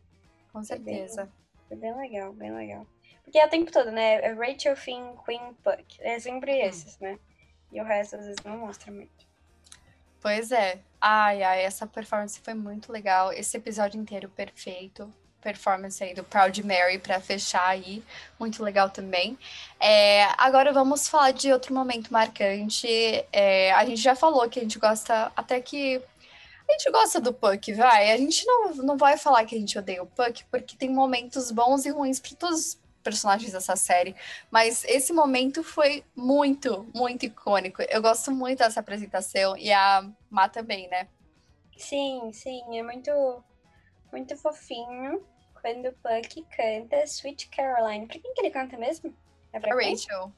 Com 0.52 0.64
certeza. 0.64 1.32
É 1.70 1.76
bem, 1.76 1.90
é 1.90 1.94
bem 1.94 2.02
legal, 2.02 2.34
bem 2.34 2.52
legal. 2.52 2.88
Porque 3.24 3.38
é 3.38 3.46
o 3.46 3.50
tempo 3.50 3.72
todo, 3.72 3.92
né? 3.92 4.16
É 4.16 4.34
Rachel, 4.34 4.76
Finn, 4.76 5.16
Queen, 5.26 5.54
Puck. 5.64 5.98
É 6.00 6.20
sempre 6.20 6.54
uhum. 6.54 6.68
esses, 6.68 6.98
né? 7.00 7.20
E 7.72 7.82
o 7.82 7.84
resto 7.84 8.16
às 8.16 8.26
vezes 8.26 8.44
não 8.44 8.58
mostra 8.58 8.92
muito. 8.92 9.28
Pois 10.24 10.54
é. 10.54 10.80
Ai, 11.02 11.44
ai, 11.44 11.64
essa 11.64 11.86
performance 11.86 12.40
foi 12.40 12.54
muito 12.54 12.94
legal. 12.94 13.34
Esse 13.34 13.58
episódio 13.58 14.00
inteiro 14.00 14.30
perfeito. 14.30 15.14
Performance 15.42 16.02
aí 16.02 16.14
do 16.14 16.24
Proud 16.24 16.64
Mary 16.64 16.98
para 16.98 17.20
fechar 17.20 17.68
aí. 17.68 18.02
Muito 18.40 18.64
legal 18.64 18.90
também. 18.90 19.38
É, 19.82 20.24
agora 20.38 20.72
vamos 20.72 21.10
falar 21.10 21.32
de 21.32 21.52
outro 21.52 21.74
momento 21.74 22.14
marcante. 22.14 22.88
É, 23.34 23.74
a 23.74 23.86
gente 23.86 24.02
já 24.02 24.16
falou 24.16 24.50
que 24.50 24.60
a 24.60 24.62
gente 24.62 24.80
gosta 24.80 25.30
até 25.36 25.60
que. 25.60 26.02
A 26.70 26.72
gente 26.72 26.90
gosta 26.92 27.20
do 27.20 27.34
Puck, 27.34 27.74
vai. 27.74 28.14
A 28.14 28.18
gente 28.18 28.46
não, 28.46 28.74
não 28.76 28.98
vai 28.98 29.18
falar 29.18 29.44
que 29.44 29.56
a 29.56 29.60
gente 29.60 29.78
odeia 29.78 30.02
o 30.02 30.08
Puck, 30.08 30.46
porque 30.46 30.78
tem 30.78 30.90
momentos 30.90 31.52
bons 31.52 31.86
e 31.86 31.90
ruins 31.90 32.22
para 32.22 32.38
todos 32.38 32.78
personagens 33.04 33.51
dessa 33.51 33.76
série, 33.76 34.16
mas 34.49 34.84
esse 34.86 35.14
momento 35.14 35.64
foi 35.64 36.04
muito, 36.16 36.88
muito 36.95 37.26
icônico. 37.26 37.82
Eu 37.84 38.01
gosto 38.01 38.32
muito 38.32 38.60
dessa 38.60 38.80
apresentação 38.80 39.56
e 39.58 39.72
a 39.72 40.10
Má 40.30 40.49
também, 40.49 40.88
né? 40.88 41.08
Sim, 41.78 42.32
sim, 42.34 42.62
é 42.78 42.82
muito, 42.82 43.12
muito 44.12 44.38
fofinho 44.38 45.26
quando 45.62 45.88
o 45.88 45.93
Puck 45.93 46.45
canta 46.56 47.04
Sweet 47.04 47.49
Caroline. 47.49 48.08
Pra 48.08 48.20
quem 48.20 48.34
que 48.34 48.41
ele 48.41 48.51
canta 48.51 48.78
mesmo? 48.78 49.16
É 49.51 49.60
pra, 49.60 49.76
pra 49.76 49.86
Rachel. 49.86 50.32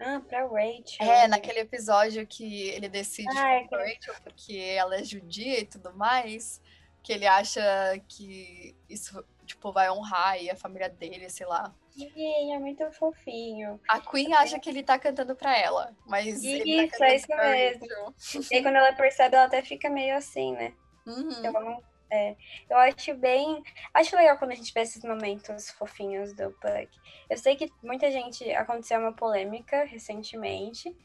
Ah, 0.00 0.20
pra 0.26 0.46
Rachel. 0.46 1.06
É, 1.06 1.28
naquele 1.28 1.60
episódio 1.60 2.26
que 2.26 2.68
ele 2.68 2.88
decide 2.88 3.36
ah, 3.36 3.52
é 3.52 3.64
que... 3.64 3.74
Rachel 3.74 4.14
porque 4.22 4.56
ela 4.56 4.96
é 4.96 5.04
judia 5.04 5.60
e 5.60 5.66
tudo 5.66 5.92
mais, 5.94 6.60
que 7.02 7.12
ele 7.12 7.26
acha 7.26 7.62
que 8.08 8.74
isso, 8.88 9.24
tipo, 9.50 9.72
vai 9.72 9.90
honrar 9.90 10.40
e 10.40 10.50
a 10.50 10.56
família 10.56 10.88
dele, 10.88 11.28
sei 11.28 11.46
lá. 11.46 11.74
Sim, 11.90 12.54
é 12.54 12.58
muito 12.58 12.90
fofinho. 12.92 13.80
A 13.88 14.00
Queen 14.00 14.32
acha 14.34 14.58
que 14.58 14.70
ele 14.70 14.82
tá 14.82 14.98
cantando 14.98 15.34
pra 15.34 15.56
ela, 15.56 15.94
mas. 16.06 16.42
Isso, 16.42 16.98
tá 16.98 17.06
é 17.08 17.16
isso 17.16 17.28
mesmo. 17.28 18.14
E 18.50 18.56
aí, 18.56 18.62
quando 18.62 18.76
ela 18.76 18.92
percebe, 18.92 19.34
ela 19.36 19.46
até 19.46 19.62
fica 19.62 19.90
meio 19.90 20.16
assim, 20.16 20.52
né? 20.52 20.72
Uhum. 21.06 21.28
Então, 21.30 21.82
é, 22.10 22.36
eu 22.68 22.76
acho 22.78 23.14
bem. 23.14 23.62
Acho 23.92 24.16
legal 24.16 24.38
quando 24.38 24.52
a 24.52 24.54
gente 24.54 24.72
vê 24.72 24.80
esses 24.80 25.02
momentos 25.02 25.70
fofinhos 25.72 26.32
do 26.32 26.50
Puck. 26.52 26.88
Eu 27.28 27.36
sei 27.36 27.56
que 27.56 27.70
muita 27.82 28.10
gente. 28.10 28.50
Aconteceu 28.52 29.00
uma 29.00 29.12
polêmica 29.12 29.84
recentemente. 29.84 30.96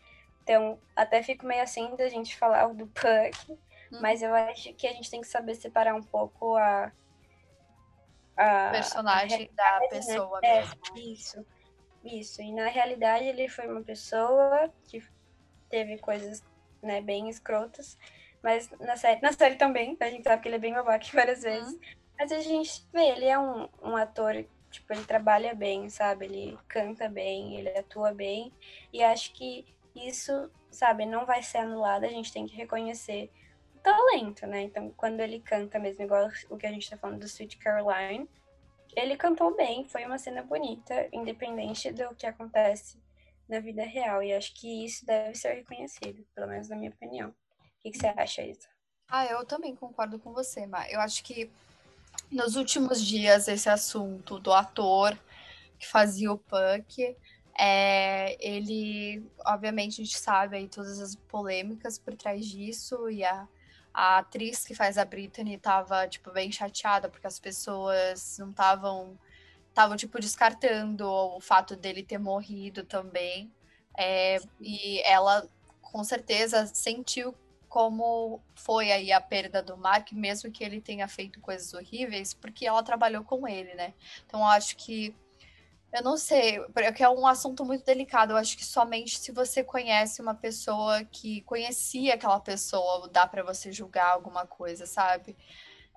Então, 0.43 0.80
até 0.96 1.24
fico 1.24 1.46
meio 1.46 1.64
assim 1.64 1.96
da 1.96 2.08
gente 2.08 2.38
falar 2.38 2.68
do 2.68 2.86
Puck. 2.88 3.52
Uhum. 3.52 4.02
Mas 4.02 4.22
eu 4.22 4.34
acho 4.34 4.74
que 4.74 4.88
a 4.88 4.93
gente 4.93 5.10
tem 5.10 5.22
que 5.22 5.28
saber 5.28 5.56
separar 5.56 5.96
um 5.96 6.04
pouco 6.04 6.56
a. 6.56 6.91
a 8.38 8.70
personagem 8.72 9.50
a 9.54 9.56
da 9.56 9.80
né? 9.80 9.88
pessoa 9.88 10.40
né? 10.42 10.60
mesmo. 10.60 10.76
É, 10.96 11.00
isso. 11.00 11.46
Isso. 12.04 12.42
E 12.42 12.52
na 12.54 12.68
realidade 12.68 13.26
ele 13.26 13.48
foi 13.48 13.68
uma 13.68 13.82
pessoa 13.82 14.72
que 14.88 15.04
teve 15.70 15.98
coisas 15.98 16.44
né, 16.82 17.02
bem 17.02 17.30
escrotas. 17.30 17.98
Mas 18.44 18.70
na 18.80 18.96
série, 18.96 19.22
na 19.22 19.34
série 19.34 19.56
também, 19.56 19.98
a 20.00 20.10
gente 20.10 20.24
sabe 20.24 20.42
que 20.42 20.48
ele 20.48 20.58
é 20.58 20.60
bem 20.60 20.74
babaca 20.74 21.06
várias 21.14 21.44
uhum. 21.44 21.50
vezes. 21.50 21.80
Mas 22.18 22.32
a 22.32 22.40
gente 22.40 22.86
vê, 22.94 23.10
ele 23.10 23.26
é 23.26 23.38
um, 23.38 23.68
um 23.82 23.96
ator, 23.98 24.46
tipo, 24.70 24.94
ele 24.94 25.04
trabalha 25.04 25.54
bem, 25.54 25.90
sabe? 25.90 26.26
Ele 26.26 26.58
canta 26.68 27.10
bem, 27.10 27.58
ele 27.58 27.70
atua 27.70 28.14
bem. 28.14 28.54
E 28.94 29.04
acho 29.04 29.34
que 29.34 29.66
isso, 29.96 30.50
sabe, 30.70 31.06
não 31.06 31.26
vai 31.26 31.42
ser 31.42 31.58
anulado, 31.60 32.06
a 32.06 32.10
gente 32.10 32.32
tem 32.32 32.46
que 32.46 32.56
reconhecer 32.56 33.32
talento, 33.86 34.48
né? 34.48 34.64
Então, 34.64 34.92
quando 34.98 35.20
ele 35.20 35.40
canta 35.40 35.80
mesmo, 35.80 36.04
igual 36.04 36.30
o 36.50 36.58
que 36.58 36.66
a 36.66 36.72
gente 36.72 36.90
tá 36.90 36.98
falando 36.98 37.20
do 37.20 37.26
Sweet 37.26 37.58
Caroline, 37.58 38.28
ele 38.96 39.16
cantou 39.16 39.56
bem, 39.56 39.86
foi 39.86 40.06
uma 40.06 40.18
cena 40.18 40.42
bonita, 40.42 41.08
independente 41.12 41.92
do 41.92 42.16
que 42.16 42.26
acontece 42.26 42.98
na 43.48 43.60
vida 43.60 43.84
real. 43.84 44.24
E 44.24 44.34
acho 44.34 44.54
que 44.54 44.86
isso 44.86 45.06
deve 45.06 45.36
ser 45.36 45.54
reconhecido, 45.54 46.26
pelo 46.34 46.48
menos 46.48 46.70
na 46.70 46.76
minha 46.76 46.92
opinião 46.92 47.34
que, 47.86 47.92
que 47.92 47.98
você 48.00 48.08
acha, 48.08 48.42
Isa? 48.42 48.68
Ah, 49.08 49.26
eu 49.26 49.46
também 49.46 49.76
concordo 49.76 50.18
com 50.18 50.34
você, 50.34 50.66
mas 50.66 50.92
eu 50.92 51.00
acho 51.00 51.24
que 51.24 51.52
nos 52.32 52.56
últimos 52.56 53.06
dias 53.06 53.48
esse 53.48 53.70
assunto 53.70 54.40
do 54.40 54.52
ator 54.52 55.18
que 55.78 55.88
fazia 55.88 56.32
o 56.32 56.38
punk, 56.38 57.16
é, 57.58 58.36
ele, 58.40 59.24
obviamente, 59.46 60.02
a 60.02 60.04
gente 60.04 60.18
sabe 60.18 60.58
aí 60.58 60.68
todas 60.68 61.00
as 61.00 61.16
polêmicas 61.16 62.00
por 62.00 62.16
trás 62.16 62.46
disso 62.46 63.10
e 63.10 63.24
a, 63.24 63.48
a 63.96 64.18
atriz 64.18 64.66
que 64.66 64.76
faz 64.76 64.98
a 64.98 65.06
Britney 65.06 65.58
tava, 65.58 66.06
tipo, 66.06 66.30
bem 66.30 66.52
chateada 66.52 67.08
porque 67.08 67.26
as 67.26 67.39
pessoas 67.39 68.38
não 68.38 68.50
estavam, 68.50 69.18
estavam, 69.70 69.96
tipo, 69.96 70.20
descartando 70.20 71.08
o 71.10 71.39
fato 71.39 71.78
dele 71.78 72.04
ter 72.04 72.18
morrido 72.18 72.84
também. 72.84 73.50
É, 73.98 74.38
e 74.60 75.02
ela, 75.06 75.48
com 75.82 76.04
certeza, 76.04 76.66
sentiu 76.66 77.34
como 77.70 78.41
foi 78.54 78.91
aí 78.91 79.14
a 79.14 79.22
perda 79.22 79.64
do 79.64 79.78
Mark, 79.78 80.12
mesmo 80.12 80.52
que 80.52 80.64
ele 80.64 80.82
tenha 80.82 81.08
feito 81.08 81.39
coisas 81.39 81.74
horríveis, 81.74 82.34
porque 82.34 82.68
ela 82.68 82.84
trabalhou 82.84 83.24
com 83.24 83.48
ele, 83.48 83.74
né? 83.76 83.93
Então 84.26 84.46
acho 84.46 84.76
que 84.76 85.16
eu 85.96 86.04
não 86.04 86.18
sei, 86.18 86.60
porque 86.74 87.04
é 87.04 87.10
um 87.10 87.26
assunto 87.26 87.64
muito 87.64 87.86
delicado. 87.86 88.34
Eu 88.34 88.38
acho 88.38 88.58
que 88.58 88.66
somente 88.66 89.20
se 89.20 89.32
você 89.32 89.64
conhece 89.64 90.22
uma 90.22 90.36
pessoa 90.36 91.04
que 91.06 91.41
conhecia 91.41 92.16
aquela 92.16 92.39
pessoa, 92.39 93.10
dá 93.10 93.26
para 93.28 93.43
você 93.43 93.72
julgar 93.72 94.12
alguma 94.12 94.46
coisa, 94.46 94.86
sabe? 94.86 95.36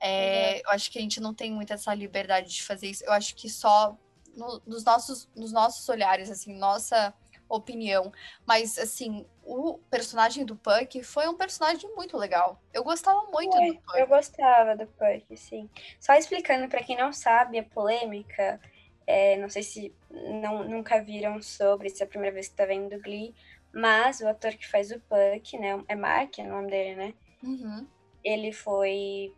É, 0.00 0.54
uhum. 0.54 0.60
Eu 0.64 0.70
acho 0.70 0.90
que 0.90 0.98
a 0.98 1.02
gente 1.02 1.20
não 1.20 1.34
tem 1.34 1.50
muito 1.52 1.72
essa 1.72 1.92
liberdade 1.94 2.48
de 2.50 2.62
fazer 2.62 2.88
isso. 2.88 3.04
Eu 3.04 3.12
acho 3.12 3.34
que 3.34 3.48
só 3.48 3.96
no, 4.36 4.62
nos, 4.64 4.84
nossos, 4.84 5.28
nos 5.34 5.52
nossos 5.52 5.88
olhares, 5.88 6.30
assim, 6.30 6.54
nossa 6.54 7.12
opinião. 7.48 8.12
Mas, 8.46 8.78
assim, 8.78 9.26
o 9.42 9.78
personagem 9.90 10.44
do 10.44 10.54
Puck 10.54 11.02
foi 11.02 11.26
um 11.26 11.36
personagem 11.36 11.90
muito 11.94 12.16
legal. 12.16 12.60
Eu 12.72 12.84
gostava 12.84 13.22
muito 13.32 13.56
foi, 13.56 13.72
do 13.72 13.80
Puck. 13.80 13.98
Eu 13.98 14.06
gostava 14.06 14.76
do 14.76 14.86
Puck, 14.86 15.36
sim. 15.36 15.68
Só 15.98 16.14
explicando 16.14 16.68
para 16.68 16.82
quem 16.82 16.96
não 16.96 17.12
sabe 17.12 17.58
a 17.58 17.64
polêmica, 17.64 18.60
é, 19.08 19.38
não 19.38 19.48
sei 19.48 19.62
se 19.62 19.94
não, 20.10 20.62
nunca 20.62 21.02
viram 21.02 21.40
sobre, 21.40 21.88
se 21.88 22.02
é 22.02 22.04
a 22.04 22.08
primeira 22.08 22.34
vez 22.34 22.46
que 22.46 22.54
tá 22.54 22.66
vendo 22.66 23.00
Glee, 23.00 23.34
mas 23.72 24.20
o 24.20 24.28
ator 24.28 24.52
que 24.52 24.68
faz 24.68 24.90
o 24.90 25.00
Puck, 25.00 25.58
né, 25.58 25.82
é 25.88 25.96
Mark, 25.96 26.38
é 26.38 26.42
o 26.42 26.48
nome 26.50 26.70
dele, 26.70 26.94
né? 26.94 27.14
Uhum. 27.42 27.86
Ele 28.22 28.52
foi... 28.52 29.34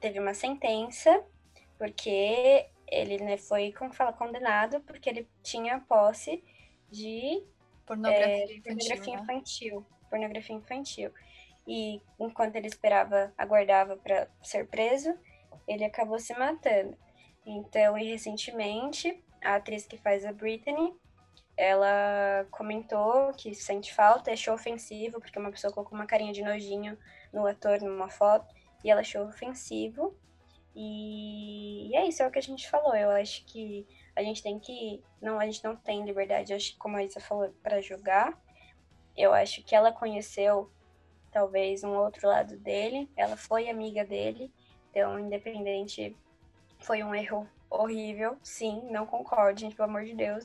teve 0.00 0.18
uma 0.18 0.34
sentença, 0.34 1.22
porque 1.78 2.66
ele 2.88 3.18
né, 3.18 3.36
foi, 3.36 3.70
como 3.70 3.92
fala, 3.92 4.12
condenado, 4.12 4.80
porque 4.80 5.08
ele 5.08 5.28
tinha 5.40 5.78
posse 5.78 6.42
de 6.90 7.40
pornografia, 7.86 8.26
é, 8.26 8.42
infantil, 8.42 8.62
pornografia 8.64 9.14
né? 9.14 9.22
infantil. 9.22 9.86
Pornografia 10.10 10.56
infantil. 10.56 11.10
E 11.68 12.00
enquanto 12.18 12.56
ele 12.56 12.66
esperava, 12.66 13.32
aguardava 13.38 13.96
para 13.96 14.28
ser 14.42 14.66
preso, 14.66 15.16
ele 15.68 15.84
acabou 15.84 16.18
se 16.18 16.36
matando. 16.36 16.96
Então, 17.46 17.98
e 17.98 18.10
recentemente, 18.10 19.22
a 19.42 19.56
atriz 19.56 19.86
que 19.86 19.98
faz 19.98 20.24
a 20.24 20.32
Britney, 20.32 20.94
ela 21.56 22.46
comentou 22.50 23.32
que 23.34 23.54
sente 23.54 23.94
falta, 23.94 24.32
achou 24.32 24.54
ofensivo, 24.54 25.20
porque 25.20 25.38
uma 25.38 25.50
pessoa 25.50 25.72
colocou 25.72 25.96
uma 25.96 26.06
carinha 26.06 26.32
de 26.32 26.42
nojinho 26.42 26.98
no 27.32 27.46
ator 27.46 27.80
numa 27.80 28.08
foto, 28.08 28.54
e 28.82 28.90
ela 28.90 29.02
achou 29.02 29.26
ofensivo. 29.26 30.16
E, 30.74 31.90
e 31.90 31.96
é 31.96 32.06
isso, 32.06 32.22
é 32.22 32.26
o 32.26 32.30
que 32.30 32.38
a 32.38 32.42
gente 32.42 32.68
falou. 32.68 32.94
Eu 32.96 33.10
acho 33.10 33.44
que 33.44 33.86
a 34.16 34.22
gente 34.22 34.42
tem 34.42 34.58
que. 34.58 35.02
Não, 35.20 35.38
a 35.38 35.44
gente 35.46 35.62
não 35.62 35.76
tem 35.76 36.04
liberdade, 36.04 36.52
acho, 36.52 36.76
como 36.78 36.96
a 36.96 37.04
Isa 37.04 37.20
falou, 37.20 37.50
para 37.62 37.80
julgar. 37.80 38.36
Eu 39.16 39.32
acho 39.32 39.62
que 39.62 39.74
ela 39.76 39.92
conheceu 39.92 40.70
talvez 41.30 41.82
um 41.84 41.94
outro 41.96 42.28
lado 42.28 42.56
dele, 42.56 43.10
ela 43.16 43.36
foi 43.36 43.68
amiga 43.68 44.04
dele, 44.04 44.52
então, 44.90 45.18
independente, 45.18 46.16
foi 46.84 47.02
um 47.02 47.14
erro 47.14 47.48
horrível, 47.70 48.36
sim, 48.42 48.82
não 48.90 49.06
concordo, 49.06 49.60
gente, 49.60 49.74
pelo 49.74 49.88
amor 49.88 50.04
de 50.04 50.14
Deus. 50.14 50.44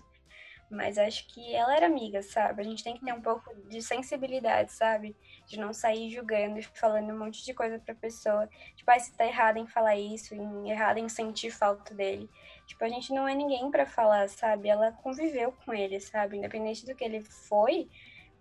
Mas 0.70 1.00
acho 1.00 1.28
que 1.28 1.56
ela 1.56 1.76
era 1.76 1.88
amiga, 1.88 2.22
sabe? 2.22 2.62
A 2.62 2.64
gente 2.64 2.84
tem 2.84 2.96
que 2.96 3.04
ter 3.04 3.12
um 3.12 3.22
pouco 3.22 3.54
de 3.68 3.82
sensibilidade, 3.82 4.72
sabe? 4.72 5.16
De 5.48 5.58
não 5.60 5.74
sair 5.74 6.12
julgando 6.12 6.60
e 6.60 6.64
falando 6.64 7.12
um 7.12 7.18
monte 7.18 7.44
de 7.44 7.56
coisa 7.56 7.80
pra 7.80 7.96
pessoa. 7.96 8.48
Tipo, 8.76 8.92
ah, 8.92 9.00
você 9.00 9.12
tá 9.12 9.26
errada 9.26 9.58
em 9.58 9.66
falar 9.66 9.96
isso, 9.96 10.36
em, 10.36 10.70
errada 10.70 11.00
em 11.00 11.10
sentir 11.10 11.50
falta 11.50 11.94
dele. 11.96 12.30
Tipo, 12.68 12.86
a 12.86 12.90
gente 12.90 13.12
não 13.12 13.28
é 13.28 13.34
ninguém 13.34 13.72
para 13.72 13.88
falar, 13.88 14.30
sabe? 14.30 14.70
Ela 14.70 14.92
conviveu 14.92 15.52
com 15.66 15.74
ele, 15.74 16.00
sabe? 16.00 16.38
Independente 16.38 16.86
do 16.86 16.96
que 16.96 17.04
ele 17.04 17.22
foi, 17.22 17.90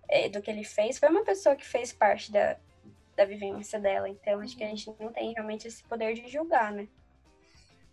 é, 0.06 0.28
do 0.28 0.42
que 0.42 0.50
ele 0.50 0.64
fez, 0.64 0.98
foi 0.98 1.08
uma 1.08 1.24
pessoa 1.24 1.56
que 1.56 1.66
fez 1.66 1.94
parte 1.94 2.30
da, 2.30 2.58
da 3.16 3.24
vivência 3.24 3.80
dela. 3.80 4.06
Então, 4.06 4.40
acho 4.40 4.54
que 4.54 4.62
a 4.62 4.68
uhum. 4.68 4.76
gente 4.76 4.94
não 5.00 5.10
tem 5.10 5.32
realmente 5.32 5.66
esse 5.66 5.82
poder 5.84 6.12
de 6.12 6.28
julgar, 6.28 6.72
né? 6.72 6.86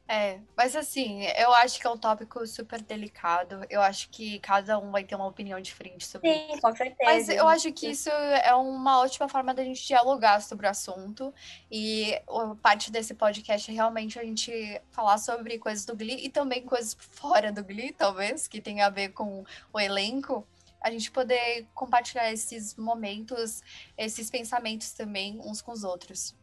É, 0.08 0.40
mas 0.56 0.76
assim, 0.76 1.24
eu 1.36 1.52
acho 1.54 1.80
que 1.80 1.88
é 1.88 1.90
um 1.90 1.98
tópico 1.98 2.46
super 2.46 2.80
delicado. 2.82 3.66
Eu 3.70 3.82
acho 3.82 4.10
que 4.10 4.40
cada 4.40 4.78
um 4.78 4.92
vai 4.92 5.04
ter 5.04 5.16
uma 5.16 5.26
opinião 5.26 5.60
diferente 5.60 6.06
sobre 6.06 6.32
Sim, 6.32 6.52
isso. 6.52 6.62
com 6.62 6.76
certeza. 6.76 7.12
Mas 7.12 7.30
eu 7.30 7.48
acho 7.48 7.72
que 7.74 7.88
isso 7.88 8.10
é 8.10 8.54
uma 8.54 9.00
ótima 9.00 9.28
forma 9.28 9.52
da 9.54 9.64
gente 9.64 9.86
dialogar 9.86 10.42
sobre 10.42 10.68
o 10.68 10.70
assunto. 10.70 11.34
E 11.72 12.22
parte 12.62 12.92
desse 12.92 13.16
podcast 13.16 13.72
é 13.72 13.74
realmente 13.74 14.20
a 14.20 14.24
gente 14.24 14.80
falar 14.92 15.18
sobre 15.18 15.58
coisas 15.58 15.86
do 15.86 15.96
Glee 15.96 16.24
e 16.24 16.30
também 16.30 16.62
coisas 16.64 16.96
fora 17.00 17.52
do 17.52 17.64
Glee, 17.64 17.92
talvez, 17.92 18.48
que 18.48 18.62
tem 18.62 18.82
a 18.82 18.90
ver 18.90 19.10
com 19.10 19.44
o 19.74 19.80
elenco. 19.80 20.48
A 20.80 20.92
gente 20.92 21.10
poder 21.10 21.68
compartilhar 21.74 22.32
esses 22.32 22.76
momentos, 22.76 23.64
esses 23.98 24.30
pensamentos 24.30 24.92
também 24.92 25.40
uns 25.44 25.64
com 25.64 25.72
os 25.72 25.84
outros. 25.84 26.36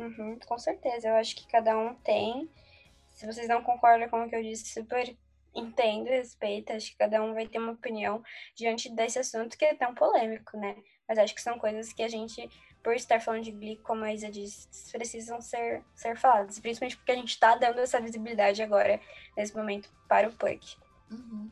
Uhum, 0.00 0.38
com 0.46 0.58
certeza, 0.58 1.08
eu 1.08 1.14
acho 1.16 1.36
que 1.36 1.46
cada 1.46 1.78
um 1.78 1.94
tem. 1.96 2.48
Se 3.14 3.26
vocês 3.26 3.46
não 3.46 3.62
concordam 3.62 4.08
com 4.08 4.24
o 4.24 4.28
que 4.28 4.34
eu 4.34 4.42
disse, 4.42 4.72
super 4.72 5.14
entendo 5.54 6.08
respeito. 6.08 6.72
Acho 6.72 6.90
que 6.90 6.96
cada 6.96 7.22
um 7.22 7.34
vai 7.34 7.46
ter 7.46 7.58
uma 7.58 7.72
opinião 7.72 8.22
diante 8.54 8.88
desse 8.88 9.18
assunto 9.18 9.58
que 9.58 9.64
é 9.64 9.74
tão 9.74 9.94
polêmico, 9.94 10.56
né? 10.56 10.76
Mas 11.08 11.18
acho 11.18 11.34
que 11.34 11.42
são 11.42 11.58
coisas 11.58 11.92
que 11.92 12.02
a 12.02 12.08
gente, 12.08 12.48
por 12.82 12.94
estar 12.94 13.20
falando 13.20 13.44
de 13.44 13.50
Glee, 13.50 13.76
como 13.78 14.04
a 14.04 14.14
Isa 14.14 14.30
disse, 14.30 14.68
precisam 14.92 15.40
ser, 15.40 15.82
ser 15.94 16.16
faladas. 16.16 16.58
Principalmente 16.58 16.96
porque 16.96 17.12
a 17.12 17.16
gente 17.16 17.38
tá 17.38 17.56
dando 17.56 17.80
essa 17.80 18.00
visibilidade 18.00 18.62
agora, 18.62 19.00
nesse 19.36 19.54
momento, 19.54 19.90
para 20.08 20.28
o 20.28 20.32
Puck. 20.32 20.76
Uhum. 21.10 21.50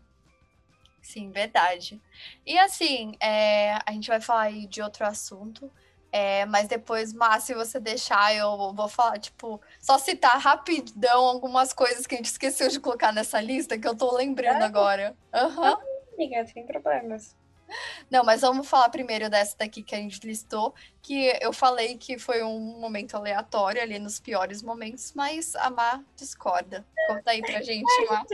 Sim, 1.03 1.31
verdade. 1.31 2.01
E 2.47 2.59
assim, 2.59 3.17
é, 3.21 3.73
a 3.85 3.93
gente 3.93 4.09
vai 4.09 4.21
falar 4.21 4.43
aí 4.43 4.67
de 4.67 4.81
outro 4.83 5.05
assunto 5.05 5.71
É, 6.11 6.47
mas 6.47 6.69
depois, 6.69 7.13
mas 7.13 7.45
se 7.45 7.55
você 7.55 7.79
deixar, 7.79 8.35
eu 8.35 8.73
vou 8.73 8.89
falar, 8.89 9.19
tipo, 9.19 9.61
só 9.81 9.99
citar 9.99 10.39
rapidão 10.39 11.25
algumas 11.25 11.73
coisas 11.73 12.07
que 12.07 12.15
a 12.15 12.19
gente 12.19 12.27
esqueceu 12.27 12.69
de 12.69 12.81
colocar 12.81 13.13
nessa 13.13 13.41
lista 13.41 13.79
que 13.79 13.87
eu 13.87 13.97
tô 13.97 14.17
lembrando 14.17 14.63
é. 14.63 14.65
agora. 14.65 15.17
Aham. 15.33 15.79
Uhum. 16.19 16.47
sem 16.47 16.67
problemas. 16.67 17.37
Não, 18.11 18.25
mas 18.25 18.41
vamos 18.41 18.69
falar 18.69 18.89
primeiro 18.89 19.29
dessa 19.29 19.57
daqui 19.59 19.83
que 19.83 19.95
a 19.95 19.99
gente 19.99 20.27
listou, 20.27 20.75
que 21.03 21.37
eu 21.41 21.53
falei 21.53 21.97
que 21.97 22.19
foi 22.19 22.43
um 22.43 22.79
momento 22.79 23.17
aleatório 23.17 23.81
ali 23.81 23.99
nos 23.99 24.21
piores 24.21 24.63
momentos, 24.63 25.13
mas 25.15 25.55
a 25.57 25.71
Má 25.71 26.03
discorda. 26.17 26.87
Conta 27.07 27.31
aí 27.31 27.41
pra 27.41 27.63
gente, 27.63 27.91
Má. 28.09 28.25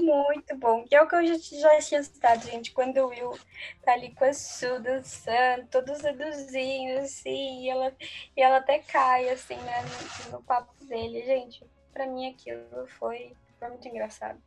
Muito 0.00 0.56
bom. 0.56 0.84
Que 0.84 0.96
é 0.96 1.02
o 1.02 1.08
que 1.08 1.14
eu 1.16 1.26
já, 1.26 1.34
já 1.36 1.78
tinha 1.80 2.02
citado, 2.02 2.44
gente, 2.46 2.72
quando 2.72 2.98
o 2.98 3.08
Will 3.08 3.38
tá 3.84 3.92
ali 3.92 4.14
com 4.14 4.24
a 4.24 4.32
Su 4.32 4.80
dançando, 4.80 5.66
todo 5.70 5.94
seduzinho, 5.94 6.98
assim, 7.00 7.64
e 7.64 7.70
ela, 7.70 7.96
e 8.36 8.42
ela 8.42 8.56
até 8.58 8.78
cai, 8.78 9.28
assim, 9.28 9.56
né, 9.56 9.84
no, 10.26 10.32
no 10.32 10.42
papo 10.42 10.72
dele. 10.84 11.24
Gente, 11.24 11.64
pra 11.92 12.06
mim 12.06 12.28
aquilo 12.30 12.86
foi, 12.98 13.36
foi 13.58 13.68
muito 13.68 13.86
engraçado. 13.88 14.40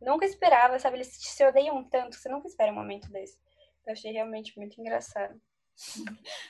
Nunca 0.00 0.26
esperava, 0.26 0.78
sabe? 0.78 0.96
Eles 0.96 1.08
se 1.08 1.44
odeiam 1.44 1.84
tanto, 1.84 2.16
você 2.16 2.28
nunca 2.28 2.48
espera 2.48 2.72
um 2.72 2.74
momento 2.74 3.10
desse. 3.10 3.41
Eu 3.86 3.92
achei 3.92 4.12
realmente 4.12 4.56
muito 4.56 4.80
engraçado. 4.80 5.40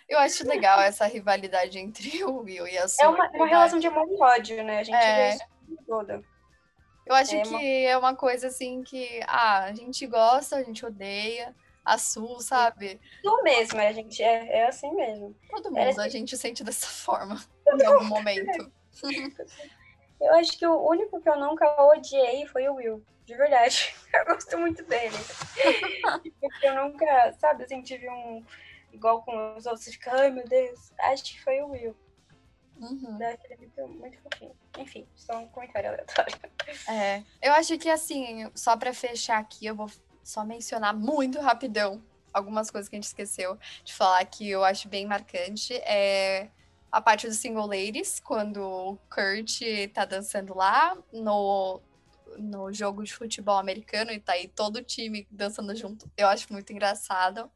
Eu 0.08 0.18
acho 0.18 0.46
legal 0.46 0.80
essa 0.80 1.06
rivalidade 1.06 1.78
entre 1.78 2.22
o 2.24 2.38
Will 2.42 2.66
e 2.66 2.76
a 2.76 2.88
Sue. 2.88 3.04
É 3.04 3.08
uma, 3.08 3.30
uma 3.30 3.46
relação 3.46 3.78
de 3.78 3.86
amor 3.86 4.06
e 4.08 4.20
ódio, 4.20 4.62
né? 4.64 4.80
A 4.80 4.82
gente 4.82 4.96
é. 4.96 5.30
vê 5.30 5.36
isso 5.36 5.44
toda. 5.86 6.22
Eu 7.06 7.14
acho 7.14 7.34
é 7.34 7.42
que 7.42 7.48
uma... 7.48 7.62
é 7.62 7.98
uma 7.98 8.14
coisa 8.14 8.48
assim 8.48 8.82
que 8.82 9.20
ah, 9.26 9.64
a 9.64 9.74
gente 9.74 10.06
gosta, 10.06 10.56
a 10.56 10.62
gente 10.62 10.84
odeia. 10.84 11.54
A 11.84 11.98
Sul, 11.98 12.38
sabe? 12.38 13.00
Tu 13.24 13.42
mesmo, 13.42 13.80
a 13.80 13.90
gente 13.90 14.22
é, 14.22 14.58
é 14.58 14.68
assim 14.68 14.94
mesmo. 14.94 15.34
Todo 15.50 15.64
mundo, 15.64 15.78
é 15.78 15.88
assim. 15.88 16.00
a 16.00 16.08
gente 16.08 16.36
sente 16.36 16.62
dessa 16.62 16.86
forma 17.04 17.42
em 17.66 17.84
algum 17.84 18.04
momento. 18.04 18.70
Eu 20.20 20.34
acho 20.36 20.56
que 20.56 20.64
o 20.64 20.88
único 20.88 21.20
que 21.20 21.28
eu 21.28 21.36
nunca 21.36 21.66
odiei 21.82 22.46
foi 22.46 22.68
o 22.68 22.74
Will 22.74 23.04
de 23.32 23.38
verdade. 23.38 23.94
Eu 24.12 24.26
gosto 24.26 24.58
muito 24.58 24.84
dele. 24.84 25.16
Porque 26.38 26.66
eu 26.66 26.84
nunca, 26.84 27.32
sabe, 27.38 27.64
assim, 27.64 27.82
tive 27.82 28.08
um. 28.10 28.44
Igual 28.92 29.22
com 29.22 29.56
os 29.56 29.64
outros, 29.64 29.86
fica, 29.86 30.12
ai 30.12 30.30
meu 30.30 30.46
Deus. 30.46 30.92
Acho 31.00 31.24
que 31.24 31.42
foi 31.42 31.62
o 31.62 31.70
Will. 31.70 31.96
Uhum. 32.78 33.18
Ele 33.22 33.56
muito, 33.56 33.88
muito 33.88 34.18
fofinho. 34.18 34.54
Enfim, 34.76 35.08
só 35.14 35.38
um 35.38 35.48
comentário 35.48 35.88
aleatório. 35.88 36.38
É, 36.86 37.22
eu 37.40 37.54
acho 37.54 37.78
que 37.78 37.88
assim, 37.88 38.50
só 38.54 38.76
pra 38.76 38.92
fechar 38.92 39.38
aqui, 39.38 39.64
eu 39.64 39.74
vou 39.74 39.90
só 40.22 40.44
mencionar 40.44 40.94
muito 40.94 41.40
rapidão 41.40 42.04
algumas 42.34 42.70
coisas 42.70 42.86
que 42.86 42.96
a 42.96 42.98
gente 42.98 43.06
esqueceu 43.06 43.58
de 43.82 43.94
falar 43.94 44.22
que 44.26 44.50
eu 44.50 44.62
acho 44.62 44.88
bem 44.88 45.06
marcante. 45.06 45.72
É 45.86 46.50
a 46.90 47.00
parte 47.00 47.26
do 47.26 47.32
Single 47.32 47.66
Ladies, 47.66 48.20
quando 48.20 48.62
o 48.62 48.98
Kurt 49.08 49.62
tá 49.94 50.04
dançando 50.04 50.54
lá 50.54 50.94
no 51.10 51.80
no 52.38 52.72
jogo 52.72 53.02
de 53.02 53.14
futebol 53.14 53.58
americano 53.58 54.10
e 54.10 54.20
tá 54.20 54.32
aí 54.32 54.48
todo 54.48 54.76
o 54.76 54.82
time 54.82 55.26
dançando 55.30 55.74
junto. 55.74 56.10
Eu 56.16 56.28
acho 56.28 56.52
muito 56.52 56.72
engraçado. 56.72 57.50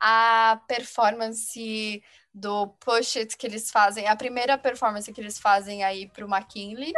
A 0.00 0.60
performance 0.68 2.02
do 2.32 2.68
Push 2.68 3.16
It 3.16 3.36
que 3.36 3.46
eles 3.46 3.70
fazem, 3.70 4.06
a 4.06 4.14
primeira 4.14 4.56
performance 4.56 5.12
que 5.12 5.20
eles 5.20 5.38
fazem 5.38 5.82
aí 5.82 6.08
pro 6.08 6.28
McKinley, 6.28 6.92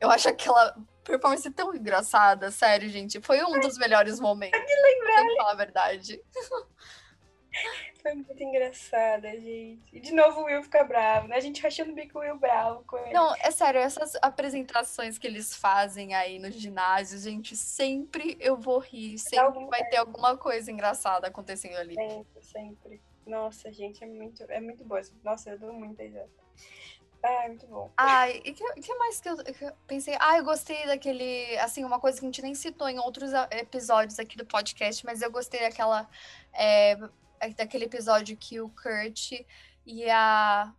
eu 0.00 0.10
acho 0.10 0.28
aquela 0.28 0.76
performance 1.04 1.50
tão 1.50 1.74
engraçada, 1.74 2.50
sério, 2.50 2.88
gente. 2.88 3.20
Foi 3.20 3.42
um 3.44 3.60
dos 3.60 3.76
melhores 3.78 4.18
momentos. 4.18 4.58
Que 4.58 4.74
lembrar. 4.74 5.16
Tem 5.16 5.28
que 5.28 5.36
falar 5.36 5.52
a 5.52 5.56
verdade. 5.56 6.20
Foi 8.00 8.14
muito 8.14 8.42
engraçada, 8.42 9.30
gente. 9.32 9.84
E 9.92 10.00
de 10.00 10.12
novo 10.12 10.40
o 10.40 10.44
Will 10.44 10.62
fica 10.62 10.84
bravo, 10.84 11.28
né? 11.28 11.36
A 11.36 11.40
gente 11.40 11.60
rachando 11.62 11.92
o 11.92 11.94
bico 11.94 12.18
o 12.18 12.22
Will 12.22 12.38
bravo 12.38 12.82
com 12.84 12.96
ele. 12.98 13.12
Não, 13.12 13.34
é 13.36 13.50
sério, 13.50 13.80
essas 13.80 14.16
apresentações 14.22 15.18
que 15.18 15.26
eles 15.26 15.54
fazem 15.54 16.14
aí 16.14 16.38
no 16.38 16.50
ginásio, 16.50 17.18
gente, 17.18 17.56
sempre 17.56 18.36
eu 18.40 18.56
vou 18.56 18.78
rir. 18.78 19.18
Sempre 19.18 19.66
vai 19.66 19.84
ter 19.84 19.98
alguma 19.98 20.36
coisa 20.36 20.70
engraçada 20.70 21.26
acontecendo 21.26 21.76
ali. 21.76 21.94
Sempre, 21.94 22.42
sempre. 22.42 23.02
Nossa, 23.26 23.70
gente, 23.72 24.02
é 24.02 24.06
muito, 24.06 24.42
é 24.44 24.60
muito 24.60 24.82
boa. 24.84 25.00
Nossa, 25.22 25.50
eu 25.50 25.58
dou 25.58 25.72
muita 25.72 26.02
risada. 26.02 26.30
Ah, 27.22 27.48
muito 27.48 27.66
bom. 27.66 27.90
Ai, 27.98 28.40
e 28.44 28.50
o 28.50 28.54
que, 28.54 28.80
que, 28.80 28.94
mais 28.94 29.20
que 29.20 29.28
eu, 29.28 29.36
que 29.36 29.64
eu, 29.64 29.72
pensei? 29.86 30.16
Ah, 30.18 30.38
eu 30.38 30.44
gostei 30.44 30.86
daquele. 30.86 31.56
Assim, 31.58 31.84
uma 31.84 32.00
coisa 32.00 32.18
que 32.18 32.24
a 32.24 32.28
gente 32.28 32.40
nem 32.40 32.54
citou 32.54 32.88
em 32.88 32.98
outros 32.98 33.32
episódios 33.50 34.18
aqui 34.18 34.36
do 34.38 34.46
podcast, 34.46 35.04
mas 35.04 35.20
eu 35.20 35.30
gostei 35.30 35.60
daquela. 35.60 36.08
É, 36.52 36.96
daquele 37.56 37.84
episódio 37.84 38.36
que 38.36 38.60
o 38.60 38.68
Kurt 38.68 39.32
e 39.86 40.10
a, 40.10 40.72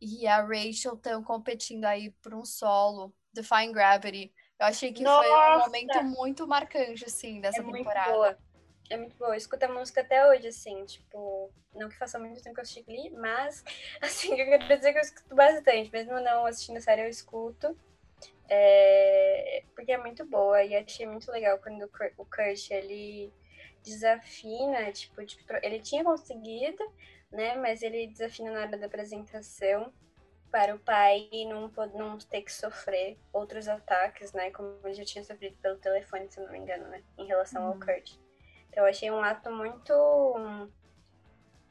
e 0.00 0.26
a 0.26 0.42
Rachel 0.42 0.94
estão 0.94 1.22
competindo 1.22 1.84
aí 1.84 2.10
por 2.22 2.34
um 2.34 2.44
solo, 2.44 3.12
Define 3.32 3.72
Gravity. 3.72 4.32
Eu 4.58 4.66
achei 4.66 4.92
que 4.92 5.02
Nossa! 5.02 5.28
foi 5.28 5.56
um 5.56 5.58
momento 5.60 6.02
muito 6.04 6.46
marcante, 6.46 7.04
assim, 7.04 7.40
dessa 7.40 7.60
é 7.60 7.62
temporada. 7.62 8.10
Muito 8.10 8.16
boa. 8.16 8.38
É 8.90 8.96
muito 8.96 9.16
boa. 9.16 9.30
Eu 9.30 9.36
escuto 9.36 9.64
a 9.64 9.68
música 9.68 10.00
até 10.00 10.26
hoje, 10.28 10.48
assim, 10.48 10.84
tipo, 10.86 11.52
não 11.74 11.88
que 11.88 11.96
faça 11.96 12.18
muito 12.18 12.42
tempo 12.42 12.54
que 12.54 12.60
eu 12.60 12.62
assisti 12.62 12.82
Glee, 12.82 13.10
mas, 13.10 13.62
assim, 14.00 14.30
eu 14.30 14.46
quero 14.46 14.76
dizer 14.76 14.92
que 14.92 14.98
eu 14.98 15.02
escuto 15.02 15.34
bastante. 15.34 15.92
Mesmo 15.92 16.20
não 16.20 16.46
assistindo 16.46 16.78
a 16.78 16.80
série, 16.80 17.02
eu 17.02 17.08
escuto. 17.08 17.78
É... 18.48 19.62
Porque 19.74 19.92
é 19.92 19.98
muito 19.98 20.24
boa 20.24 20.64
e 20.64 20.74
achei 20.74 21.06
muito 21.06 21.30
legal 21.30 21.58
quando 21.58 21.84
o 22.16 22.24
Kurt, 22.24 22.70
ele 22.70 23.32
desafina, 23.82 24.90
tipo, 24.92 25.24
de, 25.24 25.38
ele 25.62 25.80
tinha 25.80 26.04
conseguido, 26.04 26.84
né, 27.30 27.56
mas 27.56 27.82
ele 27.82 28.06
desafina 28.06 28.50
na 28.50 28.60
hora 28.60 28.76
da 28.76 28.86
apresentação 28.86 29.92
para 30.50 30.74
o 30.74 30.78
pai 30.78 31.28
não, 31.46 31.70
não 31.94 32.18
ter 32.18 32.42
que 32.42 32.52
sofrer 32.52 33.18
outros 33.32 33.68
ataques, 33.68 34.32
né, 34.32 34.50
como 34.50 34.78
ele 34.84 34.94
já 34.94 35.04
tinha 35.04 35.24
sofrido 35.24 35.56
pelo 35.58 35.76
telefone, 35.76 36.30
se 36.30 36.40
não 36.40 36.50
me 36.50 36.58
engano, 36.58 36.88
né, 36.88 37.02
em 37.18 37.26
relação 37.26 37.62
uhum. 37.62 37.68
ao 37.68 37.78
Kurt. 37.78 38.16
Então 38.70 38.84
eu 38.84 38.90
achei 38.90 39.10
um 39.10 39.22
ato 39.22 39.50
muito 39.50 39.92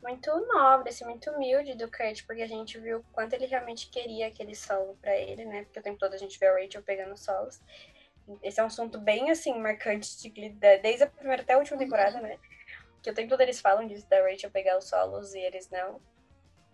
muito 0.02 0.32
nobre, 0.46 0.90
assim, 0.90 1.04
muito 1.06 1.30
humilde 1.32 1.76
do 1.76 1.90
Kurt, 1.90 2.26
porque 2.26 2.42
a 2.42 2.48
gente 2.48 2.80
viu 2.80 3.00
o 3.00 3.04
quanto 3.12 3.34
ele 3.34 3.46
realmente 3.46 3.90
queria 3.90 4.28
aquele 4.28 4.56
solo 4.56 4.98
para 5.02 5.16
ele, 5.18 5.44
né? 5.44 5.64
Porque 5.64 5.80
o 5.80 5.84
tempo 5.84 5.98
todo 5.98 6.14
a 6.14 6.18
gente 6.18 6.40
vê 6.40 6.48
a 6.48 6.54
Rachel 6.54 6.84
pegando 6.84 7.18
solos. 7.18 7.60
Esse 8.44 8.60
é 8.60 8.64
um 8.64 8.68
assunto 8.68 9.00
bem, 9.00 9.32
assim, 9.32 9.58
marcante 9.58 10.30
de, 10.30 10.50
desde 10.82 11.04
a 11.04 11.08
primeira 11.08 11.42
até 11.42 11.54
a 11.54 11.58
última 11.58 11.78
temporada, 11.78 12.20
né? 12.20 12.38
Que 13.02 13.10
o 13.10 13.14
tempo 13.14 13.30
todo 13.30 13.42
eles 13.42 13.62
falam 13.62 13.88
disso, 13.88 14.08
da 14.10 14.22
Rachel 14.22 14.52
pegar 14.52 14.78
os 14.78 14.90
solos 14.90 15.34
e 15.34 15.40
eles 15.40 15.70
não. 15.70 16.02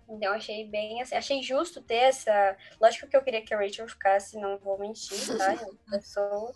Então, 0.10 0.34
achei 0.34 0.66
bem, 0.66 1.02
assim, 1.02 1.16
achei 1.16 1.42
justo 1.42 1.82
ter 1.82 1.96
essa... 1.96 2.58
Lógico 2.80 3.08
que 3.08 3.16
eu 3.16 3.24
queria 3.24 3.42
que 3.42 3.54
a 3.54 3.58
Rachel 3.58 3.88
ficasse, 3.88 4.38
não 4.38 4.58
vou 4.58 4.78
mentir, 4.78 5.18
tá? 5.38 5.54
Eu 5.94 6.02
sou, 6.02 6.54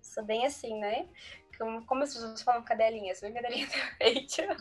sou 0.00 0.24
bem 0.24 0.46
assim, 0.46 0.78
né? 0.78 1.08
Como, 1.58 1.84
como 1.86 2.04
as 2.04 2.14
pessoas 2.14 2.40
falam 2.40 2.62
cadelinha, 2.62 3.14
sou 3.14 3.28
bem 3.28 3.42
cadelinha 3.42 3.66
da 3.66 3.74
Rachel. 4.06 4.56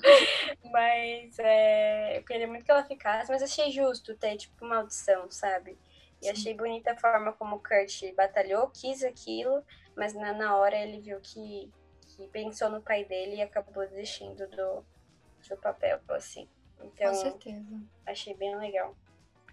mas 0.72 1.38
é, 1.40 2.18
eu 2.18 2.24
queria 2.24 2.48
muito 2.48 2.66
que 2.66 2.72
ela 2.72 2.84
ficasse, 2.84 3.32
mas 3.32 3.44
achei 3.44 3.70
justo 3.70 4.16
ter, 4.16 4.36
tipo, 4.38 4.66
uma 4.66 4.78
audição, 4.78 5.30
sabe? 5.30 5.78
E 6.22 6.30
achei 6.30 6.54
bonita 6.54 6.92
a 6.92 6.98
forma 6.98 7.32
como 7.34 7.58
o 7.58 7.60
Kurt 7.60 8.14
batalhou, 8.16 8.70
quis 8.70 9.04
aquilo, 9.04 9.64
mas 9.96 10.14
na, 10.14 10.34
na 10.34 10.58
hora 10.58 10.76
ele 10.76 11.00
viu 11.00 11.20
que, 11.22 11.72
que 12.08 12.28
pensou 12.30 12.70
no 12.70 12.82
pai 12.82 13.06
dele 13.06 13.36
e 13.36 13.42
acabou 13.42 13.88
desistindo 13.88 14.48
do, 14.50 14.84
do 15.48 15.58
papel, 15.58 16.00
assim. 16.10 16.50
Então, 16.82 17.10
Com 17.10 17.14
certeza. 17.14 17.82
Achei 18.06 18.34
bem 18.34 18.56
legal. 18.58 18.96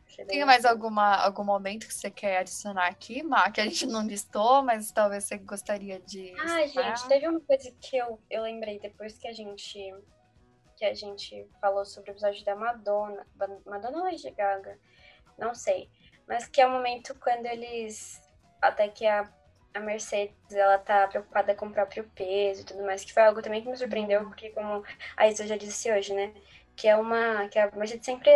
Achei 0.07 0.25
bem 0.25 0.39
Tem 0.39 0.45
mais 0.47 0.65
alguma, 0.65 1.17
algum 1.17 1.45
momento 1.45 1.87
que 1.87 1.95
você 1.95 2.11
quer 2.11 2.39
adicionar 2.39 2.87
aqui, 2.87 3.23
Má, 3.23 3.51
que 3.51 3.61
a 3.61 3.65
gente 3.65 3.87
não 3.87 4.07
listou, 4.07 4.62
mas 4.62 4.91
talvez 4.91 5.25
você 5.25 5.37
gostaria 5.37 6.01
de. 6.01 6.35
Ah, 6.41 6.67
gente, 6.67 7.09
teve 7.09 7.29
uma 7.29 7.41
coisa 7.41 7.71
que 7.79 7.97
eu, 7.97 8.19
eu 8.31 8.43
lembrei 8.43 8.79
depois 8.79 9.19
que 9.19 9.29
a 9.29 9.33
gente 9.33 9.95
que 10.77 10.85
a 10.85 10.93
gente 10.93 11.49
falou 11.61 11.85
sobre 11.85 12.11
o 12.11 12.12
episódio 12.12 12.45
da 12.45 12.57
Madonna. 12.57 13.25
Madonna 13.65 13.99
ou 13.99 14.05
Lady 14.05 14.29
Gaga? 14.31 14.77
Não 15.39 15.55
sei 15.55 15.89
mas 16.27 16.47
que 16.47 16.61
é 16.61 16.66
o 16.66 16.70
momento 16.70 17.14
quando 17.16 17.47
eles. 17.47 18.20
Até 18.61 18.89
que 18.89 19.07
a, 19.07 19.31
a 19.75 19.81
Mercedes 19.81 20.35
ela 20.53 20.79
tá 20.79 21.07
preocupada 21.09 21.55
com 21.55 21.66
o 21.66 21.72
próprio 21.72 22.05
peso 22.14 22.62
e 22.62 22.64
tudo 22.64 22.83
mais, 22.85 23.05
que 23.05 23.12
foi 23.12 23.22
algo 23.25 23.43
também 23.43 23.62
que 23.62 23.68
me 23.68 23.77
surpreendeu, 23.77 24.20
uhum. 24.20 24.29
porque 24.29 24.51
como 24.51 24.83
a 25.16 25.29
Isa 25.29 25.47
já 25.47 25.57
disse 25.57 25.93
hoje, 25.93 26.14
né? 26.14 26.33
Que 26.77 26.89
é 26.89 26.97
uma. 26.97 27.49
que 27.49 27.59
a 27.59 27.70
Mercedes 27.72 28.05
sempre 28.05 28.31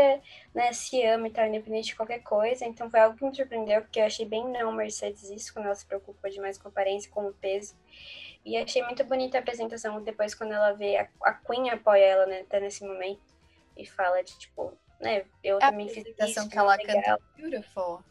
né, 0.54 0.72
se 0.72 1.04
ama 1.04 1.28
e 1.28 1.30
tal, 1.30 1.46
independente 1.46 1.88
de 1.88 1.96
qualquer 1.96 2.20
coisa. 2.20 2.64
Então 2.64 2.90
foi 2.90 3.00
algo 3.00 3.16
que 3.16 3.24
me 3.24 3.34
surpreendeu, 3.34 3.82
porque 3.82 4.00
eu 4.00 4.04
achei 4.04 4.26
bem 4.26 4.46
não 4.48 4.72
Mercedes 4.72 5.30
isso, 5.30 5.52
quando 5.52 5.66
ela 5.66 5.74
se 5.74 5.86
preocupa 5.86 6.30
demais 6.30 6.58
com 6.58 6.68
a 6.68 6.70
aparência, 6.70 7.10
com 7.10 7.26
o 7.26 7.32
peso. 7.32 7.74
E 8.44 8.56
achei 8.56 8.82
muito 8.82 9.04
bonita 9.04 9.36
a 9.38 9.40
apresentação 9.40 10.02
depois 10.02 10.34
quando 10.34 10.52
ela 10.52 10.72
vê 10.72 10.96
a, 10.96 11.08
a 11.22 11.34
Queen 11.34 11.70
apoia 11.70 12.04
ela, 12.04 12.26
né, 12.26 12.40
até 12.40 12.60
nesse 12.60 12.84
momento. 12.84 13.20
E 13.76 13.84
fala 13.86 14.22
de 14.22 14.38
tipo, 14.38 14.76
né? 15.00 15.24
Eu 15.42 15.56
é 15.56 15.60
também 15.60 15.88
fiz 15.88 16.04
isso. 16.06 16.48
que 16.48 16.58
ela 16.58 16.76
legal. 16.76 16.94
canta 16.96 17.22
Beautiful. 17.36 18.02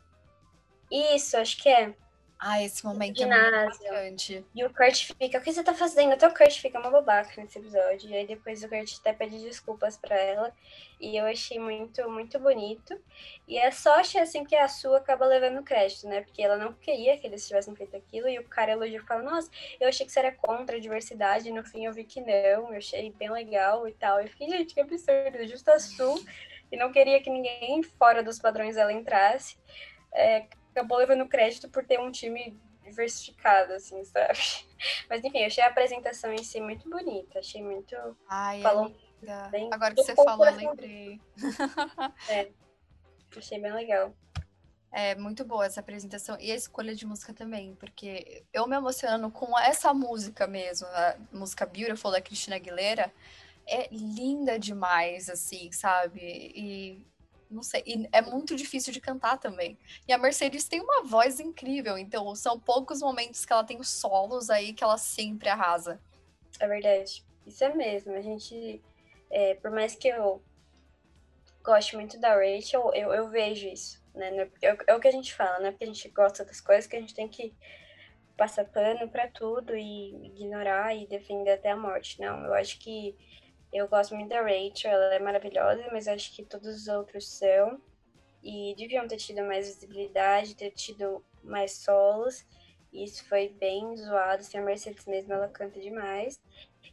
Isso, 0.92 1.38
acho 1.38 1.62
que 1.62 1.70
é. 1.70 1.94
Ah, 2.40 2.62
esse 2.62 2.86
momento 2.86 3.24
é 3.24 3.26
muito 3.26 3.76
importante. 3.76 4.46
E 4.54 4.64
o 4.64 4.72
Kurt 4.72 5.12
fica, 5.20 5.40
o 5.40 5.42
que 5.42 5.52
você 5.52 5.64
tá 5.64 5.74
fazendo? 5.74 6.14
Até 6.14 6.28
o 6.28 6.34
Kurt 6.34 6.60
fica 6.60 6.80
uma 6.80 6.92
babaca 6.92 7.42
nesse 7.42 7.58
episódio. 7.58 8.12
E 8.12 8.16
aí 8.16 8.28
depois 8.28 8.64
o 8.64 8.70
Kurt 8.70 9.00
até 9.00 9.12
pede 9.12 9.40
desculpas 9.40 9.98
pra 9.98 10.16
ela. 10.16 10.54
E 11.00 11.18
eu 11.18 11.26
achei 11.26 11.58
muito, 11.58 12.08
muito 12.12 12.38
bonito. 12.38 13.00
E 13.48 13.58
é 13.58 13.72
só 13.72 13.96
achei 13.96 14.22
assim 14.22 14.46
que 14.46 14.56
a 14.56 14.68
sua 14.68 14.98
acaba 14.98 15.26
levando 15.26 15.64
crédito, 15.64 16.08
né? 16.08 16.22
Porque 16.22 16.44
ela 16.44 16.58
não 16.58 16.74
queria 16.74 17.18
que 17.18 17.26
eles 17.26 17.48
tivessem 17.48 17.76
feito 17.76 17.98
aquilo. 17.98 18.30
E 18.30 18.38
o 18.38 18.48
cara 18.48 18.74
elogiou 18.74 19.02
e 19.02 19.08
fala, 19.08 19.24
nossa, 19.24 19.50
eu 19.80 19.90
achei 19.90 20.06
que 20.06 20.12
você 20.12 20.20
era 20.20 20.32
contra 20.32 20.78
a 20.78 20.80
diversidade. 20.80 21.50
E 21.50 21.52
no 21.52 21.64
fim 21.64 21.86
eu 21.86 21.94
vi 21.94 22.04
que 22.04 22.22
não. 22.22 22.72
Eu 22.72 22.78
achei 22.78 23.12
bem 23.14 23.32
legal 23.32 23.88
e 23.88 23.94
tal. 23.94 24.22
E 24.22 24.28
fiquei, 24.28 24.48
gente, 24.48 24.76
que 24.76 24.82
absurdo. 24.82 25.48
Justo 25.48 25.72
a 25.72 25.80
Su, 25.80 26.24
e 26.72 26.78
não 26.78 26.92
queria 26.92 27.22
que 27.22 27.30
ninguém 27.30 27.82
fora 27.84 28.24
dos 28.24 28.40
padrões 28.40 28.76
dela 28.76 28.92
entrasse. 28.92 29.58
É, 30.14 30.48
acabou 30.72 30.98
levando 30.98 31.28
crédito 31.28 31.70
por 31.70 31.86
ter 31.86 32.00
um 32.00 32.12
time 32.12 32.60
diversificado, 32.84 33.74
assim, 33.74 34.04
sabe? 34.06 34.38
Mas 35.10 35.24
enfim, 35.24 35.40
eu 35.40 35.48
achei 35.48 35.64
a 35.64 35.68
apresentação 35.68 36.32
em 36.34 36.44
si 36.44 36.60
muito 36.62 36.90
bonita, 36.90 37.40
achei 37.40 37.62
muito. 37.62 37.96
Ai, 38.30 38.62
falou 38.62 38.94
bem, 39.52 39.70
Agora 39.72 39.94
que 39.94 40.04
você 40.04 40.16
falou, 40.16 40.46
eu 40.46 40.56
lembrei. 40.56 41.20
é, 42.30 42.50
achei 43.36 43.60
bem 43.60 43.74
legal. 43.74 44.14
É 44.92 45.16
muito 45.16 45.44
boa 45.44 45.66
essa 45.66 45.82
apresentação 45.82 46.38
e 46.40 46.52
a 46.52 46.56
escolha 46.56 46.96
de 46.96 47.06
música 47.06 47.34
também, 47.34 47.76
porque 47.76 48.44
eu 48.54 48.66
me 48.68 48.76
emocionando 48.76 49.30
com 49.30 49.58
essa 49.60 49.94
música 49.94 50.48
mesmo, 50.48 50.88
a 50.88 51.16
música 51.32 51.66
Beautiful 51.66 52.10
da 52.10 52.22
Cristina 52.22 52.56
Aguilera, 52.56 53.12
é 53.68 53.88
linda 53.92 54.58
demais, 54.58 55.30
assim, 55.30 55.72
sabe? 55.72 56.20
E 56.22 57.06
não 57.50 57.64
sei, 57.64 57.82
e 57.86 58.10
é 58.12 58.22
muito 58.22 58.56
difícil 58.56 58.92
de 58.92 59.00
cantar 59.00 59.38
também. 59.38 59.78
E 60.08 60.12
a 60.12 60.18
Mercedes 60.18 60.68
tem 60.68 60.82
uma 60.82 61.04
voz 61.04 61.40
incrível, 61.40 61.98
então 61.98 62.36
são 62.36 62.60
poucos 62.60 63.02
momentos 63.02 63.46
que 63.46 63.54
ela 63.54 63.64
tem 63.64 63.80
os 63.80 63.90
solos 63.90 64.50
aí 64.50 64.74
que 64.74 64.84
ela 64.84 64.98
sempre 64.98 65.48
arrasa. 65.50 66.00
É 66.60 66.68
verdade, 66.68 67.24
isso 67.46 67.64
é 67.64 67.74
mesmo. 67.74 68.14
A 68.14 68.22
gente, 68.22 68.82
é, 69.30 69.56
por 69.56 69.72
mais 69.72 69.96
que 69.96 70.08
eu 70.08 70.42
goste 71.64 71.96
muito 71.96 72.20
da 72.20 72.34
Rachel, 72.36 72.92
eu, 72.94 73.14
eu 73.14 73.30
vejo 73.30 73.68
isso, 73.68 74.04
né? 74.14 74.50
É, 74.62 74.68
é, 74.70 74.78
é 74.88 74.96
o 74.96 75.00
que 75.00 75.08
a 75.08 75.12
gente 75.12 75.34
fala, 75.34 75.60
né? 75.60 75.72
Porque 75.72 75.84
a 75.86 75.88
gente 75.88 76.10
gosta 76.10 76.44
das 76.44 76.60
coisas 76.60 76.88
que 76.88 76.96
a 76.96 77.00
gente 77.00 77.14
tem 77.14 77.28
que 77.28 77.54
passar 78.36 78.66
pano 78.66 79.10
para 79.10 79.28
tudo 79.28 79.76
e 79.76 80.28
ignorar 80.28 80.96
e 80.96 81.08
defender 81.08 81.52
até 81.52 81.72
a 81.72 81.78
morte. 81.78 82.22
Não, 82.22 82.46
eu 82.46 82.54
acho 82.54 82.78
que 82.80 83.16
eu 83.72 83.88
gosto 83.88 84.16
muito 84.16 84.30
da 84.30 84.42
Rachel, 84.42 84.92
ela 84.92 85.16
é 85.16 85.20
maravilhosa, 85.20 85.88
mas 85.92 86.08
acho 86.08 86.36
que 86.36 86.44
todos 86.44 86.68
os 86.68 86.88
outros 86.88 87.28
são. 87.28 87.82
E 88.44 88.74
deviam 88.78 89.08
ter 89.08 89.18
tido 89.18 89.44
mais 89.44 89.68
visibilidade, 89.68 90.56
ter 90.56 90.72
tido 90.72 91.24
mais 91.44 91.74
solos. 91.74 92.46
Isso 92.94 93.26
foi 93.28 93.50
bem 93.50 93.96
zoado. 93.98 94.42
Assim, 94.42 94.58
a 94.58 94.62
Mercedes 94.62 95.06
mesmo, 95.06 95.34
ela 95.34 95.48
canta 95.50 95.80
demais. 95.80 96.42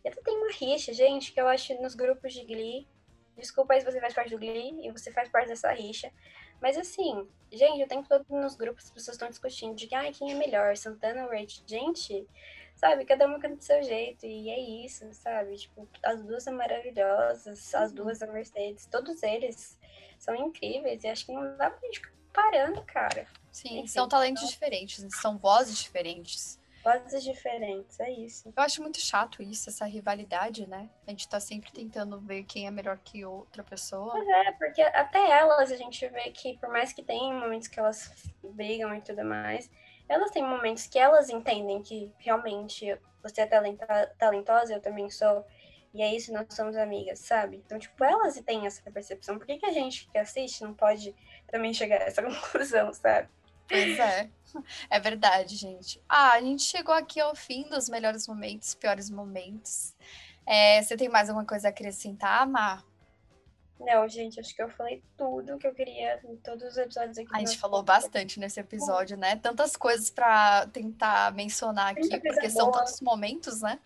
E 0.05 0.09
até 0.09 0.21
tem 0.21 0.37
uma 0.37 0.53
rixa, 0.53 0.93
gente, 0.93 1.33
que 1.33 1.41
eu 1.41 1.47
acho 1.47 1.81
nos 1.81 1.95
grupos 1.95 2.33
de 2.33 2.45
Glee. 2.45 2.89
Desculpa 3.37 3.75
aí 3.75 3.81
se 3.81 3.87
você 3.87 4.01
faz 4.01 4.15
parte 4.15 4.31
do 4.31 4.39
Glee 4.39 4.87
e 4.87 4.91
você 4.91 5.13
faz 5.13 5.29
parte 5.29 5.49
dessa 5.49 5.73
rixa. 5.73 6.11
Mas 6.61 6.77
assim, 6.77 7.29
gente, 7.53 7.83
o 7.83 7.89
tempo 7.89 8.09
todo 8.09 8.25
nos 8.31 8.55
grupos 8.57 8.85
as 8.85 8.91
pessoas 8.91 9.17
estão 9.17 9.29
discutindo 9.29 9.75
de 9.75 9.87
que, 9.87 9.95
ai, 9.95 10.13
quem 10.13 10.33
é 10.33 10.35
melhor, 10.35 10.77
Santana 10.77 11.25
ou 11.25 11.31
Rachel? 11.31 11.65
Gente, 11.67 12.27
sabe? 12.75 13.05
Cada 13.05 13.27
uma 13.27 13.39
canta 13.39 13.57
do 13.57 13.65
seu 13.65 13.83
jeito, 13.83 14.27
e 14.27 14.51
é 14.51 14.85
isso, 14.85 15.07
sabe? 15.13 15.57
Tipo, 15.57 15.89
as 16.03 16.23
duas 16.23 16.43
são 16.43 16.55
maravilhosas, 16.55 17.75
as 17.75 17.91
uhum. 17.91 17.97
duas 17.97 18.19
são 18.19 18.33
Mercedes, 18.33 18.87
todos 18.87 19.23
eles 19.23 19.79
são 20.19 20.35
incríveis, 20.35 21.05
e 21.05 21.09
acho 21.09 21.27
que 21.27 21.33
não 21.33 21.57
dá 21.57 21.71
pra 21.71 21.81
gente 21.87 22.01
ficar 22.01 22.13
parando, 22.33 22.83
cara. 22.83 23.27
Sim, 23.53 23.79
Enfim, 23.79 23.87
são 23.87 24.09
talentos 24.09 24.43
então... 24.43 24.53
diferentes, 24.53 25.07
são 25.21 25.39
vozes 25.39 25.79
diferentes. 25.79 26.59
Vozes 26.85 27.25
diferentes, 27.25 27.99
é 27.99 28.11
isso. 28.11 28.53
Eu 28.55 28.63
acho 28.63 28.83
muito 28.83 29.01
chato 29.01 29.43
isso, 29.43 29.71
essa 29.71 29.87
rivalidade, 29.87 30.67
né? 30.67 30.91
A 31.07 31.11
gente 31.11 31.27
tá 31.27 31.41
sempre 31.41 31.73
tentando 31.73 32.21
ver 32.21 32.45
quem 32.45 32.67
é 32.67 32.71
melhor 32.71 32.99
que 32.99 33.25
outra 33.25 33.63
pessoa. 33.65 34.13
Pois 34.13 34.29
é, 34.29 34.53
porque 34.53 34.83
até 34.83 35.31
elas 35.31 35.73
a 35.73 35.77
gente 35.77 36.07
vê 36.09 36.31
que, 36.31 36.59
por 36.59 36.69
mais 36.69 36.93
que 36.93 37.03
tem 37.03 37.33
momentos 37.33 37.69
que 37.69 37.81
elas 37.81 38.13
brigam 38.43 38.95
e 38.95 39.01
tudo 39.01 39.25
mais, 39.25 39.71
elas 40.09 40.31
têm 40.31 40.43
momentos 40.43 40.87
que 40.87 40.99
elas 40.99 41.29
entendem 41.29 41.83
que 41.83 42.11
realmente 42.19 42.99
você 43.23 43.43
é 43.43 43.47
talentosa, 44.19 44.75
eu 44.75 44.81
também 44.81 45.09
sou, 45.11 45.47
e 45.93 46.03
é 46.03 46.15
isso, 46.15 46.33
nós 46.33 46.47
somos 46.51 46.77
amigas, 46.77 47.21
sabe? 47.21 47.63
Então, 47.65 47.79
tipo, 47.79 48.05
elas 48.05 48.39
têm 48.41 48.67
essa 48.67 48.83
percepção. 48.91 49.39
Por 49.39 49.47
que, 49.47 49.59
que 49.59 49.67
a 49.67 49.73
gente 49.73 50.09
que 50.11 50.19
assiste 50.19 50.63
não 50.63 50.75
pode 50.75 51.15
também 51.47 51.73
chegar 51.73 52.03
a 52.03 52.05
essa 52.05 52.21
conclusão, 52.23 52.93
sabe? 52.93 53.29
Pois 53.69 53.99
é. 53.99 54.29
É 54.89 55.01
verdade, 55.01 55.57
gente. 55.57 56.01
Ah, 56.09 56.33
a 56.33 56.41
gente 56.41 56.63
chegou 56.63 56.95
aqui 56.95 57.19
ao 57.21 57.35
fim 57.35 57.69
dos 57.69 57.89
melhores 57.89 58.29
momentos, 58.29 58.75
piores 58.75 59.11
momentos. 59.11 59.97
É, 60.47 60.83
você 60.83 60.97
tem 60.97 61.09
mais 61.09 61.29
alguma 61.29 61.47
coisa 61.47 61.69
a 61.69 61.71
acrescentar, 61.71 62.47
Mar? 62.47 62.85
Não, 63.85 64.09
gente, 64.09 64.41
acho 64.41 64.55
que 64.55 64.63
eu 64.63 64.69
falei 64.71 65.03
tudo 65.17 65.59
que 65.59 65.67
eu 65.67 65.75
queria 65.75 66.21
em 66.25 66.37
todos 66.37 66.65
os 66.65 66.77
episódios 66.77 67.19
aqui. 67.19 67.29
A 67.33 67.39
gente 67.41 67.59
falou 67.59 67.83
bastante 67.83 68.41
nesse 68.41 68.59
episódio, 68.61 69.17
né? 69.17 69.37
Tantas 69.37 69.77
coisas 69.77 70.11
para 70.11 70.67
tentar 70.69 71.33
mencionar 71.35 71.93
aqui, 71.93 72.09
porque 72.21 72.51
são 72.51 72.71
tantos 72.71 73.01
momentos, 73.01 73.61
né? 73.61 73.79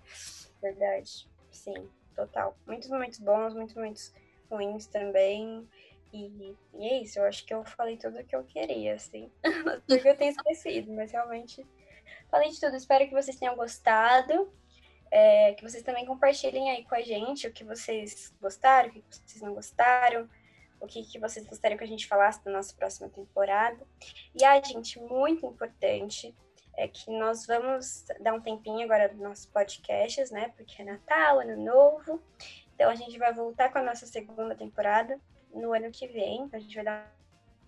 Verdade, 0.62 1.28
sim, 1.50 1.88
total. 2.14 2.56
Muitos 2.66 2.88
momentos 2.88 3.18
bons, 3.18 3.54
muitos 3.54 3.74
momentos 3.74 4.12
ruins 4.50 4.86
também. 4.86 5.68
E, 6.12 6.56
e 6.74 6.88
é 6.88 7.02
isso, 7.02 7.18
eu 7.18 7.24
acho 7.24 7.44
que 7.44 7.52
eu 7.52 7.64
falei 7.64 7.96
tudo 7.96 8.18
o 8.18 8.24
que 8.24 8.34
eu 8.34 8.44
queria, 8.44 8.94
assim. 8.94 9.30
porque 9.86 10.08
eu 10.08 10.16
tenho 10.16 10.30
esquecido, 10.30 10.92
mas 10.92 11.10
realmente 11.12 11.66
falei 12.30 12.50
de 12.50 12.60
tudo. 12.60 12.76
Espero 12.76 13.06
que 13.06 13.14
vocês 13.14 13.36
tenham 13.36 13.56
gostado. 13.56 14.50
É, 15.10 15.54
que 15.54 15.62
vocês 15.62 15.82
também 15.82 16.04
compartilhem 16.04 16.70
aí 16.70 16.84
com 16.84 16.94
a 16.94 17.00
gente 17.00 17.46
o 17.46 17.52
que 17.52 17.64
vocês 17.64 18.34
gostaram, 18.40 18.90
o 18.90 18.92
que 18.92 19.02
vocês 19.10 19.40
não 19.40 19.54
gostaram, 19.54 20.28
o 20.80 20.86
que, 20.86 21.02
que 21.02 21.18
vocês 21.18 21.46
gostariam 21.46 21.78
que 21.78 21.84
a 21.84 21.88
gente 21.88 22.06
falasse 22.06 22.44
da 22.44 22.50
nossa 22.50 22.74
próxima 22.74 23.08
temporada. 23.08 23.78
E 24.34 24.44
a 24.44 24.60
gente, 24.62 25.00
muito 25.00 25.46
importante, 25.46 26.34
é 26.76 26.86
que 26.86 27.10
nós 27.10 27.46
vamos 27.46 28.04
dar 28.20 28.32
um 28.34 28.40
tempinho 28.40 28.84
agora 28.84 29.08
dos 29.08 29.18
nossos 29.18 29.46
podcasts, 29.46 30.30
né? 30.30 30.52
Porque 30.56 30.80
é 30.80 30.84
Natal, 30.84 31.40
Ano 31.40 31.56
Novo. 31.56 32.22
Então 32.74 32.88
a 32.88 32.94
gente 32.94 33.18
vai 33.18 33.32
voltar 33.32 33.72
com 33.72 33.78
a 33.78 33.82
nossa 33.82 34.06
segunda 34.06 34.54
temporada 34.54 35.20
no 35.52 35.72
ano 35.74 35.90
que 35.90 36.06
vem. 36.06 36.42
Então 36.42 36.58
a 36.58 36.62
gente 36.62 36.76
vai 36.76 36.84
dar 36.84 37.12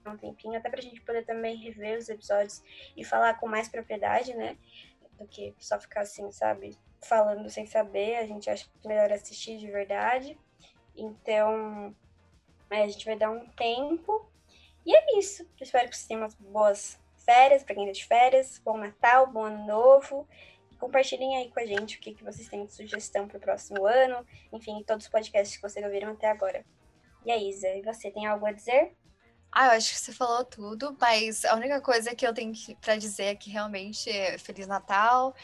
um 0.06 0.16
tempinho, 0.16 0.56
até 0.56 0.70
para 0.70 0.78
a 0.78 0.82
gente 0.82 1.00
poder 1.00 1.24
também 1.24 1.56
rever 1.56 1.98
os 1.98 2.08
episódios 2.08 2.62
e 2.96 3.04
falar 3.04 3.34
com 3.34 3.48
mais 3.48 3.68
propriedade, 3.68 4.32
né? 4.34 4.56
Do 5.18 5.26
que 5.26 5.54
só 5.58 5.78
ficar 5.80 6.02
assim, 6.02 6.30
sabe? 6.30 6.78
Falando 7.02 7.48
sem 7.48 7.66
saber, 7.66 8.16
a 8.16 8.26
gente 8.26 8.48
acha 8.50 8.66
melhor 8.84 9.12
assistir 9.12 9.58
de 9.58 9.70
verdade. 9.70 10.38
Então, 10.96 11.94
a 12.68 12.86
gente 12.86 13.04
vai 13.04 13.16
dar 13.16 13.30
um 13.30 13.46
tempo. 13.50 14.28
E 14.84 14.94
é 14.94 15.18
isso. 15.18 15.42
Eu 15.42 15.64
espero 15.64 15.88
que 15.88 15.96
vocês 15.96 16.06
tenham 16.06 16.22
umas 16.22 16.34
boas 16.34 16.98
férias, 17.24 17.62
para 17.62 17.74
quem 17.74 17.86
tá 17.86 17.92
de 17.92 18.04
férias. 18.04 18.58
Bom 18.64 18.76
Natal, 18.76 19.26
bom 19.26 19.44
Ano 19.44 19.66
Novo. 19.66 20.28
Compartilhem 20.78 21.36
aí 21.36 21.50
com 21.50 21.60
a 21.60 21.66
gente 21.66 21.98
o 21.98 22.00
que, 22.00 22.14
que 22.14 22.24
vocês 22.24 22.48
têm 22.48 22.64
de 22.64 22.72
sugestão 22.72 23.28
para 23.28 23.36
o 23.36 23.40
próximo 23.40 23.86
ano. 23.86 24.26
Enfim, 24.52 24.82
todos 24.86 25.04
os 25.04 25.10
podcasts 25.10 25.56
que 25.56 25.62
vocês 25.62 25.84
ouviram 25.84 26.12
até 26.12 26.28
agora. 26.28 26.64
E 27.24 27.30
aí, 27.30 27.50
Isa, 27.50 27.68
e 27.68 27.82
você 27.82 28.10
tem 28.10 28.26
algo 28.26 28.46
a 28.46 28.52
dizer? 28.52 28.96
Ah, 29.52 29.66
eu 29.66 29.70
acho 29.72 29.90
que 29.92 29.98
você 29.98 30.12
falou 30.12 30.44
tudo, 30.44 30.96
mas 31.00 31.44
a 31.44 31.54
única 31.56 31.80
coisa 31.80 32.14
que 32.14 32.26
eu 32.26 32.32
tenho 32.32 32.52
para 32.80 32.96
dizer 32.96 33.24
é 33.24 33.34
que 33.34 33.50
realmente 33.50 34.08
é 34.08 34.38
Feliz 34.38 34.66
Natal, 34.66 35.34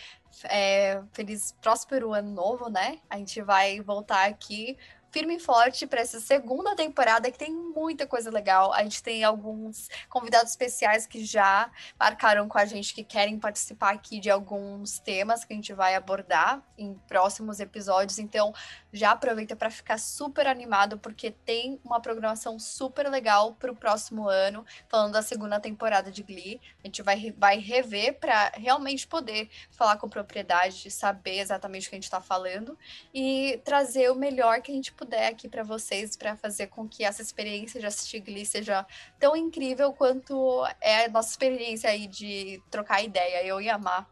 é, 0.45 1.03
feliz, 1.13 1.53
próspero 1.61 2.13
ano 2.13 2.31
novo, 2.31 2.69
né? 2.69 3.01
A 3.11 3.17
gente 3.19 3.41
vai 3.43 3.81
voltar 3.81 4.27
aqui 4.29 4.77
firme 5.11 5.37
e 5.37 5.41
forte 5.41 5.87
para 5.87 6.01
essa 6.01 6.21
segunda 6.21 6.75
temporada 6.75 7.31
que 7.31 7.39
tem 7.39 7.53
muita 7.53 8.07
coisa 8.07 8.31
legal. 8.31 8.73
A 8.73 8.83
gente 8.83 9.03
tem 9.03 9.25
alguns 9.25 9.89
convidados 10.09 10.51
especiais 10.51 11.07
que 11.07 11.25
já 11.25 11.71
marcaram 11.99 12.49
com 12.49 12.59
a 12.59 12.65
gente 12.65 12.95
que 12.95 13.03
querem 13.03 13.39
participar 13.39 13.95
aqui 13.95 14.21
de 14.21 14.31
alguns 14.31 14.99
temas 14.99 15.45
que 15.45 15.53
a 15.53 15.57
gente 15.57 15.73
vai 15.73 15.95
abordar 15.95 16.63
em 16.77 16.95
próximos 17.09 17.61
episódios. 17.61 18.19
Então, 18.19 18.53
já 18.93 19.13
aproveita 19.13 19.55
para 19.55 19.71
ficar 19.71 19.99
super 19.99 20.47
animado 20.47 20.99
porque 20.99 21.31
tem 21.31 21.81
uma 21.85 22.01
programação 22.01 22.59
super 22.59 23.09
legal 23.09 23.55
para 23.55 23.71
o 23.71 23.77
próximo 23.77 24.29
ano, 24.29 24.65
falando 24.89 25.13
da 25.13 25.23
segunda 25.23 25.61
temporada 25.61 26.11
de 26.11 26.23
Glee. 26.23 26.61
A 26.83 26.87
gente 26.87 27.03
vai, 27.03 27.35
vai 27.37 27.59
rever 27.59 28.19
para 28.19 28.53
realmente 28.55 29.07
poder 29.07 29.49
falar 29.71 29.97
com 29.97 30.09
propriedade, 30.09 30.91
saber 30.91 31.39
exatamente 31.41 31.87
o 31.87 31.91
que 31.91 31.97
a 31.97 31.99
gente 31.99 32.05
está 32.05 32.21
falando 32.21 32.79
e 33.13 33.61
trazer 33.65 34.11
o 34.11 34.15
melhor 34.15 34.61
que 34.63 34.71
a 34.71 34.75
gente 34.75 34.93
puder 34.97 35.29
aqui 35.29 35.49
para 35.49 35.63
vocês 35.63 36.17
para 36.17 36.37
fazer 36.37 36.69
com 36.69 36.89
que 36.89 37.05
essa 37.05 37.23
experiência 37.23 37.79
de 37.79 37.87
assistir 37.87 38.21
Glee 38.21 38.47
seja 38.47 38.87
tão 39.19 39.37
incrível 39.37 39.93
quanto 39.93 40.65
é 40.81 41.05
a 41.05 41.09
nossa 41.09 41.31
experiência 41.31 41.91
aí 41.91 42.07
de 42.07 42.63
trocar 42.71 43.03
ideia, 43.03 43.45
eu 43.45 43.61
e 43.61 43.69
amar. 43.69 44.09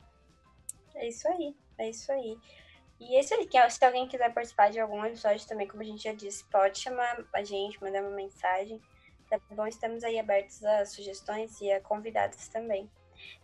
É 0.94 1.08
isso 1.08 1.26
aí, 1.28 1.56
é 1.78 1.90
isso 1.90 2.12
aí. 2.12 2.38
E 3.00 3.18
esse 3.18 3.34
aqui, 3.34 3.58
se 3.70 3.84
alguém 3.84 4.06
quiser 4.06 4.32
participar 4.32 4.70
de 4.70 4.78
algum 4.78 5.04
episódio 5.04 5.46
também, 5.46 5.66
como 5.66 5.82
a 5.82 5.86
gente 5.86 6.04
já 6.04 6.12
disse, 6.12 6.44
pode 6.44 6.78
chamar 6.78 7.24
a 7.32 7.42
gente, 7.42 7.82
mandar 7.82 8.02
uma 8.02 8.10
mensagem. 8.10 8.80
Tá 9.28 9.38
bom? 9.50 9.66
Estamos 9.66 10.04
aí 10.04 10.18
abertos 10.18 10.64
a 10.64 10.84
sugestões 10.84 11.60
e 11.60 11.72
a 11.72 11.80
convidados 11.80 12.46
também. 12.48 12.88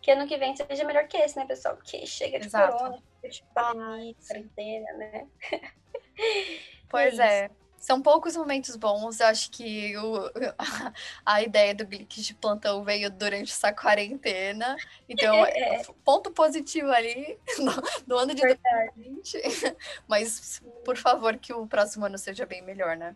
que 0.01 0.11
ano 0.11 0.27
que 0.27 0.37
vem 0.37 0.55
seja 0.55 0.83
melhor 0.83 1.07
que 1.07 1.17
esse, 1.17 1.37
né, 1.37 1.45
pessoal? 1.45 1.75
Porque 1.75 2.05
chega 2.05 2.39
de 2.39 2.45
Exato. 2.45 2.77
corona, 2.77 3.03
de 3.23 3.43
pandemia, 3.53 4.15
quarentena, 4.27 4.93
né? 4.93 5.27
Pois 6.91 7.17
é. 7.17 7.45
é. 7.45 7.51
São 7.77 7.99
poucos 7.99 8.37
momentos 8.37 8.75
bons. 8.75 9.19
Eu 9.19 9.25
acho 9.25 9.49
que 9.49 9.97
o, 9.97 10.29
a 11.25 11.41
ideia 11.41 11.73
do 11.73 11.83
Glick 11.83 12.21
de 12.21 12.35
plantão 12.35 12.83
veio 12.83 13.09
durante 13.09 13.51
essa 13.51 13.73
quarentena. 13.73 14.75
Então, 15.09 15.33
é. 15.47 15.81
ponto 16.05 16.29
positivo 16.29 16.91
ali 16.91 17.39
no, 17.57 17.71
no 18.05 18.17
ano 18.19 18.35
de 18.35 18.41
Verdade. 18.41 18.91
2020. 18.95 19.75
Mas, 20.07 20.61
por 20.85 20.95
favor, 20.95 21.35
que 21.37 21.51
o 21.51 21.65
próximo 21.65 22.05
ano 22.05 22.19
seja 22.19 22.45
bem 22.45 22.61
melhor, 22.61 22.95
né? 22.95 23.15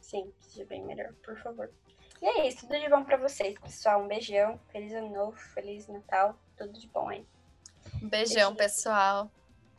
Sim, 0.00 0.32
seja 0.40 0.64
bem 0.64 0.82
melhor, 0.82 1.12
por 1.22 1.38
favor. 1.38 1.70
E 2.20 2.26
é 2.26 2.48
isso, 2.48 2.66
tudo 2.66 2.80
de 2.80 2.88
bom 2.88 3.04
para 3.04 3.16
vocês, 3.16 3.56
pessoal. 3.58 4.02
Um 4.02 4.08
beijão, 4.08 4.58
feliz 4.72 4.92
ano 4.94 5.12
novo, 5.12 5.36
feliz 5.54 5.86
Natal, 5.86 6.36
tudo 6.56 6.72
de 6.72 6.88
bom 6.88 7.08
aí. 7.08 7.24
Um 8.02 8.08
beijão, 8.08 8.54
pessoal. 8.54 9.30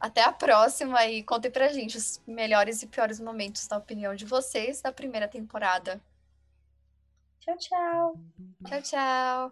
Até 0.04 0.22
a 0.22 0.34
próxima 0.34 1.06
e 1.06 1.24
contem 1.24 1.50
pra 1.50 1.70
gente 1.70 1.96
os 1.96 2.22
melhores 2.28 2.84
e 2.84 2.88
piores 2.88 3.22
momentos, 3.22 3.66
na 3.70 3.78
opinião 3.78 4.14
de 4.14 4.26
vocês, 4.26 4.82
da 4.82 4.92
primeira 4.92 5.30
temporada. 5.30 6.02
Tchau, 7.40 7.58
tchau. 7.58 8.20
Tchau, 8.68 8.82
tchau. 8.82 9.52